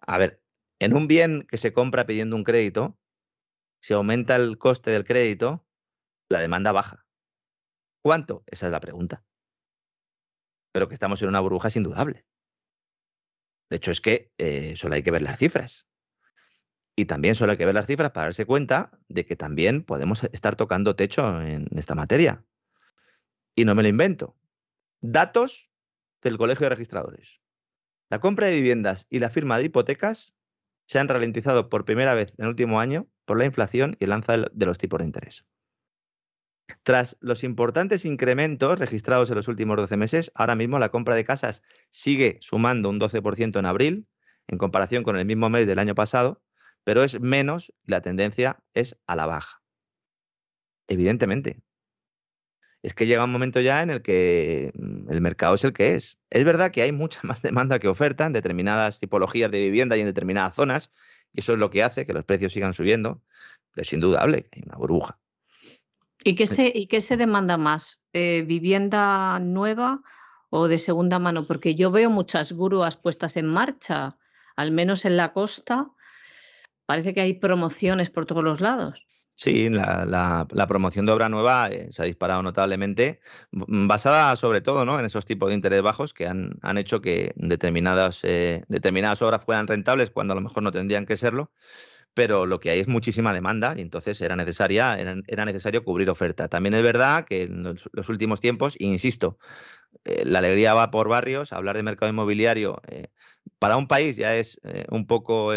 A 0.00 0.18
ver, 0.18 0.42
en 0.80 0.96
un 0.96 1.06
bien 1.06 1.46
que 1.48 1.58
se 1.58 1.72
compra 1.72 2.06
pidiendo 2.06 2.34
un 2.34 2.42
crédito, 2.42 2.98
si 3.80 3.94
aumenta 3.94 4.34
el 4.34 4.58
coste 4.58 4.90
del 4.90 5.04
crédito, 5.04 5.64
la 6.28 6.40
demanda 6.40 6.72
baja. 6.72 7.06
¿Cuánto? 8.02 8.42
Esa 8.46 8.66
es 8.66 8.72
la 8.72 8.80
pregunta. 8.80 9.24
Pero 10.72 10.88
que 10.88 10.94
estamos 10.94 11.22
en 11.22 11.28
una 11.28 11.38
burbuja 11.38 11.68
es 11.68 11.76
indudable. 11.76 12.26
De 13.70 13.76
hecho, 13.76 13.92
es 13.92 14.00
que 14.00 14.32
eh, 14.36 14.74
solo 14.76 14.96
hay 14.96 15.02
que 15.02 15.12
ver 15.12 15.22
las 15.22 15.38
cifras. 15.38 15.86
Y 16.96 17.06
también 17.06 17.34
solo 17.34 17.52
hay 17.52 17.58
que 17.58 17.64
ver 17.64 17.74
las 17.74 17.86
cifras 17.86 18.10
para 18.10 18.26
darse 18.26 18.44
cuenta 18.44 18.90
de 19.08 19.24
que 19.24 19.36
también 19.36 19.84
podemos 19.84 20.24
estar 20.24 20.56
tocando 20.56 20.96
techo 20.96 21.40
en 21.40 21.68
esta 21.76 21.94
materia. 21.94 22.44
Y 23.54 23.64
no 23.64 23.74
me 23.74 23.82
lo 23.82 23.88
invento. 23.88 24.36
Datos 25.00 25.70
del 26.20 26.36
Colegio 26.36 26.64
de 26.64 26.70
Registradores. 26.70 27.40
La 28.10 28.18
compra 28.18 28.46
de 28.46 28.52
viviendas 28.52 29.06
y 29.08 29.20
la 29.20 29.30
firma 29.30 29.56
de 29.56 29.64
hipotecas 29.64 30.34
se 30.86 30.98
han 30.98 31.08
ralentizado 31.08 31.68
por 31.68 31.84
primera 31.84 32.14
vez 32.14 32.34
en 32.36 32.44
el 32.44 32.48
último 32.50 32.80
año 32.80 33.06
por 33.24 33.38
la 33.38 33.44
inflación 33.44 33.96
y 34.00 34.04
el 34.04 34.12
alza 34.12 34.36
de 34.36 34.66
los 34.66 34.76
tipos 34.76 34.98
de 34.98 35.06
interés. 35.06 35.46
Tras 36.82 37.16
los 37.20 37.44
importantes 37.44 38.04
incrementos 38.04 38.78
registrados 38.78 39.30
en 39.30 39.36
los 39.36 39.48
últimos 39.48 39.76
12 39.76 39.96
meses, 39.96 40.32
ahora 40.34 40.54
mismo 40.54 40.78
la 40.78 40.90
compra 40.90 41.14
de 41.14 41.24
casas 41.24 41.62
sigue 41.90 42.38
sumando 42.40 42.88
un 42.88 43.00
12% 43.00 43.58
en 43.58 43.66
abril 43.66 44.06
en 44.48 44.58
comparación 44.58 45.04
con 45.04 45.16
el 45.16 45.24
mismo 45.26 45.48
mes 45.48 45.66
del 45.66 45.78
año 45.78 45.94
pasado, 45.94 46.42
pero 46.84 47.04
es 47.04 47.20
menos 47.20 47.72
y 47.84 47.92
la 47.92 48.02
tendencia 48.02 48.62
es 48.74 48.98
a 49.06 49.16
la 49.16 49.26
baja. 49.26 49.62
Evidentemente, 50.88 51.62
es 52.82 52.94
que 52.94 53.06
llega 53.06 53.24
un 53.24 53.32
momento 53.32 53.60
ya 53.60 53.82
en 53.82 53.90
el 53.90 54.02
que 54.02 54.72
mm, 54.74 55.10
el 55.10 55.20
mercado 55.20 55.54
es 55.54 55.64
el 55.64 55.72
que 55.72 55.94
es. 55.94 56.18
Es 56.30 56.44
verdad 56.44 56.70
que 56.72 56.82
hay 56.82 56.92
mucha 56.92 57.20
más 57.24 57.42
demanda 57.42 57.78
que 57.78 57.88
oferta 57.88 58.26
en 58.26 58.32
determinadas 58.32 59.00
tipologías 59.00 59.50
de 59.50 59.60
vivienda 59.60 59.96
y 59.96 60.00
en 60.00 60.06
determinadas 60.06 60.54
zonas, 60.54 60.90
y 61.32 61.40
eso 61.40 61.52
es 61.52 61.58
lo 61.58 61.70
que 61.70 61.82
hace 61.82 62.06
que 62.06 62.12
los 62.12 62.24
precios 62.24 62.52
sigan 62.52 62.74
subiendo. 62.74 63.22
es 63.76 63.92
indudable 63.92 64.44
que 64.48 64.60
hay 64.60 64.64
una 64.66 64.76
burbuja. 64.76 65.19
¿Y 66.24 66.34
qué 66.34 66.46
se, 66.46 66.70
y 66.74 66.86
qué 66.86 67.00
se 67.00 67.16
demanda 67.16 67.56
más? 67.56 68.00
Eh, 68.12 68.44
¿Vivienda 68.46 69.38
nueva 69.40 70.02
o 70.50 70.68
de 70.68 70.78
segunda 70.78 71.18
mano? 71.18 71.46
Porque 71.46 71.74
yo 71.74 71.90
veo 71.90 72.10
muchas 72.10 72.52
grúas 72.52 72.96
puestas 72.96 73.36
en 73.36 73.46
marcha, 73.46 74.18
al 74.56 74.72
menos 74.72 75.04
en 75.04 75.16
la 75.16 75.32
costa. 75.32 75.90
Parece 76.86 77.14
que 77.14 77.22
hay 77.22 77.34
promociones 77.34 78.10
por 78.10 78.26
todos 78.26 78.44
los 78.44 78.60
lados. 78.60 79.02
Sí, 79.42 79.70
la, 79.70 80.46
promoción 80.68 81.06
de 81.06 81.12
obra 81.12 81.30
nueva 81.30 81.68
eh, 81.70 81.88
se 81.92 82.02
ha 82.02 82.04
disparado 82.04 82.42
notablemente, 82.42 83.20
mm, 83.52 83.88
basada 83.88 84.36
sobre 84.36 84.60
todo 84.60 84.84
¿no? 84.84 85.00
en 85.00 85.06
esos 85.06 85.24
tipos 85.24 85.48
de 85.48 85.54
interés 85.54 85.80
bajos 85.80 86.12
que 86.12 86.26
han, 86.26 86.58
hecho 86.76 87.00
que 87.00 87.32
determinadas, 87.36 88.20
eh, 88.22 88.64
determinadas 88.68 89.22
obras 89.22 89.42
fueran 89.42 89.66
rentables 89.66 90.10
cuando 90.10 90.32
a 90.32 90.34
lo 90.34 90.42
mejor 90.42 90.62
no 90.62 90.72
tendrían 90.72 91.06
que 91.06 91.16
serlo, 91.16 91.52
pero 92.14 92.46
lo 92.46 92.60
que 92.60 92.70
hay 92.70 92.80
es 92.80 92.88
muchísima 92.88 93.32
demanda 93.32 93.74
y 93.76 93.80
entonces 93.80 94.20
era, 94.20 94.36
necesaria, 94.36 94.98
era, 94.98 95.44
necesario 95.44 95.84
cubrir 95.84 96.10
oferta. 96.10 96.48
También 96.48 96.74
es 96.74 96.82
verdad 96.82 97.24
que 97.24 97.42
en 97.42 97.62
los, 97.62 98.08
últimos 98.08 98.40
tiempos, 98.40 98.74
insisto, 98.78 99.38
eh, 100.04 100.24
la 100.24 100.40
alegría 100.40 100.74
va 100.74 100.90
por 100.90 101.08
barrios, 101.08 101.52
hablar 101.52 101.76
de 101.76 101.82
mercado 101.82 102.10
inmobiliario 102.10 102.80
para 103.58 103.76
un 103.76 103.88
país 103.88 104.16
ya 104.16 104.36
es 104.36 104.60
un 104.90 105.06
poco 105.06 105.52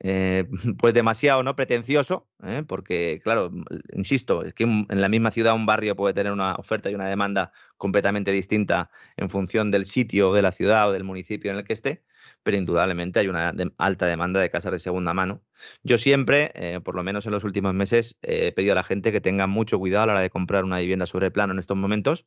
eh, 0.00 0.44
pues 0.78 0.94
demasiado 0.94 1.42
no 1.42 1.56
pretencioso, 1.56 2.28
¿eh? 2.44 2.62
porque 2.66 3.20
claro, 3.22 3.50
insisto, 3.92 4.44
es 4.44 4.54
que 4.54 4.64
en 4.64 4.86
la 4.88 5.08
misma 5.08 5.32
ciudad 5.32 5.54
un 5.54 5.66
barrio 5.66 5.96
puede 5.96 6.14
tener 6.14 6.32
una 6.32 6.54
oferta 6.54 6.90
y 6.90 6.94
una 6.94 7.08
demanda 7.08 7.52
completamente 7.76 8.30
distinta 8.30 8.90
en 9.16 9.28
función 9.28 9.70
del 9.70 9.84
sitio 9.86 10.32
de 10.32 10.42
la 10.42 10.52
ciudad 10.52 10.88
o 10.88 10.92
del 10.92 11.04
municipio 11.04 11.50
en 11.50 11.58
el 11.58 11.64
que 11.64 11.72
esté, 11.72 12.04
pero 12.48 12.56
indudablemente 12.56 13.20
hay 13.20 13.28
una 13.28 13.52
alta 13.76 14.06
demanda 14.06 14.40
de 14.40 14.48
casas 14.48 14.72
de 14.72 14.78
segunda 14.78 15.12
mano. 15.12 15.42
Yo 15.82 15.98
siempre, 15.98 16.50
eh, 16.54 16.80
por 16.82 16.94
lo 16.94 17.02
menos 17.02 17.26
en 17.26 17.32
los 17.32 17.44
últimos 17.44 17.74
meses, 17.74 18.16
he 18.22 18.52
pedido 18.52 18.72
a 18.72 18.74
la 18.74 18.84
gente 18.84 19.12
que 19.12 19.20
tenga 19.20 19.46
mucho 19.46 19.78
cuidado 19.78 20.04
a 20.04 20.06
la 20.06 20.12
hora 20.14 20.22
de 20.22 20.30
comprar 20.30 20.64
una 20.64 20.78
vivienda 20.78 21.04
sobre 21.04 21.26
el 21.26 21.32
plano 21.32 21.52
en 21.52 21.58
estos 21.58 21.76
momentos, 21.76 22.24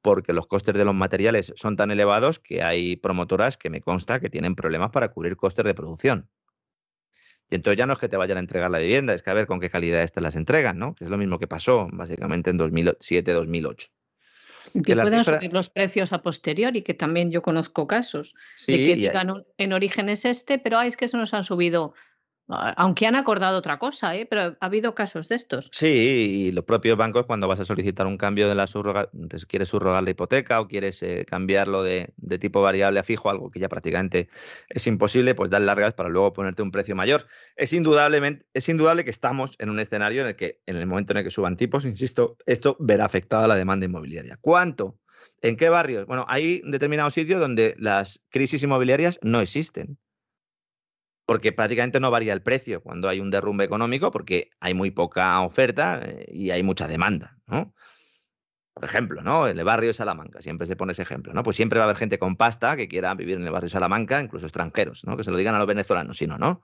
porque 0.00 0.32
los 0.32 0.46
costes 0.46 0.74
de 0.74 0.86
los 0.86 0.94
materiales 0.94 1.52
son 1.54 1.76
tan 1.76 1.90
elevados 1.90 2.38
que 2.38 2.62
hay 2.62 2.96
promotoras 2.96 3.58
que 3.58 3.68
me 3.68 3.82
consta 3.82 4.20
que 4.20 4.30
tienen 4.30 4.54
problemas 4.54 4.90
para 4.90 5.08
cubrir 5.08 5.36
costes 5.36 5.66
de 5.66 5.74
producción. 5.74 6.30
Y 7.50 7.56
entonces 7.56 7.76
ya 7.76 7.84
no 7.84 7.92
es 7.92 7.98
que 7.98 8.08
te 8.08 8.16
vayan 8.16 8.38
a 8.38 8.40
entregar 8.40 8.70
la 8.70 8.78
vivienda, 8.78 9.12
es 9.12 9.22
que 9.22 9.28
a 9.28 9.34
ver 9.34 9.46
con 9.46 9.60
qué 9.60 9.68
calidad 9.68 10.08
te 10.08 10.22
las 10.22 10.34
entregan, 10.34 10.78
¿no? 10.78 10.94
Que 10.94 11.04
es 11.04 11.10
lo 11.10 11.18
mismo 11.18 11.38
que 11.38 11.46
pasó 11.46 11.90
básicamente 11.92 12.48
en 12.48 12.58
2007-2008. 12.58 13.90
Que, 14.84 14.94
pueden 14.94 15.24
subir 15.24 15.52
los 15.52 15.70
precios 15.70 16.12
a 16.12 16.22
posteriori, 16.22 16.82
que 16.82 16.94
también 16.94 17.30
yo 17.30 17.42
conozco 17.42 17.86
casos 17.86 18.34
de 18.66 18.76
que 18.76 18.96
digan 18.96 19.44
en 19.56 19.72
origen 19.72 20.08
es 20.08 20.24
este, 20.24 20.58
pero 20.58 20.80
es 20.80 20.96
que 20.96 21.06
eso 21.06 21.16
nos 21.16 21.34
han 21.34 21.44
subido 21.44 21.94
aunque 22.48 23.06
han 23.06 23.14
acordado 23.14 23.58
otra 23.58 23.78
cosa, 23.78 24.16
¿eh? 24.16 24.26
pero 24.28 24.56
ha 24.58 24.66
habido 24.66 24.94
casos 24.94 25.28
de 25.28 25.34
estos. 25.34 25.68
Sí, 25.72 25.86
y 26.48 26.52
los 26.52 26.64
propios 26.64 26.96
bancos 26.96 27.26
cuando 27.26 27.46
vas 27.46 27.60
a 27.60 27.64
solicitar 27.64 28.06
un 28.06 28.16
cambio 28.16 28.48
de 28.48 28.54
la 28.54 28.66
subroga, 28.66 29.10
quieres 29.46 29.68
subrogar 29.68 30.02
la 30.02 30.10
hipoteca 30.10 30.60
o 30.60 30.66
quieres 30.66 31.02
eh, 31.02 31.26
cambiarlo 31.28 31.82
de, 31.82 32.12
tipo 32.40 32.62
variable 32.62 33.00
a 33.00 33.04
fijo, 33.04 33.28
algo 33.28 33.50
que 33.50 33.60
ya 33.60 33.68
prácticamente 33.68 34.28
es 34.70 34.86
imposible, 34.86 35.34
pues 35.34 35.50
dar 35.50 35.60
largas 35.60 35.92
para 35.92 36.08
luego 36.08 36.32
ponerte 36.32 36.62
un 36.62 36.70
precio 36.70 36.96
mayor. 36.96 37.26
Es, 37.54 37.74
indudablemente, 37.74 38.46
es 38.54 38.68
indudable 38.68 39.04
que 39.04 39.10
estamos 39.10 39.54
en 39.58 39.68
un 39.68 39.78
escenario 39.78 40.22
en 40.22 40.28
el 40.28 40.36
que 40.36 40.62
en 40.66 40.76
el 40.76 40.86
momento 40.86 41.12
en 41.12 41.18
el 41.18 41.24
que 41.24 41.30
suban 41.30 41.56
tipos, 41.56 41.84
insisto, 41.84 42.38
esto 42.46 42.76
verá 42.80 43.04
afectada 43.04 43.46
la 43.46 43.56
demanda 43.56 43.84
inmobiliaria. 43.84 44.38
¿Cuánto? 44.40 44.98
¿En 45.42 45.56
qué 45.56 45.68
barrios? 45.68 46.06
Bueno, 46.06 46.24
hay 46.28 46.62
determinados 46.64 47.14
sitios 47.14 47.40
donde 47.40 47.74
las 47.78 48.20
crisis 48.30 48.62
inmobiliarias 48.62 49.18
no 49.22 49.40
existen 49.40 49.98
porque 51.28 51.52
prácticamente 51.52 52.00
no 52.00 52.10
varía 52.10 52.32
el 52.32 52.40
precio 52.40 52.80
cuando 52.80 53.06
hay 53.06 53.20
un 53.20 53.28
derrumbe 53.28 53.62
económico, 53.62 54.10
porque 54.10 54.48
hay 54.60 54.72
muy 54.72 54.90
poca 54.90 55.38
oferta 55.42 56.00
eh, 56.02 56.24
y 56.32 56.52
hay 56.52 56.62
mucha 56.62 56.88
demanda, 56.88 57.36
¿no? 57.46 57.74
Por 58.72 58.84
ejemplo, 58.86 59.20
¿no? 59.20 59.46
En 59.46 59.58
el 59.58 59.64
barrio 59.66 59.88
de 59.88 59.92
Salamanca, 59.92 60.40
siempre 60.40 60.66
se 60.66 60.74
pone 60.74 60.92
ese 60.92 61.02
ejemplo, 61.02 61.34
¿no? 61.34 61.42
Pues 61.42 61.54
siempre 61.54 61.80
va 61.80 61.84
a 61.84 61.88
haber 61.88 61.98
gente 61.98 62.18
con 62.18 62.36
pasta 62.36 62.78
que 62.78 62.88
quiera 62.88 63.14
vivir 63.14 63.36
en 63.36 63.44
el 63.44 63.50
barrio 63.50 63.66
de 63.66 63.72
Salamanca, 63.72 64.22
incluso 64.22 64.46
extranjeros, 64.46 65.04
¿no? 65.04 65.18
Que 65.18 65.24
se 65.24 65.30
lo 65.30 65.36
digan 65.36 65.54
a 65.54 65.58
los 65.58 65.66
venezolanos, 65.66 66.16
si 66.16 66.26
no, 66.26 66.38
¿no? 66.38 66.62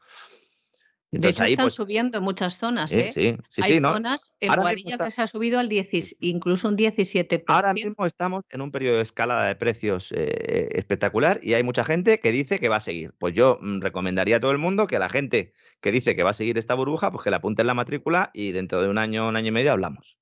De 1.20 1.28
hecho, 1.28 1.44
están 1.44 1.66
pues 1.66 1.74
subiendo 1.74 2.18
en 2.18 2.24
muchas 2.24 2.58
zonas. 2.58 2.90
¿eh? 2.92 3.10
Sí, 3.14 3.36
sí, 3.48 3.62
Hay 3.62 3.80
zonas 3.80 4.34
en 4.40 4.52
Guadilla 4.54 4.98
que 4.98 5.10
se 5.10 5.22
ha 5.22 5.26
subido 5.26 5.58
al 5.58 5.68
10, 5.68 6.16
incluso 6.20 6.68
un 6.68 6.76
17%. 6.76 7.44
Ahora 7.46 7.72
mismo 7.72 8.04
estamos 8.04 8.44
en 8.50 8.60
un 8.60 8.70
periodo 8.70 8.96
de 8.96 9.02
escalada 9.02 9.46
de 9.46 9.54
precios 9.54 10.12
eh, 10.12 10.68
espectacular 10.72 11.38
y 11.42 11.54
hay 11.54 11.62
mucha 11.62 11.84
gente 11.84 12.18
que 12.20 12.32
dice 12.32 12.58
que 12.58 12.68
va 12.68 12.76
a 12.76 12.80
seguir. 12.80 13.14
Pues 13.18 13.34
yo 13.34 13.58
mm, 13.60 13.80
recomendaría 13.80 14.36
a 14.36 14.40
todo 14.40 14.50
el 14.50 14.58
mundo 14.58 14.86
que 14.86 14.98
la 14.98 15.08
gente 15.08 15.52
que 15.80 15.92
dice 15.92 16.16
que 16.16 16.22
va 16.22 16.30
a 16.30 16.34
seguir 16.34 16.58
esta 16.58 16.74
burbuja, 16.74 17.12
pues 17.12 17.22
que 17.22 17.30
la 17.30 17.36
apunte 17.36 17.62
en 17.62 17.68
la 17.68 17.74
matrícula 17.74 18.30
y 18.34 18.52
dentro 18.52 18.82
de 18.82 18.88
un 18.88 18.98
año, 18.98 19.28
un 19.28 19.36
año 19.36 19.48
y 19.48 19.52
medio 19.52 19.72
hablamos. 19.72 20.18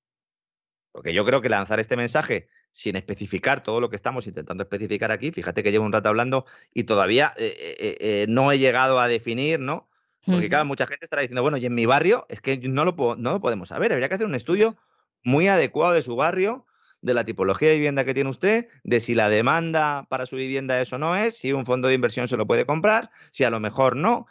Porque 0.93 1.15
yo 1.15 1.25
creo 1.25 1.41
que 1.41 1.49
lanzar 1.49 1.81
este 1.81 1.97
mensaje 1.97 2.49
sin 2.73 2.97
especificar 2.97 3.63
todo 3.63 3.81
lo 3.81 3.89
que 3.89 3.97
estamos 3.97 4.27
intentando 4.27 4.63
especificar 4.63 5.11
aquí, 5.11 5.31
fíjate 5.31 5.63
que 5.63 5.71
llevo 5.71 5.85
un 5.85 5.93
rato 5.93 6.09
hablando 6.09 6.45
y 6.73 6.85
todavía 6.85 7.33
eh, 7.37 8.27
no 8.29 8.51
he 8.51 8.59
llegado 8.59 8.99
a 8.99 9.09
definir, 9.09 9.61
¿no? 9.61 9.91
Porque, 10.25 10.49
claro, 10.49 10.65
mucha 10.65 10.87
gente 10.87 11.05
estará 11.05 11.23
diciendo, 11.23 11.43
bueno, 11.43 11.57
y 11.57 11.67
en 11.67 11.75
mi 11.75 11.85
barrio 11.85 12.27
es 12.29 12.41
que 12.41 12.57
no 12.57 12.85
lo, 12.85 12.95
no 13.17 13.33
lo 13.33 13.41
podemos 13.41 13.69
saber. 13.69 13.93
Habría 13.93 14.09
que 14.09 14.15
hacer 14.15 14.27
un 14.27 14.37
estudio 14.37 14.77
muy 15.25 15.49
adecuado 15.49 15.95
de 15.95 16.03
su 16.03 16.15
barrio, 16.15 16.67
de 17.01 17.15
la 17.15 17.25
tipología 17.25 17.69
de 17.69 17.75
vivienda 17.75 18.05
que 18.05 18.15
tiene 18.15 18.31
usted, 18.31 18.69
de 18.85 19.01
si 19.01 19.15
la 19.15 19.29
demanda 19.29 20.07
para 20.09 20.27
su 20.27 20.37
vivienda 20.37 20.81
eso 20.81 20.99
no 20.99 21.17
es, 21.17 21.37
si 21.37 21.53
un 21.53 21.67
fondo 21.67 21.89
de 21.89 21.95
inversión 21.95 22.29
se 22.29 22.37
lo 22.37 22.47
puede 22.47 22.65
comprar, 22.65 23.11
si 23.33 23.43
a 23.43 23.51
lo 23.51 23.59
mejor 23.59 23.97
no, 23.97 24.27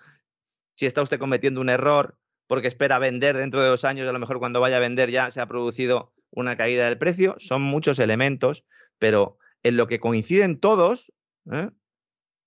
si 0.76 0.86
está 0.86 1.02
usted 1.02 1.20
cometiendo 1.20 1.60
un 1.60 1.70
error 1.70 2.18
porque 2.48 2.68
espera 2.68 3.00
vender 3.00 3.38
dentro 3.38 3.62
de 3.62 3.70
dos 3.70 3.86
años, 3.86 4.08
a 4.10 4.14
lo 4.14 4.20
mejor 4.20 4.40
cuando 4.40 4.60
vaya 4.60 4.78
a 4.78 4.82
vender 4.82 5.10
ya 5.10 5.32
se 5.32 5.40
ha 5.40 5.46
producido 5.46 6.14
una 6.32 6.58
caída 6.58 6.86
del 6.86 6.98
precio. 6.98 7.36
Son 7.40 7.62
muchos 7.62 8.00
elementos, 8.00 8.66
pero 9.00 9.38
en 9.64 9.78
lo 9.78 9.88
que 9.88 10.00
coinciden 10.00 10.60
todos, 10.60 11.14
¿eh? 11.52 11.70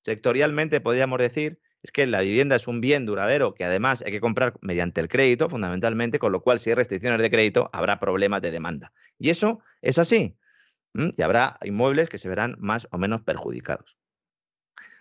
sectorialmente 0.03 0.81
podríamos 0.81 1.19
decir, 1.19 1.59
es 1.85 1.93
que 1.93 2.07
la 2.07 2.23
vivienda 2.23 2.57
es 2.57 2.67
un 2.67 2.81
bien 2.81 3.05
duradero 3.05 3.53
que 3.53 3.63
además 3.63 4.03
hay 4.07 4.11
que 4.11 4.21
comprar 4.21 4.55
mediante 4.63 5.03
el 5.03 5.09
crédito, 5.09 5.51
fundamentalmente, 5.51 6.19
con 6.19 6.33
lo 6.33 6.41
cual 6.41 6.59
si 6.59 6.71
hay 6.71 6.77
restricciones 6.77 7.21
de 7.21 7.31
crédito 7.31 7.69
habrá 7.75 8.01
problemas 8.01 8.41
de 8.41 8.51
demanda. 8.51 8.95
Y 9.19 9.29
eso 9.29 9.61
es 9.83 9.99
así. 9.99 10.35
Y 10.95 11.23
habrá 11.23 11.59
inmuebles 11.63 12.09
que 12.09 12.17
se 12.17 12.27
verán 12.27 12.57
más 12.59 12.89
o 12.91 12.97
menos 12.97 13.21
perjudicados. 13.21 13.99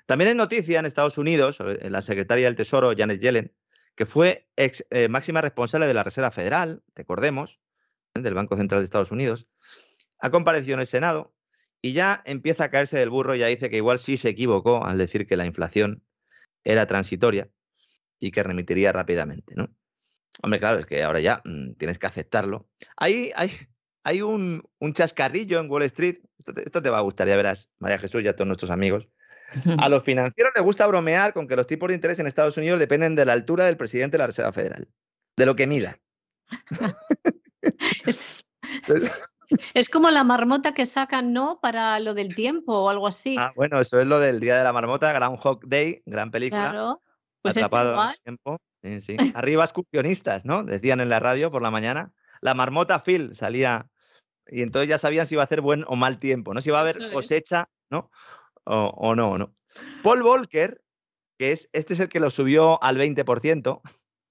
También 0.08 0.32
hay 0.32 0.36
noticia 0.36 0.78
en 0.78 0.86
Estados 0.86 1.18
Unidos, 1.18 1.58
la 1.84 2.02
secretaria 2.02 2.48
del 2.48 2.58
Tesoro, 2.58 2.94
Janet 2.98 3.22
Yellen, 3.22 3.54
que 3.96 4.06
fue 4.06 4.50
ex, 4.58 4.86
eh, 4.90 5.08
máxima 5.08 5.40
responsable 5.40 5.88
de 5.88 5.94
la 5.94 6.04
Reserva 6.04 6.32
Federal, 6.32 6.84
recordemos, 6.96 7.62
¿eh? 8.14 8.20
del 8.20 8.34
Banco 8.34 8.58
Central 8.58 8.82
de 8.82 8.86
Estados 8.86 9.12
Unidos, 9.12 9.48
ha 10.20 10.32
comparecido 10.32 10.74
en 10.74 10.82
el 10.82 10.88
Senado 10.88 11.34
y 11.82 11.94
ya 11.94 12.22
empieza 12.26 12.66
a 12.66 12.70
caerse 12.70 13.00
del 13.00 13.10
burro, 13.10 13.36
ya 13.36 13.48
dice 13.48 13.70
que 13.70 13.78
igual 13.78 14.00
sí 14.00 14.18
se 14.18 14.28
equivocó 14.28 14.84
al 14.84 14.98
decir 14.98 15.26
que 15.26 15.38
la 15.38 15.46
inflación 15.46 16.04
era 16.64 16.88
transitoria 16.88 17.50
y 18.20 18.32
que 18.32 18.44
remitiría 18.44 18.92
rápidamente, 18.92 19.54
¿no? 19.56 19.70
Hombre, 20.42 20.60
claro, 20.60 20.80
es 20.80 20.86
que 20.86 21.04
ahora 21.04 21.20
ya 21.20 21.42
mm, 21.46 21.74
tienes 21.74 22.00
que 22.00 22.08
aceptarlo. 22.08 22.68
Hay, 22.98 23.32
hay, 23.36 23.52
hay 24.04 24.22
un, 24.22 24.64
un, 24.80 24.94
chascarrillo 24.94 25.60
en 25.60 25.70
Wall 25.70 25.84
Street, 25.84 26.20
esto 26.38 26.82
te, 26.82 26.90
va 26.90 26.98
a 26.98 27.02
gustar, 27.02 27.28
ya 27.28 27.36
verás, 27.36 27.70
María 27.80 28.00
Jesús 28.00 28.24
y 28.24 28.28
a 28.28 28.36
todos 28.36 28.48
nuestros 28.48 28.72
amigos. 28.72 29.08
A 29.78 29.88
los 29.88 30.04
financieros 30.04 30.52
les 30.56 30.64
gusta 30.64 30.88
bromear 30.88 31.34
con 31.34 31.48
que 31.48 31.56
los 31.56 31.68
tipos 31.68 31.90
de 31.90 31.96
interés 31.96 32.18
en 32.18 32.26
Estados 32.26 32.58
Unidos 32.58 32.80
dependen 32.80 33.16
de 33.16 33.26
la 33.26 33.34
altura 33.34 33.66
del 33.66 33.78
presidente 33.78 34.18
de 34.18 34.20
la 34.20 34.28
Reserva 34.28 34.52
Federal, 34.52 34.88
de 35.38 35.46
lo 35.46 35.56
que 35.56 35.68
mida. 35.68 36.00
Es 39.74 39.90
como 39.90 40.10
la 40.12 40.24
marmota 40.24 40.74
que 40.74 40.86
sacan, 40.86 41.34
¿no? 41.34 41.60
Para 41.62 42.00
lo 42.00 42.14
del 42.14 42.36
tiempo 42.36 42.74
o 42.74 42.90
algo 42.90 43.08
así. 43.08 43.36
Ah, 43.40 43.52
bueno, 43.56 43.80
eso 43.80 44.00
es 44.00 44.08
lo 44.08 44.20
del 44.20 44.40
Día 44.40 44.58
de 44.58 44.64
la 44.64 44.74
Marmota, 44.74 45.12
Groundhog 45.14 45.66
Day, 45.68 46.02
gran 46.06 46.32
película. 46.32 46.70
Claro. 46.70 47.02
Pues 47.42 47.58
atrapado 47.58 47.94
en 47.94 48.10
el 48.10 48.22
tiempo. 48.24 48.58
Sí, 48.82 49.02
sí. 49.02 49.18
Arriba 49.36 49.64
excursionistas, 49.64 50.46
¿no? 50.46 50.64
Decían 50.64 51.00
en 51.02 51.10
la 51.10 51.20
radio 51.20 51.52
por 51.52 51.62
la 51.62 51.72
mañana. 51.72 52.14
La 52.42 52.54
marmota 52.54 53.00
Phil 53.00 53.36
salía 53.36 53.88
y 54.48 54.62
entonces 54.62 54.90
ya 54.90 54.98
sabían 54.98 55.26
si 55.26 55.36
iba 55.36 55.44
a 55.44 55.46
hacer 55.46 55.62
buen 55.62 55.86
o 55.88 55.96
mal 55.96 56.20
tiempo, 56.20 56.54
¿no? 56.54 56.62
Si 56.62 56.70
iba 56.70 56.80
a 56.80 56.82
haber 56.82 57.12
cosecha, 57.14 57.70
¿no? 57.90 58.10
O, 58.66 58.94
o 58.96 59.16
no, 59.16 59.38
¿no? 59.38 59.56
Paul 60.04 60.24
Volcker, 60.24 60.82
que 61.38 61.52
es, 61.52 61.70
este 61.74 61.94
es 61.94 62.00
el 62.00 62.10
que 62.10 62.20
lo 62.20 62.30
subió 62.30 62.82
al 62.84 62.98
20%, 62.98 63.82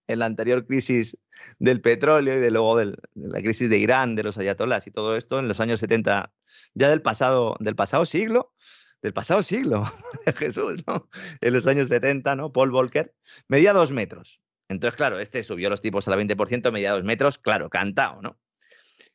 en 0.07 0.19
la 0.19 0.27
anterior 0.27 0.67
crisis 0.67 1.17
del 1.59 1.81
petróleo 1.81 2.37
y 2.37 2.41
de 2.41 2.51
luego 2.51 2.77
de 2.77 2.97
la 3.15 3.41
crisis 3.41 3.69
de 3.71 3.79
Irán, 3.79 4.15
de 4.15 4.23
los 4.23 4.39
ayatolás 4.39 4.87
y 4.87 4.91
todo 4.91 5.17
esto 5.17 5.39
en 5.39 5.49
los 5.49 5.61
años 5.61 5.81
70, 5.81 6.33
ya 6.75 6.89
del 6.89 7.03
pasado, 7.03 7.57
del 7.61 7.77
pasado 7.77 8.05
siglo, 8.05 8.55
del 9.03 9.13
pasado 9.13 9.43
siglo, 9.43 9.85
Jesús, 10.37 10.85
¿no? 10.87 11.09
En 11.41 11.53
los 11.53 11.67
años 11.67 11.89
70, 11.89 12.37
¿no? 12.37 12.53
Paul 12.53 12.71
Volcker 12.71 13.15
medía 13.49 13.73
dos 13.73 13.93
metros. 13.93 14.41
Entonces, 14.69 14.97
claro, 14.97 15.19
este 15.19 15.43
subió 15.43 15.69
los 15.69 15.81
tipos 15.81 16.09
al 16.09 16.19
20%, 16.19 16.73
medía 16.73 16.93
dos 16.93 17.05
metros, 17.05 17.39
claro, 17.39 17.69
cantado, 17.69 18.23
¿no? 18.23 18.39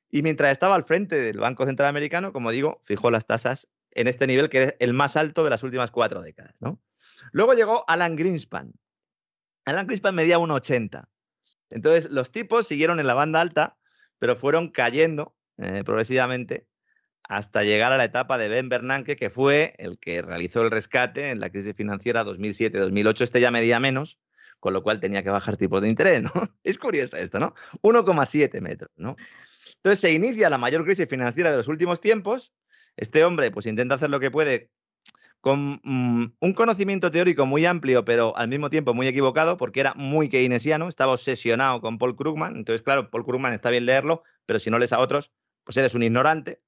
Y 0.09 0.21
mientras 0.21 0.51
estaba 0.51 0.75
al 0.75 0.83
frente 0.83 1.19
del 1.19 1.39
Banco 1.39 1.65
Central 1.65 1.89
Americano, 1.89 2.31
como 2.31 2.51
digo, 2.51 2.79
fijó 2.83 3.11
las 3.11 3.25
tasas 3.25 3.67
en 3.91 4.07
este 4.07 4.27
nivel 4.27 4.49
que 4.49 4.63
es 4.63 4.75
el 4.79 4.93
más 4.93 5.17
alto 5.17 5.43
de 5.43 5.49
las 5.49 5.63
últimas 5.63 5.91
cuatro 5.91 6.21
décadas, 6.21 6.55
¿no? 6.59 6.79
Luego 7.31 7.53
llegó 7.53 7.83
Alan 7.87 8.15
Greenspan, 8.15 8.73
Alan 9.67 9.85
Crispin 9.85 10.15
medía 10.15 10.39
1,80. 10.39 11.09
Entonces, 11.69 12.09
los 12.09 12.31
tipos 12.31 12.65
siguieron 12.65 13.01
en 13.01 13.07
la 13.07 13.13
banda 13.13 13.41
alta, 13.41 13.77
pero 14.17 14.37
fueron 14.37 14.69
cayendo 14.69 15.35
eh, 15.57 15.83
progresivamente 15.83 16.67
hasta 17.23 17.63
llegar 17.63 17.91
a 17.91 17.97
la 17.97 18.05
etapa 18.05 18.37
de 18.37 18.47
Ben 18.47 18.69
Bernanke, 18.69 19.17
que 19.17 19.29
fue 19.29 19.75
el 19.77 19.99
que 19.99 20.21
realizó 20.21 20.61
el 20.61 20.71
rescate 20.71 21.31
en 21.31 21.41
la 21.41 21.49
crisis 21.49 21.75
financiera 21.75 22.23
2007-2008. 22.23 23.21
Este 23.21 23.41
ya 23.41 23.51
medía 23.51 23.81
menos, 23.81 24.19
con 24.61 24.71
lo 24.71 24.83
cual 24.83 25.01
tenía 25.01 25.21
que 25.21 25.31
bajar 25.31 25.57
tipos 25.57 25.81
de 25.81 25.89
interés. 25.89 26.23
Es 26.63 26.77
curioso 26.77 27.17
esto, 27.17 27.37
¿no? 27.41 27.53
1,7 27.81 28.61
metros, 28.61 28.91
¿no? 28.95 29.17
Entonces 29.75 29.99
se 29.99 30.13
inicia 30.13 30.49
la 30.49 30.57
mayor 30.57 30.85
crisis 30.85 31.09
financiera 31.09 31.51
de 31.51 31.57
los 31.57 31.67
últimos 31.67 31.99
tiempos. 31.99 32.53
Este 32.95 33.25
hombre, 33.25 33.51
pues 33.51 33.65
intenta 33.65 33.95
hacer 33.95 34.09
lo 34.09 34.21
que 34.21 34.31
puede 34.31 34.71
con 35.47 35.79
mm, 35.81 36.33
un 36.41 36.53
conocimiento 36.53 37.09
teórico 37.09 37.45
muy 37.45 37.65
amplio, 37.65 38.03
pero 38.03 38.35
al 38.35 38.49
mismo 38.49 38.69
tiempo 38.69 38.93
muy 38.93 39.07
equivocado, 39.07 39.55
porque 39.55 39.79
era 39.79 39.93
muy 39.93 40.27
keynesiano, 40.27 40.89
estaba 40.89 41.13
obsesionado 41.13 41.79
con 41.79 41.97
Paul 41.97 42.17
Krugman. 42.17 42.57
Entonces, 42.57 42.81
claro, 42.81 43.09
Paul 43.09 43.23
Krugman 43.23 43.53
está 43.53 43.69
bien 43.69 43.85
leerlo, 43.85 44.23
pero 44.45 44.59
si 44.59 44.69
no 44.69 44.77
lees 44.77 44.91
a 44.91 44.99
otros, 44.99 45.31
pues 45.63 45.77
eres 45.77 45.95
un 45.95 46.03
ignorante, 46.03 46.61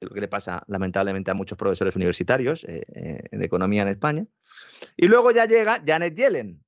lo 0.00 0.10
que 0.10 0.20
le 0.20 0.26
pasa 0.26 0.64
lamentablemente 0.66 1.30
a 1.30 1.34
muchos 1.34 1.56
profesores 1.56 1.94
universitarios 1.94 2.64
eh, 2.64 2.82
eh, 2.92 3.22
de 3.30 3.44
economía 3.44 3.82
en 3.82 3.88
España. 3.88 4.26
Y 4.96 5.06
luego 5.06 5.30
ya 5.30 5.46
llega 5.46 5.80
Janet 5.86 6.16
Yellen, 6.16 6.60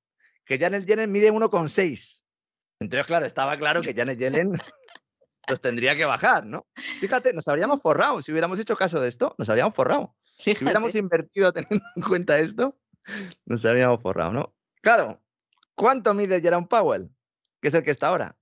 que 0.44 0.60
Janet 0.60 0.86
Yellen 0.86 1.10
mide 1.10 1.32
1,6. 1.32 2.22
Entonces, 2.78 3.06
claro, 3.08 3.26
estaba 3.26 3.56
claro 3.56 3.82
que 3.82 3.92
Janet 3.92 4.20
Yellen 4.20 4.52
tendría 5.62 5.96
que 5.96 6.04
bajar, 6.04 6.46
¿no? 6.46 6.64
Fíjate, 7.00 7.32
nos 7.32 7.48
habríamos 7.48 7.82
forrado. 7.82 8.22
Si 8.22 8.30
hubiéramos 8.30 8.60
hecho 8.60 8.76
caso 8.76 9.00
de 9.00 9.08
esto, 9.08 9.34
nos 9.36 9.48
habríamos 9.48 9.74
forrado. 9.74 10.14
Si 10.36 10.52
hubiéramos 10.52 10.94
invertido 10.94 11.52
teniendo 11.52 11.84
en 11.96 12.02
cuenta 12.02 12.38
esto, 12.38 12.78
nos 13.46 13.64
habríamos 13.64 14.00
forrado, 14.02 14.32
¿no? 14.32 14.54
Claro, 14.82 15.22
¿cuánto 15.74 16.14
mide 16.14 16.40
Jerome 16.40 16.66
Powell? 16.68 17.10
Que 17.60 17.68
es 17.68 17.74
el 17.74 17.82
que 17.82 17.90
está 17.90 18.08
ahora. 18.08 18.36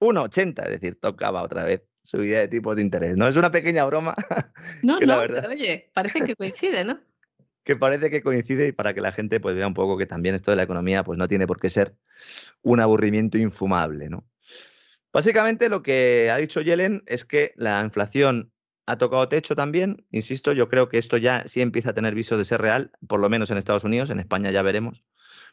1,80, 0.00 0.64
es 0.64 0.70
decir, 0.70 0.98
tocaba 1.00 1.42
otra 1.42 1.64
vez 1.64 1.82
subida 2.02 2.40
de 2.40 2.48
tipos 2.48 2.76
de 2.76 2.82
interés. 2.82 3.16
No 3.16 3.28
es 3.28 3.36
una 3.36 3.50
pequeña 3.50 3.84
broma. 3.84 4.14
No, 4.82 4.98
no, 4.98 5.20
pero 5.20 5.48
oye, 5.48 5.90
parece 5.94 6.20
que 6.22 6.34
coincide, 6.34 6.84
¿no? 6.84 6.98
que 7.64 7.76
parece 7.76 8.10
que 8.10 8.22
coincide 8.22 8.68
y 8.68 8.72
para 8.72 8.94
que 8.94 9.00
la 9.00 9.12
gente 9.12 9.40
pues 9.40 9.54
vea 9.54 9.66
un 9.66 9.74
poco 9.74 9.98
que 9.98 10.06
también 10.06 10.34
esto 10.34 10.50
de 10.50 10.56
la 10.56 10.62
economía 10.62 11.04
pues 11.04 11.18
no 11.18 11.28
tiene 11.28 11.46
por 11.46 11.60
qué 11.60 11.68
ser 11.68 11.94
un 12.62 12.80
aburrimiento 12.80 13.36
infumable, 13.36 14.08
¿no? 14.08 14.26
Básicamente 15.12 15.68
lo 15.68 15.82
que 15.82 16.30
ha 16.32 16.38
dicho 16.38 16.60
Yellen 16.60 17.02
es 17.06 17.24
que 17.24 17.52
la 17.56 17.80
inflación 17.80 18.52
ha 18.88 18.96
tocado 18.96 19.28
techo 19.28 19.54
también. 19.54 20.06
Insisto, 20.10 20.52
yo 20.52 20.68
creo 20.68 20.88
que 20.88 20.96
esto 20.96 21.18
ya 21.18 21.44
sí 21.46 21.60
empieza 21.60 21.90
a 21.90 21.94
tener 21.94 22.14
visos 22.14 22.38
de 22.38 22.46
ser 22.46 22.62
real, 22.62 22.90
por 23.06 23.20
lo 23.20 23.28
menos 23.28 23.50
en 23.50 23.58
Estados 23.58 23.84
Unidos, 23.84 24.08
en 24.08 24.18
España 24.18 24.50
ya 24.50 24.62
veremos 24.62 25.04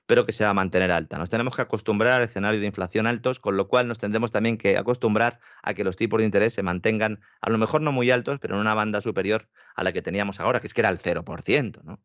pero 0.07 0.27
que 0.27 0.33
se 0.33 0.43
va 0.43 0.51
a 0.51 0.53
mantener 0.53 0.91
alta. 0.91 1.17
Nos 1.17 1.31
tenemos 1.31 1.55
que 1.55 1.63
acostumbrar 1.63 2.21
a 2.21 2.25
escenarios 2.25 2.61
de 2.61 2.67
inflación 2.67 3.07
altos, 3.07 3.39
con 3.39 3.57
lo 3.57 3.67
cual 3.67 3.87
nos 3.87 3.97
tendremos 3.97 4.31
también 4.31 4.55
que 4.55 4.77
acostumbrar 4.77 5.39
a 5.63 5.73
que 5.73 5.83
los 5.83 5.95
tipos 5.95 6.19
de 6.19 6.25
interés 6.25 6.53
se 6.53 6.61
mantengan, 6.61 7.21
a 7.41 7.49
lo 7.49 7.57
mejor 7.57 7.81
no 7.81 7.91
muy 7.91 8.11
altos, 8.11 8.37
pero 8.39 8.53
en 8.53 8.61
una 8.61 8.75
banda 8.75 9.01
superior 9.01 9.49
a 9.75 9.83
la 9.83 9.93
que 9.93 10.03
teníamos 10.03 10.39
ahora, 10.39 10.59
que 10.59 10.67
es 10.67 10.75
que 10.75 10.81
era 10.81 10.89
el 10.89 10.99
0%. 10.99 11.81
¿no? 11.83 11.99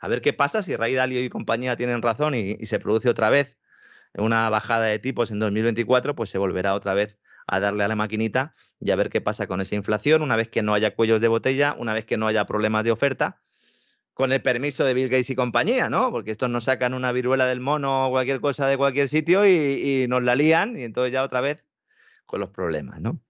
A 0.00 0.08
ver 0.08 0.22
qué 0.22 0.32
pasa 0.32 0.60
si 0.62 0.74
Ray 0.74 0.94
Dalio 0.94 1.22
y 1.24 1.28
compañía 1.28 1.76
tienen 1.76 2.02
razón 2.02 2.34
y, 2.34 2.56
y 2.58 2.66
se 2.66 2.80
produce 2.80 3.08
otra 3.08 3.30
vez 3.30 3.56
una 4.14 4.50
bajada 4.50 4.86
de 4.86 4.98
tipos 4.98 5.30
en 5.30 5.38
2024, 5.38 6.16
pues 6.16 6.30
se 6.30 6.38
volverá 6.38 6.74
otra 6.74 6.94
vez 6.94 7.16
a 7.46 7.60
darle 7.60 7.84
a 7.84 7.88
la 7.88 7.96
maquinita 7.96 8.54
y 8.80 8.90
a 8.90 8.96
ver 8.96 9.10
qué 9.10 9.20
pasa 9.20 9.46
con 9.46 9.60
esa 9.60 9.74
inflación, 9.74 10.22
una 10.22 10.36
vez 10.36 10.48
que 10.48 10.62
no 10.62 10.74
haya 10.74 10.94
cuellos 10.94 11.20
de 11.20 11.28
botella, 11.28 11.74
una 11.78 11.94
vez 11.94 12.04
que 12.04 12.16
no 12.16 12.26
haya 12.26 12.44
problemas 12.46 12.84
de 12.84 12.90
oferta 12.90 13.40
con 14.16 14.32
el 14.32 14.40
permiso 14.40 14.82
de 14.82 14.94
Bill 14.94 15.10
Gates 15.10 15.28
y 15.28 15.34
compañía, 15.34 15.90
¿no? 15.90 16.10
Porque 16.10 16.30
estos 16.30 16.48
nos 16.48 16.64
sacan 16.64 16.94
una 16.94 17.12
viruela 17.12 17.44
del 17.44 17.60
mono 17.60 18.06
o 18.06 18.10
cualquier 18.10 18.40
cosa 18.40 18.66
de 18.66 18.78
cualquier 18.78 19.08
sitio 19.08 19.46
y, 19.46 20.06
nos 20.08 20.22
la 20.22 20.34
lían 20.34 20.74
y 20.74 20.84
entonces 20.84 21.12
ya 21.12 21.22
otra 21.22 21.42
vez 21.42 21.66
con 22.24 22.40
los 22.40 22.48
problemas, 22.48 22.98
¿no? 22.98 23.20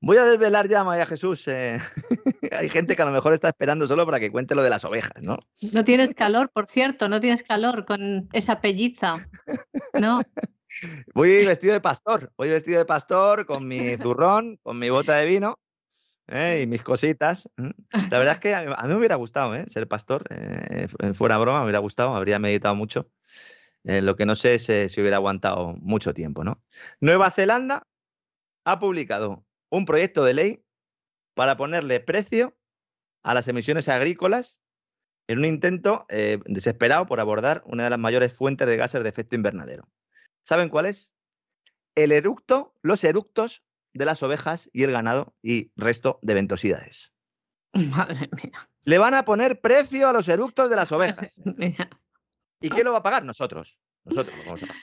Voy 0.00 0.18
a 0.18 0.24
desvelar 0.24 0.68
ya, 0.68 0.84
María 0.84 1.04
Jesús. 1.04 1.48
Eh, 1.48 1.80
hay 2.52 2.68
gente 2.68 2.94
que 2.94 3.02
a 3.02 3.06
lo 3.06 3.10
mejor 3.10 3.34
está 3.34 3.48
esperando 3.48 3.88
solo 3.88 4.06
para 4.06 4.20
que 4.20 4.30
cuente 4.30 4.54
lo 4.54 4.62
de 4.62 4.70
las 4.70 4.84
ovejas, 4.84 5.20
¿no? 5.20 5.38
No 5.72 5.82
tienes 5.82 6.14
calor, 6.14 6.50
por 6.52 6.68
cierto, 6.68 7.08
no 7.08 7.18
tienes 7.18 7.42
calor 7.42 7.84
con 7.84 8.28
esa 8.32 8.60
pelliza, 8.60 9.16
¿no? 10.00 10.20
Voy 11.14 11.44
vestido 11.44 11.72
de 11.74 11.80
pastor, 11.80 12.32
voy 12.36 12.50
vestido 12.50 12.78
de 12.78 12.84
pastor 12.84 13.46
con 13.46 13.66
mi 13.66 13.96
zurrón, 13.96 14.58
con 14.62 14.78
mi 14.78 14.90
bota 14.90 15.16
de 15.16 15.26
vino 15.26 15.58
¿eh? 16.28 16.60
y 16.62 16.66
mis 16.66 16.82
cositas. 16.82 17.48
La 18.10 18.18
verdad 18.18 18.34
es 18.34 18.38
que 18.38 18.54
a 18.54 18.62
mí, 18.62 18.88
me 18.88 18.96
hubiera 18.96 19.16
gustado 19.16 19.54
¿eh? 19.54 19.64
ser 19.66 19.88
pastor, 19.88 20.24
eh, 20.30 20.88
fuera 21.14 21.38
broma, 21.38 21.60
me 21.60 21.64
hubiera 21.64 21.78
gustado, 21.78 22.16
habría 22.16 22.38
meditado 22.38 22.74
mucho. 22.74 23.10
lo 23.84 24.16
que 24.16 24.26
no 24.26 24.34
sé 24.34 24.54
es 24.54 24.92
si 24.92 25.00
hubiera 25.00 25.16
aguantado 25.16 25.74
mucho 25.80 26.14
tiempo. 26.14 26.44
¿no? 26.44 26.62
Nueva 27.00 27.30
Zelanda 27.30 27.86
ha 28.64 28.78
publicado 28.78 29.44
un 29.70 29.84
proyecto 29.84 30.24
de 30.24 30.34
ley 30.34 30.64
para 31.34 31.56
ponerle 31.56 32.00
precio 32.00 32.56
a 33.22 33.34
las 33.34 33.48
emisiones 33.48 33.88
agrícolas 33.88 34.60
en 35.28 35.38
un 35.38 35.44
intento 35.44 36.06
desesperado 36.46 37.06
por 37.06 37.20
abordar 37.20 37.62
una 37.64 37.84
de 37.84 37.90
las 37.90 37.98
mayores 37.98 38.32
fuentes 38.32 38.68
de 38.68 38.76
gases 38.76 39.02
de 39.02 39.08
efecto 39.08 39.36
invernadero. 39.36 39.88
¿Saben 40.42 40.68
cuál 40.68 40.86
es? 40.86 41.12
El 41.94 42.12
eructo, 42.12 42.74
los 42.82 43.04
eructos 43.04 43.62
de 43.92 44.04
las 44.04 44.22
ovejas 44.22 44.70
y 44.72 44.82
el 44.84 44.92
ganado 44.92 45.34
y 45.42 45.70
resto 45.76 46.18
de 46.22 46.34
ventosidades. 46.34 47.12
Madre 47.72 48.28
mía. 48.32 48.68
Le 48.84 48.98
van 48.98 49.14
a 49.14 49.24
poner 49.24 49.60
precio 49.60 50.08
a 50.08 50.12
los 50.12 50.28
eructos 50.28 50.70
de 50.70 50.76
las 50.76 50.90
ovejas. 50.92 51.32
¿Y 52.60 52.68
quién 52.68 52.84
lo 52.84 52.92
va 52.92 52.98
a 52.98 53.02
pagar? 53.02 53.24
Nosotros. 53.24 53.78
Nosotros 54.04 54.36
lo 54.36 54.44
vamos 54.44 54.62
a 54.62 54.66
pagar. 54.66 54.82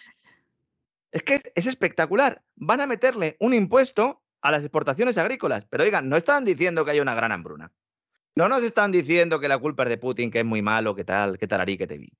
Es 1.11 1.23
que 1.23 1.41
es, 1.55 1.65
espectacular. 1.65 2.43
Van 2.55 2.81
a 2.81 2.85
meterle 2.85 3.35
un 3.39 3.53
impuesto 3.53 4.21
a 4.41 4.51
las 4.51 4.63
exportaciones 4.63 5.17
agrícolas. 5.17 5.65
Pero 5.69 5.83
oigan, 5.83 6.07
no 6.07 6.17
están 6.17 6.45
diciendo 6.45 6.85
que 6.85 6.91
hay 6.91 6.99
una 6.99 7.15
gran 7.15 7.31
hambruna. 7.31 7.71
No 8.35 8.47
nos 8.47 8.63
están 8.63 8.91
diciendo 8.91 9.39
que 9.39 9.47
la 9.47 9.57
culpa 9.57 9.83
es 9.83 9.89
de 9.89 9.97
Putin, 9.97 10.29
que 10.29 10.39
es 10.39 10.45
muy 10.45 10.61
malo, 10.61 10.95
que 10.95 11.03
tal, 11.03 11.37
que 11.37 11.47
tararí, 11.47 11.77
que 11.77 11.87
te 11.87 11.97
vi. 11.97 12.11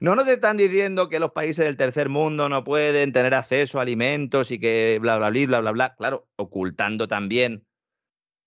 No 0.00 0.14
nos 0.14 0.28
están 0.28 0.56
diciendo 0.56 1.08
que 1.08 1.20
los 1.20 1.32
países 1.32 1.64
del 1.64 1.76
tercer 1.76 2.08
mundo 2.08 2.48
no 2.48 2.64
pueden 2.64 3.12
tener 3.12 3.34
acceso 3.34 3.78
a 3.78 3.82
alimentos 3.82 4.50
y 4.50 4.58
que 4.58 4.98
bla, 5.00 5.16
bla, 5.18 5.30
bla, 5.30 5.46
bla, 5.46 5.60
bla, 5.60 5.72
bla. 5.72 5.94
Claro, 5.96 6.28
ocultando 6.36 7.08
también 7.08 7.66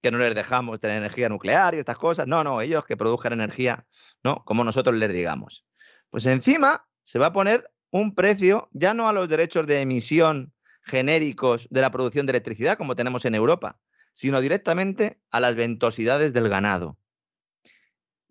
que 0.02 0.12
no 0.12 0.18
les 0.20 0.36
dejamos 0.36 0.80
tener 0.80 0.98
energía 0.98 1.30
nuclear 1.30 1.76
y 1.76 1.80
estas 1.80 1.98
cosas. 1.98 2.28
No, 2.28 2.44
no, 2.44 2.62
ellos 2.62 2.86
que 2.86 2.98
produzcan 2.98 3.34
energía, 3.34 3.86
¿no? 4.24 4.44
Como 4.46 4.64
nosotros 4.64 4.96
les 4.96 5.12
digamos. 5.12 5.66
Pues 6.10 6.26
encima 6.26 6.88
se 7.04 7.20
va 7.20 7.28
a 7.28 7.34
poner 7.34 7.72
un 7.92 8.16
precio 8.16 8.70
ya 8.74 8.94
no 8.94 9.08
a 9.08 9.14
los 9.14 9.30
derechos 9.30 9.66
de 9.68 9.82
emisión 9.82 10.54
genéricos 10.84 11.68
de 11.70 11.82
la 11.82 11.92
producción 11.92 12.26
de 12.26 12.32
electricidad 12.32 12.78
como 12.78 12.96
tenemos 12.96 13.26
en 13.26 13.36
Europa, 13.36 13.80
sino 14.14 14.42
directamente 14.42 15.20
a 15.32 15.40
las 15.40 15.56
ventosidades 15.56 16.34
del 16.34 16.50
ganado. 16.50 16.98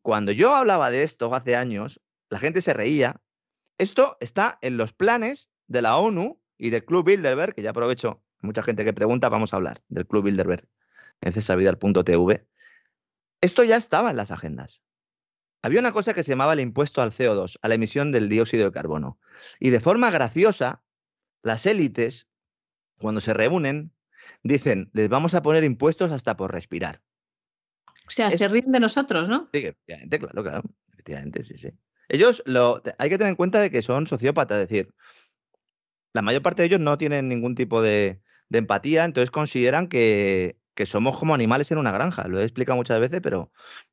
Cuando 0.03 0.33
yo 0.33 0.55
hablaba 0.55 0.91
de 0.91 1.03
esto 1.03 1.35
hace 1.35 1.57
años, 1.57 2.01
la 2.29 2.39
gente 2.39 2.61
se 2.61 2.75
reía. 2.75 3.21
Esto 3.79 4.17
está 4.21 4.59
en 4.63 4.77
los 4.77 4.93
planes 4.93 5.51
de 5.67 5.83
la 5.83 5.97
ONU 5.97 6.41
y 6.59 6.71
del 6.71 6.85
Club 6.85 7.07
Bilderberg, 7.07 7.55
que 7.55 7.63
ya 7.63 7.71
aprovecho, 7.71 8.23
mucha 8.41 8.63
gente 8.63 8.85
que 8.85 8.93
pregunta, 8.93 9.29
vamos 9.29 9.53
a 9.53 9.57
hablar 9.57 9.83
del 9.89 10.07
Club 10.07 10.25
Bilderberg 10.25 10.69
en 11.21 11.33
cesavidal.tv. 11.33 12.47
Esto 13.41 13.65
ya 13.65 13.77
estaba 13.77 14.11
en 14.11 14.17
las 14.17 14.31
agendas. 14.31 14.83
Había 15.63 15.81
una 15.81 15.93
cosa 15.93 16.15
que 16.15 16.23
se 16.23 16.31
llamaba 16.31 16.53
el 16.53 16.61
impuesto 16.61 17.03
al 17.03 17.11
CO2, 17.11 17.59
a 17.61 17.69
la 17.69 17.75
emisión 17.75 18.13
del 18.13 18.29
dióxido 18.29 18.67
de 18.67 18.73
carbono. 18.73 19.19
Y 19.59 19.71
de 19.71 19.81
forma 19.81 20.11
graciosa, 20.11 20.83
las 21.43 21.67
élites, 21.67 22.29
cuando 22.99 23.21
se 23.21 23.35
reúnen, 23.35 23.93
dicen, 24.43 24.91
les 24.93 25.09
vamos 25.09 25.35
a 25.35 25.43
poner 25.43 25.65
impuestos 25.65 26.13
hasta 26.13 26.37
por 26.37 26.53
respirar. 26.53 27.03
O 28.07 28.11
sea, 28.11 28.31
se 28.31 28.49
ríen 28.49 28.71
de 28.71 28.81
nosotros, 28.81 29.29
¿no? 29.29 29.49
Sí, 29.53 29.61
efectivamente, 29.67 30.19
claro, 30.19 30.43
claro. 30.43 30.63
Efectivamente, 30.93 31.43
sí, 31.43 31.59
sí. 31.59 31.71
Ellos 32.09 32.43
lo, 32.47 32.83
hay 32.99 33.09
que 33.09 33.19
tener 33.19 33.31
en 33.31 33.37
cuenta 33.37 33.61
de 33.61 33.71
que 33.71 33.83
son 33.83 34.07
sociópatas, 34.07 34.63
es 34.63 34.69
decir, 34.69 34.95
la 36.13 36.23
mayor 36.23 36.43
parte 36.43 36.63
de 36.63 36.67
ellos 36.67 36.81
no 36.81 36.97
tienen 36.99 37.29
ningún 37.29 37.55
tipo 37.55 37.83
de, 37.83 38.21
empatía, 38.51 39.05
entonces 39.05 39.31
consideran 39.31 39.89
que, 39.89 40.57
somos 40.87 41.19
como 41.19 41.35
animales 41.35 41.71
en 41.71 41.79
una 41.79 41.93
granja. 41.93 42.27
Lo 42.29 42.41
he 42.41 42.45
explicado 42.45 42.77
muchas 42.77 43.01
veces, 43.01 43.21
pero 43.23 43.51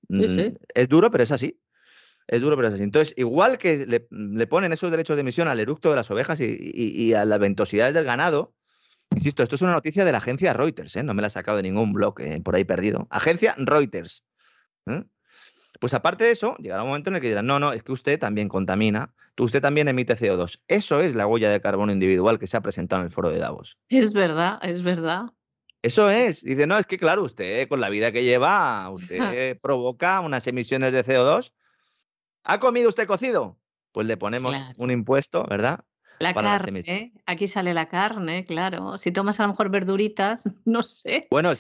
mm, 0.10 0.56
es 0.74 0.90
duro, 0.90 1.12
pero 1.12 1.24
es 1.24 1.32
así. 1.32 1.60
Es 2.28 2.40
duro, 2.42 2.56
pero 2.56 2.70
es 2.70 2.76
así. 2.76 2.84
Entonces, 2.84 3.14
igual 3.18 3.58
que 3.58 3.86
le, 3.86 4.48
ponen 4.48 4.72
esos 4.72 4.92
derechos 4.92 5.18
de 5.18 5.22
emisión 5.22 5.48
al 5.48 5.60
eructo 5.60 5.90
de 5.90 5.98
las 5.98 6.10
ovejas 6.12 6.40
y, 6.40 7.14
a 7.14 7.26
las 7.26 7.40
ventosidades 7.40 7.94
del 7.94 8.06
ganado, 8.06 8.56
insisto, 9.14 9.44
esto 9.44 9.56
es 9.56 9.62
una 9.62 9.74
noticia 9.74 10.06
de 10.06 10.12
la 10.12 10.20
agencia 10.20 10.54
Reuters, 10.54 10.96
¿eh? 10.96 11.04
no 11.04 11.14
me 11.14 11.22
la 11.22 11.28
he 11.28 11.32
sacado 11.32 11.58
de 11.58 11.64
ningún 11.64 11.94
blog 11.94 12.20
eh, 12.22 12.42
por 12.42 12.56
ahí 12.56 12.64
perdido. 12.64 13.08
Agencia 13.10 13.54
Reuters. 13.58 14.24
¿eh? 14.88 15.04
Pues 15.84 15.94
aparte 15.94 16.24
de 16.24 16.32
eso, 16.32 16.56
llegará 16.60 16.82
un 16.82 16.88
momento 16.88 17.10
en 17.10 17.18
el 17.18 17.22
que 17.22 17.28
dirán, 17.28 17.46
no, 17.46 17.60
no, 17.60 17.74
es 17.74 17.84
que 17.84 17.92
usted 17.92 18.18
también 18.18 18.48
contamina, 18.48 19.14
usted 19.38 19.62
también 19.62 19.90
emite 19.90 20.16
CO2. 20.16 20.62
Eso 20.70 21.02
es 21.02 21.14
la 21.14 21.28
huella 21.28 21.50
de 21.50 21.60
carbono 21.60 21.92
individual 21.92 22.40
que 22.40 22.48
se 22.48 22.56
ha 22.56 22.62
presentado 22.62 23.02
en 23.02 23.08
el 23.08 23.12
foro 23.12 23.30
de 23.30 23.40
Davos. 23.40 23.78
Es 23.90 24.14
verdad, 24.14 24.60
es 24.62 24.82
verdad. 24.82 25.26
Eso 25.82 26.10
es. 26.10 26.42
Dice, 26.42 26.68
no, 26.68 26.78
es 26.78 26.86
que 26.86 26.98
claro, 26.98 27.24
usted 27.24 27.68
con 27.68 27.82
la 27.82 27.90
vida 27.90 28.14
que 28.14 28.24
lleva, 28.24 28.90
usted 28.92 29.60
provoca 29.62 30.22
unas 30.22 30.48
emisiones 30.48 30.94
de 30.94 31.04
CO2. 31.04 31.52
¿Ha 32.46 32.60
comido 32.62 32.88
usted 32.88 33.06
cocido? 33.06 33.60
Pues 33.92 34.08
le 34.08 34.16
ponemos 34.16 34.56
un 34.78 34.90
impuesto, 34.90 35.46
¿verdad? 35.50 35.84
La 36.20 36.34
carne, 36.34 37.12
aquí 37.26 37.48
sale 37.50 37.74
la 37.74 37.90
carne, 37.90 38.46
claro. 38.46 38.98
Si 39.00 39.12
tomas 39.12 39.38
a 39.42 39.44
lo 39.44 39.50
mejor 39.50 39.70
verduritas, 39.70 40.44
no 40.64 40.82
sé. 40.82 41.28
Bueno, 41.30 41.52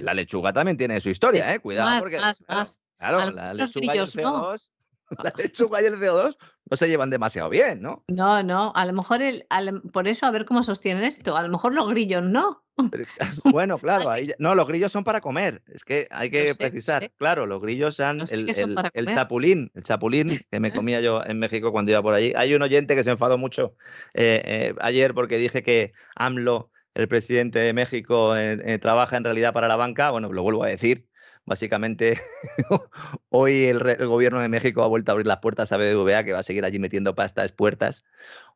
la 0.00 0.14
lechuga 0.14 0.52
también 0.52 0.76
tiene 0.76 1.00
su 1.00 1.10
historia, 1.10 1.54
¿eh? 1.54 1.60
Cuidado. 1.60 2.00
porque, 2.00 2.18
más. 2.18 2.40
Claro, 2.40 2.64
la 2.98 3.54
lechuga, 3.54 3.94
y 3.94 3.98
el 3.98 4.06
CO2, 4.06 4.70
la 5.22 5.32
lechuga 5.36 5.82
y 5.82 5.86
el 5.86 5.94
CO2 5.94 6.36
no 6.70 6.76
se 6.76 6.88
llevan 6.88 7.10
demasiado 7.10 7.50
bien, 7.50 7.82
¿no? 7.82 8.04
No, 8.08 8.42
no, 8.42 8.72
a 8.74 8.86
lo 8.86 8.92
mejor 8.92 9.22
el, 9.22 9.46
por 9.92 10.08
eso 10.08 10.26
a 10.26 10.30
ver 10.30 10.44
cómo 10.44 10.62
sostienen 10.62 11.04
esto. 11.04 11.36
A 11.36 11.42
lo 11.42 11.48
mejor 11.48 11.74
los 11.74 11.88
grillos 11.90 12.22
no. 12.22 12.62
bueno, 13.44 13.78
claro, 13.78 14.10
no, 14.38 14.54
los 14.54 14.66
grillos 14.66 14.90
son 14.90 15.04
para 15.04 15.20
comer. 15.20 15.62
Es 15.68 15.84
que 15.84 16.08
hay 16.10 16.30
que 16.30 16.54
precisar. 16.56 17.10
Claro, 17.18 17.46
los 17.46 17.62
grillos 17.62 17.96
son, 17.96 18.24
el, 18.32 18.50
el, 18.94 19.06
chapulín, 19.06 19.70
el 19.74 19.82
chapulín 19.84 20.40
que 20.50 20.60
me 20.60 20.72
comía 20.72 21.00
yo 21.00 21.22
en 21.24 21.38
México 21.38 21.70
cuando 21.70 21.92
iba 21.92 22.02
por 22.02 22.14
allí. 22.14 22.32
Hay 22.34 22.54
un 22.54 22.62
oyente 22.62 22.96
que 22.96 23.04
se 23.04 23.10
enfadó 23.10 23.38
mucho 23.38 23.76
eh, 24.14 24.42
eh, 24.44 24.74
ayer 24.80 25.14
porque 25.14 25.36
dije 25.36 25.62
que 25.62 25.92
AMLO, 26.16 26.72
el 26.94 27.06
presidente 27.06 27.60
de 27.60 27.72
México, 27.72 28.36
eh, 28.36 28.78
trabaja 28.80 29.16
en 29.16 29.24
realidad 29.24 29.52
para 29.52 29.68
la 29.68 29.76
banca. 29.76 30.10
Bueno, 30.10 30.32
lo 30.32 30.42
vuelvo 30.42 30.64
a 30.64 30.68
decir 30.68 31.06
Básicamente, 31.46 32.18
hoy 33.28 33.64
el, 33.64 33.78
gobierno 34.06 34.40
de 34.40 34.48
México 34.48 34.82
ha 34.82 34.86
vuelto 34.86 35.10
a 35.10 35.12
abrir 35.12 35.26
las 35.26 35.38
puertas 35.38 35.72
a 35.72 35.76
BBVA, 35.76 36.24
que 36.24 36.32
va 36.32 36.38
a 36.38 36.42
seguir 36.42 36.64
allí 36.64 36.78
metiendo 36.78 37.14
pastas 37.14 37.52
puertas. 37.52 38.04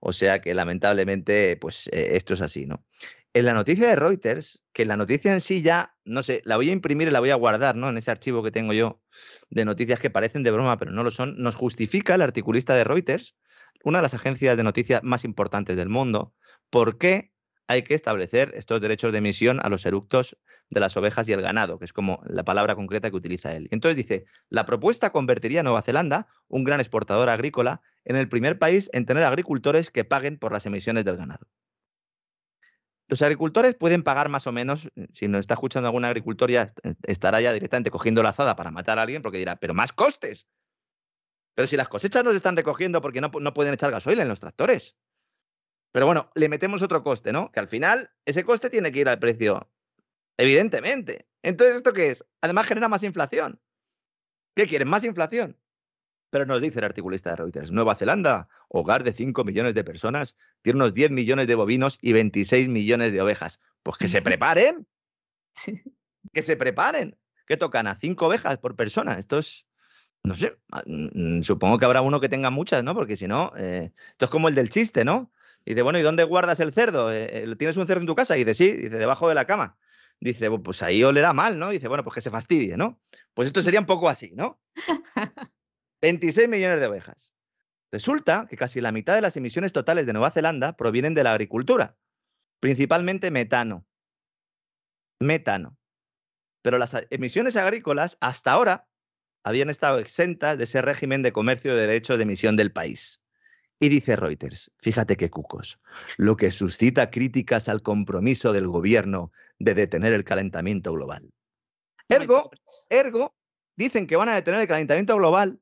O 0.00 0.12
sea 0.12 0.40
que 0.40 0.54
lamentablemente, 0.54 1.56
pues 1.56 1.88
eh, 1.88 2.16
esto 2.16 2.34
es 2.34 2.40
así, 2.40 2.64
¿no? 2.66 2.84
En 3.34 3.44
la 3.44 3.52
noticia 3.52 3.88
de 3.88 3.96
Reuters, 3.96 4.64
que 4.72 4.86
la 4.86 4.96
noticia 4.96 5.34
en 5.34 5.42
sí 5.42 5.60
ya, 5.60 5.94
no 6.04 6.22
sé, 6.22 6.40
la 6.44 6.56
voy 6.56 6.70
a 6.70 6.72
imprimir 6.72 7.08
y 7.08 7.10
la 7.10 7.20
voy 7.20 7.30
a 7.30 7.34
guardar, 7.34 7.76
¿no? 7.76 7.90
En 7.90 7.98
ese 7.98 8.10
archivo 8.10 8.42
que 8.42 8.50
tengo 8.50 8.72
yo 8.72 9.02
de 9.50 9.66
noticias 9.66 10.00
que 10.00 10.08
parecen 10.08 10.42
de 10.42 10.50
broma, 10.50 10.78
pero 10.78 10.92
no 10.92 11.04
lo 11.04 11.10
son, 11.10 11.36
nos 11.36 11.54
justifica 11.54 12.14
el 12.14 12.22
articulista 12.22 12.74
de 12.74 12.84
Reuters, 12.84 13.36
una 13.84 13.98
de 13.98 14.02
las 14.02 14.14
agencias 14.14 14.56
de 14.56 14.64
noticias 14.64 15.02
más 15.02 15.24
importantes 15.24 15.76
del 15.76 15.90
mundo, 15.90 16.34
por 16.70 16.96
qué 16.96 17.32
hay 17.68 17.82
que 17.82 17.94
establecer 17.94 18.52
estos 18.54 18.80
derechos 18.80 19.12
de 19.12 19.18
emisión 19.18 19.60
a 19.62 19.68
los 19.68 19.84
eructos 19.84 20.36
de 20.70 20.80
las 20.80 20.96
ovejas 20.96 21.28
y 21.28 21.32
el 21.32 21.42
ganado, 21.42 21.78
que 21.78 21.84
es 21.84 21.92
como 21.92 22.22
la 22.26 22.42
palabra 22.42 22.74
concreta 22.74 23.10
que 23.10 23.16
utiliza 23.16 23.54
él. 23.54 23.68
Entonces 23.70 23.96
dice, 23.96 24.24
la 24.48 24.64
propuesta 24.64 25.10
convertiría 25.10 25.60
a 25.60 25.62
Nueva 25.62 25.82
Zelanda, 25.82 26.26
un 26.48 26.64
gran 26.64 26.80
exportador 26.80 27.28
agrícola, 27.28 27.82
en 28.04 28.16
el 28.16 28.28
primer 28.28 28.58
país 28.58 28.90
en 28.94 29.04
tener 29.04 29.22
agricultores 29.22 29.90
que 29.90 30.04
paguen 30.04 30.38
por 30.38 30.52
las 30.52 30.64
emisiones 30.64 31.04
del 31.04 31.18
ganado. 31.18 31.46
Los 33.06 33.22
agricultores 33.22 33.74
pueden 33.74 34.02
pagar 34.02 34.28
más 34.28 34.46
o 34.46 34.52
menos, 34.52 34.88
si 35.12 35.28
nos 35.28 35.40
está 35.40 35.54
escuchando 35.54 35.88
algún 35.88 36.04
agricultor 36.04 36.50
ya 36.50 36.66
estará 37.06 37.40
ya 37.40 37.52
directamente 37.52 37.90
cogiendo 37.90 38.22
la 38.22 38.30
azada 38.30 38.56
para 38.56 38.70
matar 38.70 38.98
a 38.98 39.02
alguien 39.02 39.22
porque 39.22 39.38
dirá, 39.38 39.56
pero 39.56 39.74
más 39.74 39.92
costes. 39.92 40.46
Pero 41.54 41.66
si 41.66 41.76
las 41.76 41.88
cosechas 41.88 42.24
no 42.24 42.30
se 42.30 42.36
están 42.36 42.56
recogiendo 42.56 43.02
porque 43.02 43.20
no, 43.20 43.30
no 43.40 43.54
pueden 43.54 43.74
echar 43.74 43.90
gasoil 43.90 44.20
en 44.20 44.28
los 44.28 44.40
tractores. 44.40 44.96
Pero 45.98 46.06
bueno, 46.06 46.30
le 46.36 46.48
metemos 46.48 46.80
otro 46.80 47.02
coste, 47.02 47.32
¿no? 47.32 47.50
Que 47.50 47.58
al 47.58 47.66
final 47.66 48.08
ese 48.24 48.44
coste 48.44 48.70
tiene 48.70 48.92
que 48.92 49.00
ir 49.00 49.08
al 49.08 49.18
precio, 49.18 49.68
evidentemente. 50.36 51.26
Entonces, 51.42 51.74
¿esto 51.74 51.92
qué 51.92 52.10
es? 52.10 52.24
Además 52.40 52.68
genera 52.68 52.86
más 52.86 53.02
inflación. 53.02 53.60
¿Qué 54.54 54.68
quieren? 54.68 54.86
Más 54.86 55.02
inflación. 55.02 55.58
Pero 56.30 56.46
nos 56.46 56.62
dice 56.62 56.78
el 56.78 56.84
articulista 56.84 57.30
de 57.30 57.36
Reuters, 57.38 57.72
Nueva 57.72 57.96
Zelanda, 57.96 58.48
hogar 58.68 59.02
de 59.02 59.12
5 59.12 59.42
millones 59.42 59.74
de 59.74 59.82
personas, 59.82 60.36
tiene 60.62 60.76
unos 60.76 60.94
10 60.94 61.10
millones 61.10 61.48
de 61.48 61.56
bovinos 61.56 61.98
y 62.00 62.12
26 62.12 62.68
millones 62.68 63.10
de 63.10 63.20
ovejas. 63.20 63.58
Pues 63.82 63.98
que 63.98 64.06
se 64.06 64.22
preparen. 64.22 64.86
Que 66.32 66.42
se 66.42 66.56
preparen. 66.56 67.18
Que 67.48 67.56
tocan 67.56 67.88
a 67.88 67.98
5 67.98 68.24
ovejas 68.24 68.56
por 68.58 68.76
persona. 68.76 69.18
Esto 69.18 69.38
es, 69.38 69.66
no 70.22 70.36
sé, 70.36 70.60
supongo 71.42 71.76
que 71.76 71.86
habrá 71.86 72.02
uno 72.02 72.20
que 72.20 72.28
tenga 72.28 72.50
muchas, 72.50 72.84
¿no? 72.84 72.94
Porque 72.94 73.16
si 73.16 73.26
no, 73.26 73.52
eh, 73.56 73.90
esto 74.12 74.26
es 74.26 74.30
como 74.30 74.46
el 74.46 74.54
del 74.54 74.70
chiste, 74.70 75.04
¿no? 75.04 75.32
Y 75.64 75.72
dice, 75.72 75.82
bueno, 75.82 75.98
¿y 75.98 76.02
dónde 76.02 76.24
guardas 76.24 76.60
el 76.60 76.72
cerdo? 76.72 77.12
Eh, 77.12 77.44
eh, 77.44 77.56
¿Tienes 77.56 77.76
un 77.76 77.86
cerdo 77.86 78.00
en 78.00 78.06
tu 78.06 78.14
casa? 78.14 78.36
Y 78.36 78.44
dice, 78.44 78.54
sí, 78.54 78.72
dice, 78.72 78.96
debajo 78.96 79.28
de 79.28 79.34
la 79.34 79.46
cama. 79.46 79.76
Dice, 80.20 80.50
pues 80.50 80.82
ahí 80.82 81.04
olerá 81.04 81.32
mal, 81.32 81.58
¿no? 81.58 81.70
dice, 81.70 81.86
bueno, 81.88 82.02
pues 82.02 82.14
que 82.14 82.20
se 82.20 82.30
fastidie, 82.30 82.76
¿no? 82.76 83.00
Pues 83.34 83.46
esto 83.46 83.62
sería 83.62 83.78
un 83.78 83.86
poco 83.86 84.08
así, 84.08 84.32
¿no? 84.34 84.60
26 86.02 86.48
millones 86.48 86.80
de 86.80 86.86
ovejas. 86.86 87.32
Resulta 87.92 88.46
que 88.48 88.56
casi 88.56 88.80
la 88.80 88.92
mitad 88.92 89.14
de 89.14 89.20
las 89.20 89.36
emisiones 89.36 89.72
totales 89.72 90.06
de 90.06 90.12
Nueva 90.12 90.30
Zelanda 90.30 90.76
provienen 90.76 91.14
de 91.14 91.24
la 91.24 91.32
agricultura, 91.32 91.96
principalmente 92.60 93.30
metano. 93.30 93.86
Metano. 95.20 95.76
Pero 96.62 96.78
las 96.78 96.94
emisiones 97.10 97.56
agrícolas 97.56 98.18
hasta 98.20 98.52
ahora 98.52 98.88
habían 99.44 99.70
estado 99.70 99.98
exentas 99.98 100.58
de 100.58 100.64
ese 100.64 100.82
régimen 100.82 101.22
de 101.22 101.32
comercio 101.32 101.74
de 101.74 101.86
derechos 101.86 102.18
de 102.18 102.24
emisión 102.24 102.56
del 102.56 102.72
país. 102.72 103.22
Y 103.80 103.88
dice 103.88 104.16
Reuters, 104.16 104.72
fíjate 104.78 105.16
qué 105.16 105.30
cucos, 105.30 105.78
lo 106.16 106.36
que 106.36 106.50
suscita 106.50 107.10
críticas 107.10 107.68
al 107.68 107.82
compromiso 107.82 108.52
del 108.52 108.66
gobierno 108.66 109.30
de 109.58 109.74
detener 109.74 110.12
el 110.12 110.24
calentamiento 110.24 110.92
global. 110.92 111.30
Ergo, 112.08 112.50
ergo, 112.88 113.36
dicen 113.76 114.06
que 114.06 114.16
van 114.16 114.28
a 114.30 114.34
detener 114.34 114.60
el 114.60 114.66
calentamiento 114.66 115.16
global 115.16 115.60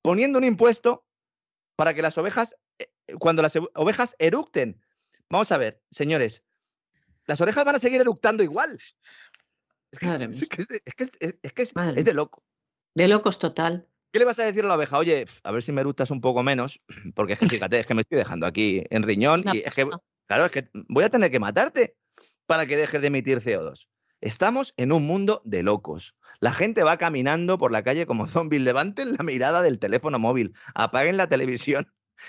poniendo 0.00 0.38
un 0.38 0.44
impuesto 0.44 1.04
para 1.74 1.92
que 1.92 2.00
las 2.00 2.16
ovejas, 2.16 2.56
eh, 2.78 2.88
cuando 3.18 3.42
las 3.42 3.54
ovejas 3.74 4.14
eructen. 4.18 4.80
Vamos 5.28 5.52
a 5.52 5.58
ver, 5.58 5.82
señores, 5.90 6.42
las 7.26 7.40
orejas 7.40 7.64
van 7.64 7.76
a 7.76 7.80
seguir 7.80 8.00
eructando 8.00 8.42
igual. 8.42 8.78
Es 9.90 9.98
que, 9.98 10.64
es, 11.56 12.04
de 12.04 12.14
loco. 12.14 12.44
De 12.94 13.08
locos 13.08 13.38
total. 13.38 13.88
¿Qué 14.16 14.20
le 14.20 14.24
vas 14.24 14.38
a 14.38 14.44
decir 14.44 14.64
a 14.64 14.68
la 14.68 14.76
oveja? 14.76 14.96
Oye, 14.96 15.26
a 15.42 15.52
ver 15.52 15.62
si 15.62 15.72
me 15.72 15.82
eructas 15.82 16.10
un 16.10 16.22
poco 16.22 16.42
menos, 16.42 16.80
porque 17.14 17.34
es 17.34 17.38
que 17.38 17.48
fíjate, 17.50 17.80
es 17.80 17.86
que 17.86 17.92
me 17.92 18.00
estoy 18.00 18.16
dejando 18.16 18.46
aquí 18.46 18.82
en 18.88 19.02
riñón 19.02 19.44
y 19.52 19.58
es 19.58 19.74
que, 19.74 19.86
claro, 20.26 20.46
es 20.46 20.50
que 20.50 20.70
voy 20.88 21.04
a 21.04 21.10
tener 21.10 21.30
que 21.30 21.38
matarte 21.38 21.96
para 22.46 22.64
que 22.64 22.78
dejes 22.78 23.02
de 23.02 23.08
emitir 23.08 23.40
CO2. 23.40 23.88
Estamos 24.22 24.72
en 24.78 24.92
un 24.92 25.06
mundo 25.06 25.42
de 25.44 25.62
locos. 25.62 26.14
La 26.40 26.54
gente 26.54 26.82
va 26.82 26.96
caminando 26.96 27.58
por 27.58 27.72
la 27.72 27.82
calle 27.82 28.06
como 28.06 28.26
zombies. 28.26 28.62
Levanten 28.62 29.12
la 29.18 29.22
mirada 29.22 29.60
del 29.60 29.78
teléfono 29.78 30.18
móvil, 30.18 30.54
apaguen 30.74 31.18
la 31.18 31.28
televisión 31.28 31.86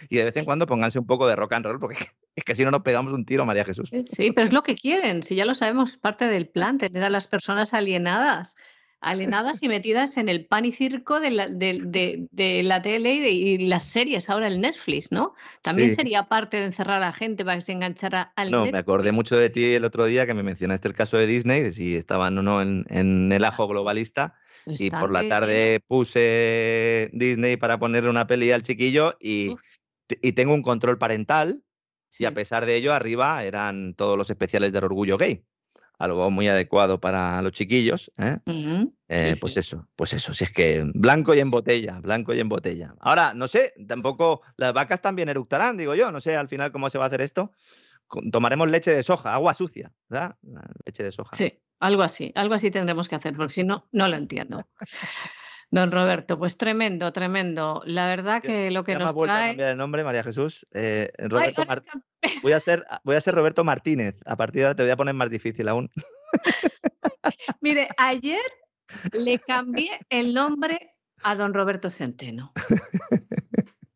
y 0.09 0.17
de 0.17 0.25
vez 0.25 0.35
en 0.35 0.43
cuando 0.43 0.67
pónganse 0.67 0.99
un 0.99 1.07
poco 1.07 1.25
de 1.25 1.37
rock 1.37 1.53
and 1.53 1.67
roll 1.67 1.79
porque 1.79 2.05
es 2.35 2.43
que 2.43 2.53
si 2.53 2.65
no 2.65 2.71
nos 2.71 2.81
pegamos 2.81 3.13
un 3.13 3.23
tiro, 3.23 3.45
María 3.45 3.63
Jesús. 3.63 3.89
Sí, 4.03 4.33
pero 4.33 4.45
es 4.45 4.51
lo 4.51 4.61
que 4.61 4.75
quieren. 4.75 5.23
Si 5.23 5.35
ya 5.37 5.45
lo 5.45 5.55
sabemos, 5.55 5.95
parte 5.95 6.25
del 6.25 6.49
plan, 6.49 6.79
tener 6.79 7.05
a 7.05 7.09
las 7.09 7.27
personas 7.27 7.73
alienadas 7.73 8.57
alienadas 8.99 9.61
y 9.61 9.67
metidas 9.67 10.17
en 10.17 10.27
el 10.29 10.45
pan 10.45 10.65
y 10.65 10.71
circo 10.71 11.19
de 11.19 11.31
la, 11.31 11.47
de, 11.47 12.61
la 12.63 12.81
tele 12.81 13.13
y, 13.29 13.57
las 13.67 13.85
series, 13.85 14.29
ahora 14.29 14.47
el 14.47 14.59
Netflix, 14.59 15.11
¿no? 15.11 15.33
También 15.61 15.95
sería 15.95 16.23
parte 16.23 16.57
de 16.57 16.65
encerrar 16.65 16.97
a 16.97 17.07
la 17.07 17.13
gente 17.13 17.45
para 17.45 17.57
que 17.57 17.61
se 17.61 17.71
enganchara 17.73 18.33
al 18.35 18.51
No, 18.51 18.65
me 18.65 18.77
acordé 18.77 19.11
mucho 19.11 19.37
de 19.37 19.49
ti 19.49 19.73
el 19.73 19.85
otro 19.85 20.05
día 20.05 20.25
que 20.25 20.33
me 20.33 20.43
mencionaste 20.43 20.87
el 20.87 20.95
caso 20.95 21.17
de 21.17 21.27
Disney, 21.27 21.61
de 21.61 21.71
si 21.71 21.95
estaban 21.95 22.37
o 22.37 22.41
no 22.41 22.61
en, 22.61 23.31
el 23.31 23.45
ajo 23.45 23.67
globalista. 23.67 24.35
y 24.65 24.89
por 24.89 25.11
la 25.11 25.27
tarde 25.27 25.81
puse 25.87 27.09
Disney 27.13 27.57
para 27.57 27.79
ponerle 27.79 28.09
una 28.09 28.27
peli 28.27 28.51
al 28.51 28.63
chiquillo 28.63 29.15
y, 29.19 29.55
y 30.21 30.31
tengo 30.33 30.53
un 30.53 30.63
control 30.63 30.97
parental. 30.97 31.61
Y 32.19 32.25
a 32.25 32.33
pesar 32.33 32.65
de 32.65 32.75
ello, 32.75 32.93
arriba 32.93 33.43
eran 33.43 33.93
todos 33.93 34.17
los 34.17 34.31
especiales 34.31 34.73
del 34.73 34.85
orgullo 34.85 35.19
gay 35.19 35.43
algo 35.97 36.29
muy 36.29 36.47
adecuado 36.47 36.99
para 36.99 37.41
los 37.41 37.51
chiquillos. 37.51 38.11
¿eh? 38.17 38.37
Eh, 39.07 39.35
pues 39.39 39.57
eso, 39.57 39.87
pues 39.95 40.13
eso, 40.13 40.33
si 40.33 40.43
es 40.43 40.51
que 40.51 40.83
blanco 40.93 41.33
y 41.33 41.39
en 41.39 41.51
botella, 41.51 41.99
blanco 41.99 42.33
y 42.33 42.39
en 42.39 42.49
botella. 42.49 42.93
Ahora, 42.99 43.33
no 43.33 43.47
sé, 43.47 43.73
tampoco 43.87 44.41
las 44.57 44.73
vacas 44.73 45.01
también 45.01 45.29
eructarán, 45.29 45.77
digo 45.77 45.95
yo, 45.95 46.11
no 46.11 46.19
sé 46.19 46.35
al 46.35 46.47
final 46.47 46.71
cómo 46.71 46.89
se 46.89 46.97
va 46.97 47.05
a 47.05 47.07
hacer 47.07 47.21
esto. 47.21 47.51
Tomaremos 48.31 48.69
leche 48.69 48.91
de 48.91 49.03
soja, 49.03 49.33
agua 49.33 49.53
sucia, 49.53 49.91
¿verdad? 50.07 50.37
Leche 50.85 51.03
de 51.03 51.11
soja. 51.11 51.35
Sí, 51.35 51.59
algo 51.79 52.03
así, 52.03 52.31
algo 52.35 52.53
así 52.53 52.71
tendremos 52.71 53.09
que 53.09 53.15
hacer, 53.15 53.33
porque 53.35 53.53
si 53.53 53.63
no, 53.63 53.87
no 53.91 54.07
lo 54.07 54.15
entiendo. 54.15 54.67
Don 55.69 55.91
Roberto, 55.91 56.39
pues 56.39 56.55
tremendo, 56.55 57.11
tremendo. 57.11 57.81
La 57.85 58.07
verdad 58.07 58.41
que 58.41 58.71
lo 58.71 58.83
que 58.83 58.95
nos 58.95 59.13
vuelto 59.13 59.33
trae... 59.33 59.45
a 59.45 59.47
cambiar 59.49 59.69
el 59.71 59.77
nombre, 59.77 60.03
María 60.03 60.23
Jesús. 60.23 60.65
Eh, 60.73 61.11
voy, 61.29 61.43
a 62.53 62.59
ser, 62.59 62.85
voy 63.03 63.15
a 63.15 63.21
ser 63.21 63.35
Roberto 63.35 63.63
Martínez. 63.65 64.15
A 64.25 64.37
partir 64.37 64.59
de 64.59 64.65
ahora 64.65 64.75
te 64.75 64.83
voy 64.83 64.91
a 64.91 64.97
poner 64.97 65.13
más 65.13 65.29
difícil 65.29 65.67
aún. 65.67 65.89
Mire, 67.61 67.89
ayer 67.97 68.41
le 69.11 69.39
cambié 69.39 69.99
el 70.09 70.33
nombre 70.33 70.95
a 71.23 71.35
don 71.35 71.53
Roberto 71.53 71.89
Centeno. 71.89 72.53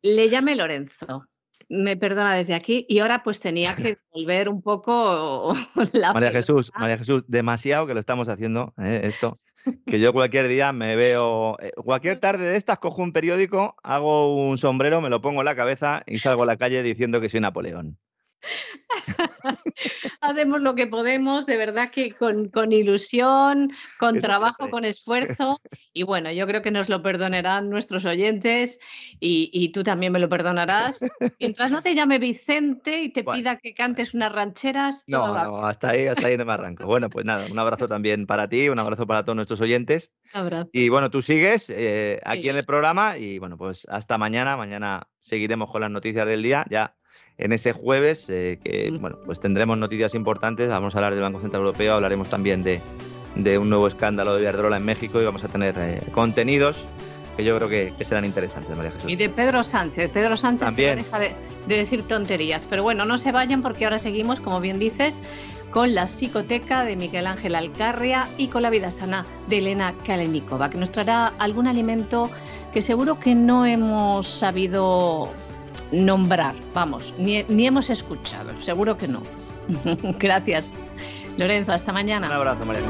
Le 0.04 0.30
llamé 0.30 0.56
Lorenzo 0.56 1.28
me 1.72 1.96
perdona 1.96 2.36
desde 2.36 2.54
aquí 2.54 2.86
y 2.90 3.00
ahora 3.00 3.24
pues 3.24 3.40
tenía 3.40 3.76
que 3.76 3.98
volver 4.14 4.50
un 4.50 4.62
poco 4.62 5.56
la 5.94 6.12
María 6.14 6.32
Jesús, 6.32 6.70
María 6.78 6.98
Jesús, 6.98 7.24
demasiado 7.28 7.88
que 7.88 7.94
lo 7.94 8.00
estamos 8.02 8.28
haciendo 8.28 8.74
¿eh? 8.78 9.02
esto, 9.06 9.34
que 9.88 10.00
yo 10.02 10.12
cualquier 10.12 10.50
día 10.50 10.74
me 10.74 10.98
veo, 10.98 11.58
eh, 11.62 11.72
cualquier 11.76 12.20
tarde 12.20 12.44
de 12.44 12.58
estas 12.58 12.80
cojo 12.80 13.02
un 13.02 13.14
periódico, 13.14 13.76
hago 13.84 14.36
un 14.36 14.58
sombrero, 14.58 15.00
me 15.00 15.10
lo 15.10 15.22
pongo 15.22 15.42
en 15.42 15.46
la 15.46 15.56
cabeza 15.56 16.04
y 16.06 16.20
salgo 16.20 16.44
a 16.44 16.46
la 16.46 16.58
calle 16.58 16.84
diciendo 16.84 17.22
que 17.22 17.30
soy 17.30 17.40
Napoleón. 17.40 17.98
Hacemos 20.22 20.62
lo 20.62 20.76
que 20.76 20.88
podemos, 20.88 21.46
de 21.46 21.58
verdad 21.58 21.90
que 21.90 22.14
con, 22.14 22.72
ilusión, 22.72 23.72
con 24.00 24.20
trabajo, 24.20 24.70
con 24.70 24.86
esfuerzo. 24.86 25.60
Y 25.94 26.04
bueno, 26.04 26.32
yo 26.32 26.48
creo 26.48 26.62
que 26.62 26.72
nos 26.72 26.90
lo 26.90 27.02
perdonarán 27.02 27.70
nuestros 27.70 28.06
oyentes 28.06 28.80
y, 29.20 29.72
tú 29.72 29.84
también 29.84 30.12
me 30.12 30.20
lo 30.20 30.30
perdonarás. 30.30 31.02
Mientras 31.40 31.72
no 31.72 31.82
te 31.82 31.96
llame 31.96 32.20
Vicente 32.20 33.04
y 33.04 33.10
te 33.10 33.24
pida 33.24 33.58
que 33.58 33.74
cantes 33.74 34.14
unas 34.14 34.32
rancheras. 34.32 35.04
No, 35.08 35.34
no, 35.34 35.66
hasta 35.66 35.92
ahí, 35.92 36.08
hasta 36.08 36.28
ahí 36.28 36.38
no 36.38 36.46
me 36.46 36.54
arranco. 36.54 36.86
Bueno, 36.86 37.10
pues 37.10 37.26
nada, 37.26 37.48
un 37.50 37.60
abrazo 37.60 37.88
también 37.88 38.26
para 38.26 38.48
ti, 38.48 38.70
un 38.70 38.80
abrazo 38.80 39.08
para 39.08 39.24
todos 39.24 39.36
nuestros 39.36 39.62
oyentes. 39.62 40.12
Y 40.72 40.90
bueno, 40.90 41.10
tú 41.10 41.22
sigues 41.22 41.70
eh, 41.70 42.20
aquí 42.24 42.50
en 42.50 42.58
el 42.58 42.66
programa 42.66 43.18
y 43.18 43.40
bueno, 43.40 43.58
pues 43.58 43.86
hasta 43.90 44.18
mañana. 44.18 44.58
Mañana 44.58 45.08
seguiremos 45.20 45.72
con 45.72 45.82
las 45.82 45.92
noticias 45.92 46.28
del 46.28 46.44
día. 46.44 46.66
Ya 46.70 46.96
en 47.38 47.54
ese 47.54 47.74
jueves, 47.74 48.30
eh, 48.30 48.60
que 48.64 48.92
bueno, 49.00 49.18
pues 49.26 49.40
tendremos 49.40 49.78
noticias 49.78 50.16
importantes. 50.16 50.70
Vamos 50.70 50.96
a 50.96 51.00
hablar 51.00 51.14
del 51.14 51.24
Banco 51.24 51.42
Central 51.42 51.62
Europeo, 51.62 51.96
hablaremos 51.96 52.30
también 52.30 52.64
de, 52.64 52.82
un 53.58 53.70
nuevo 53.70 53.88
escándalo 53.88 54.36
de 54.36 54.42
Iberdrola 54.42 54.78
en 54.78 54.86
México 54.86 55.22
y 55.22 55.26
vamos 55.26 55.44
a 55.44 55.48
tener 55.48 55.76
eh, 55.78 56.02
contenidos 56.12 56.86
que 57.36 57.44
yo 57.44 57.58
creo 57.58 57.70
que, 57.70 58.06
serán 58.06 58.26
interesantes, 58.26 58.76
María 58.76 58.92
Jesús. 58.92 59.10
Y 59.10 59.16
de 59.16 59.30
Pedro 59.30 59.64
Sánchez. 59.64 60.10
Pedro 60.12 60.36
Sánchez 60.36 60.66
también 60.66 60.98
deja 60.98 61.20
de, 61.20 61.36
decir 61.68 62.04
tonterías. 62.04 62.68
Pero 62.70 62.84
bueno, 62.84 63.06
no 63.06 63.18
se 63.18 63.32
vayan 63.32 63.62
porque 63.62 63.86
ahora 63.86 64.00
seguimos, 64.00 64.40
como 64.40 64.60
bien 64.60 64.80
dices, 64.80 65.22
con 65.72 65.96
la 65.96 66.08
psicoteca 66.08 66.84
de 66.84 66.96
Miguel 66.96 67.28
Ángel 67.28 67.56
Alcarria 67.56 68.28
y 68.38 68.50
con 68.50 68.62
la 68.62 68.70
vida 68.70 68.92
sana 68.92 69.26
de 69.48 69.60
Elena 69.60 69.94
Kalenikova, 70.06 70.70
que 70.70 70.78
nos 70.78 70.92
traerá 70.92 71.28
algún 71.40 71.68
alimento 71.68 72.30
que 72.74 72.82
seguro 72.82 73.20
que 73.20 73.36
no 73.36 73.66
hemos 73.66 74.28
sabido 74.28 75.30
nombrar, 75.92 76.56
vamos, 76.74 77.14
ni, 77.18 77.46
hemos 77.66 77.90
escuchado, 77.90 78.60
seguro 78.60 78.98
que 78.98 79.08
no. 79.08 79.22
Gracias. 80.20 80.74
Lorenzo, 81.38 81.72
hasta 81.72 81.94
mañana. 81.94 82.28
Un 82.28 82.34
abrazo, 82.34 82.66
María. 82.66 82.82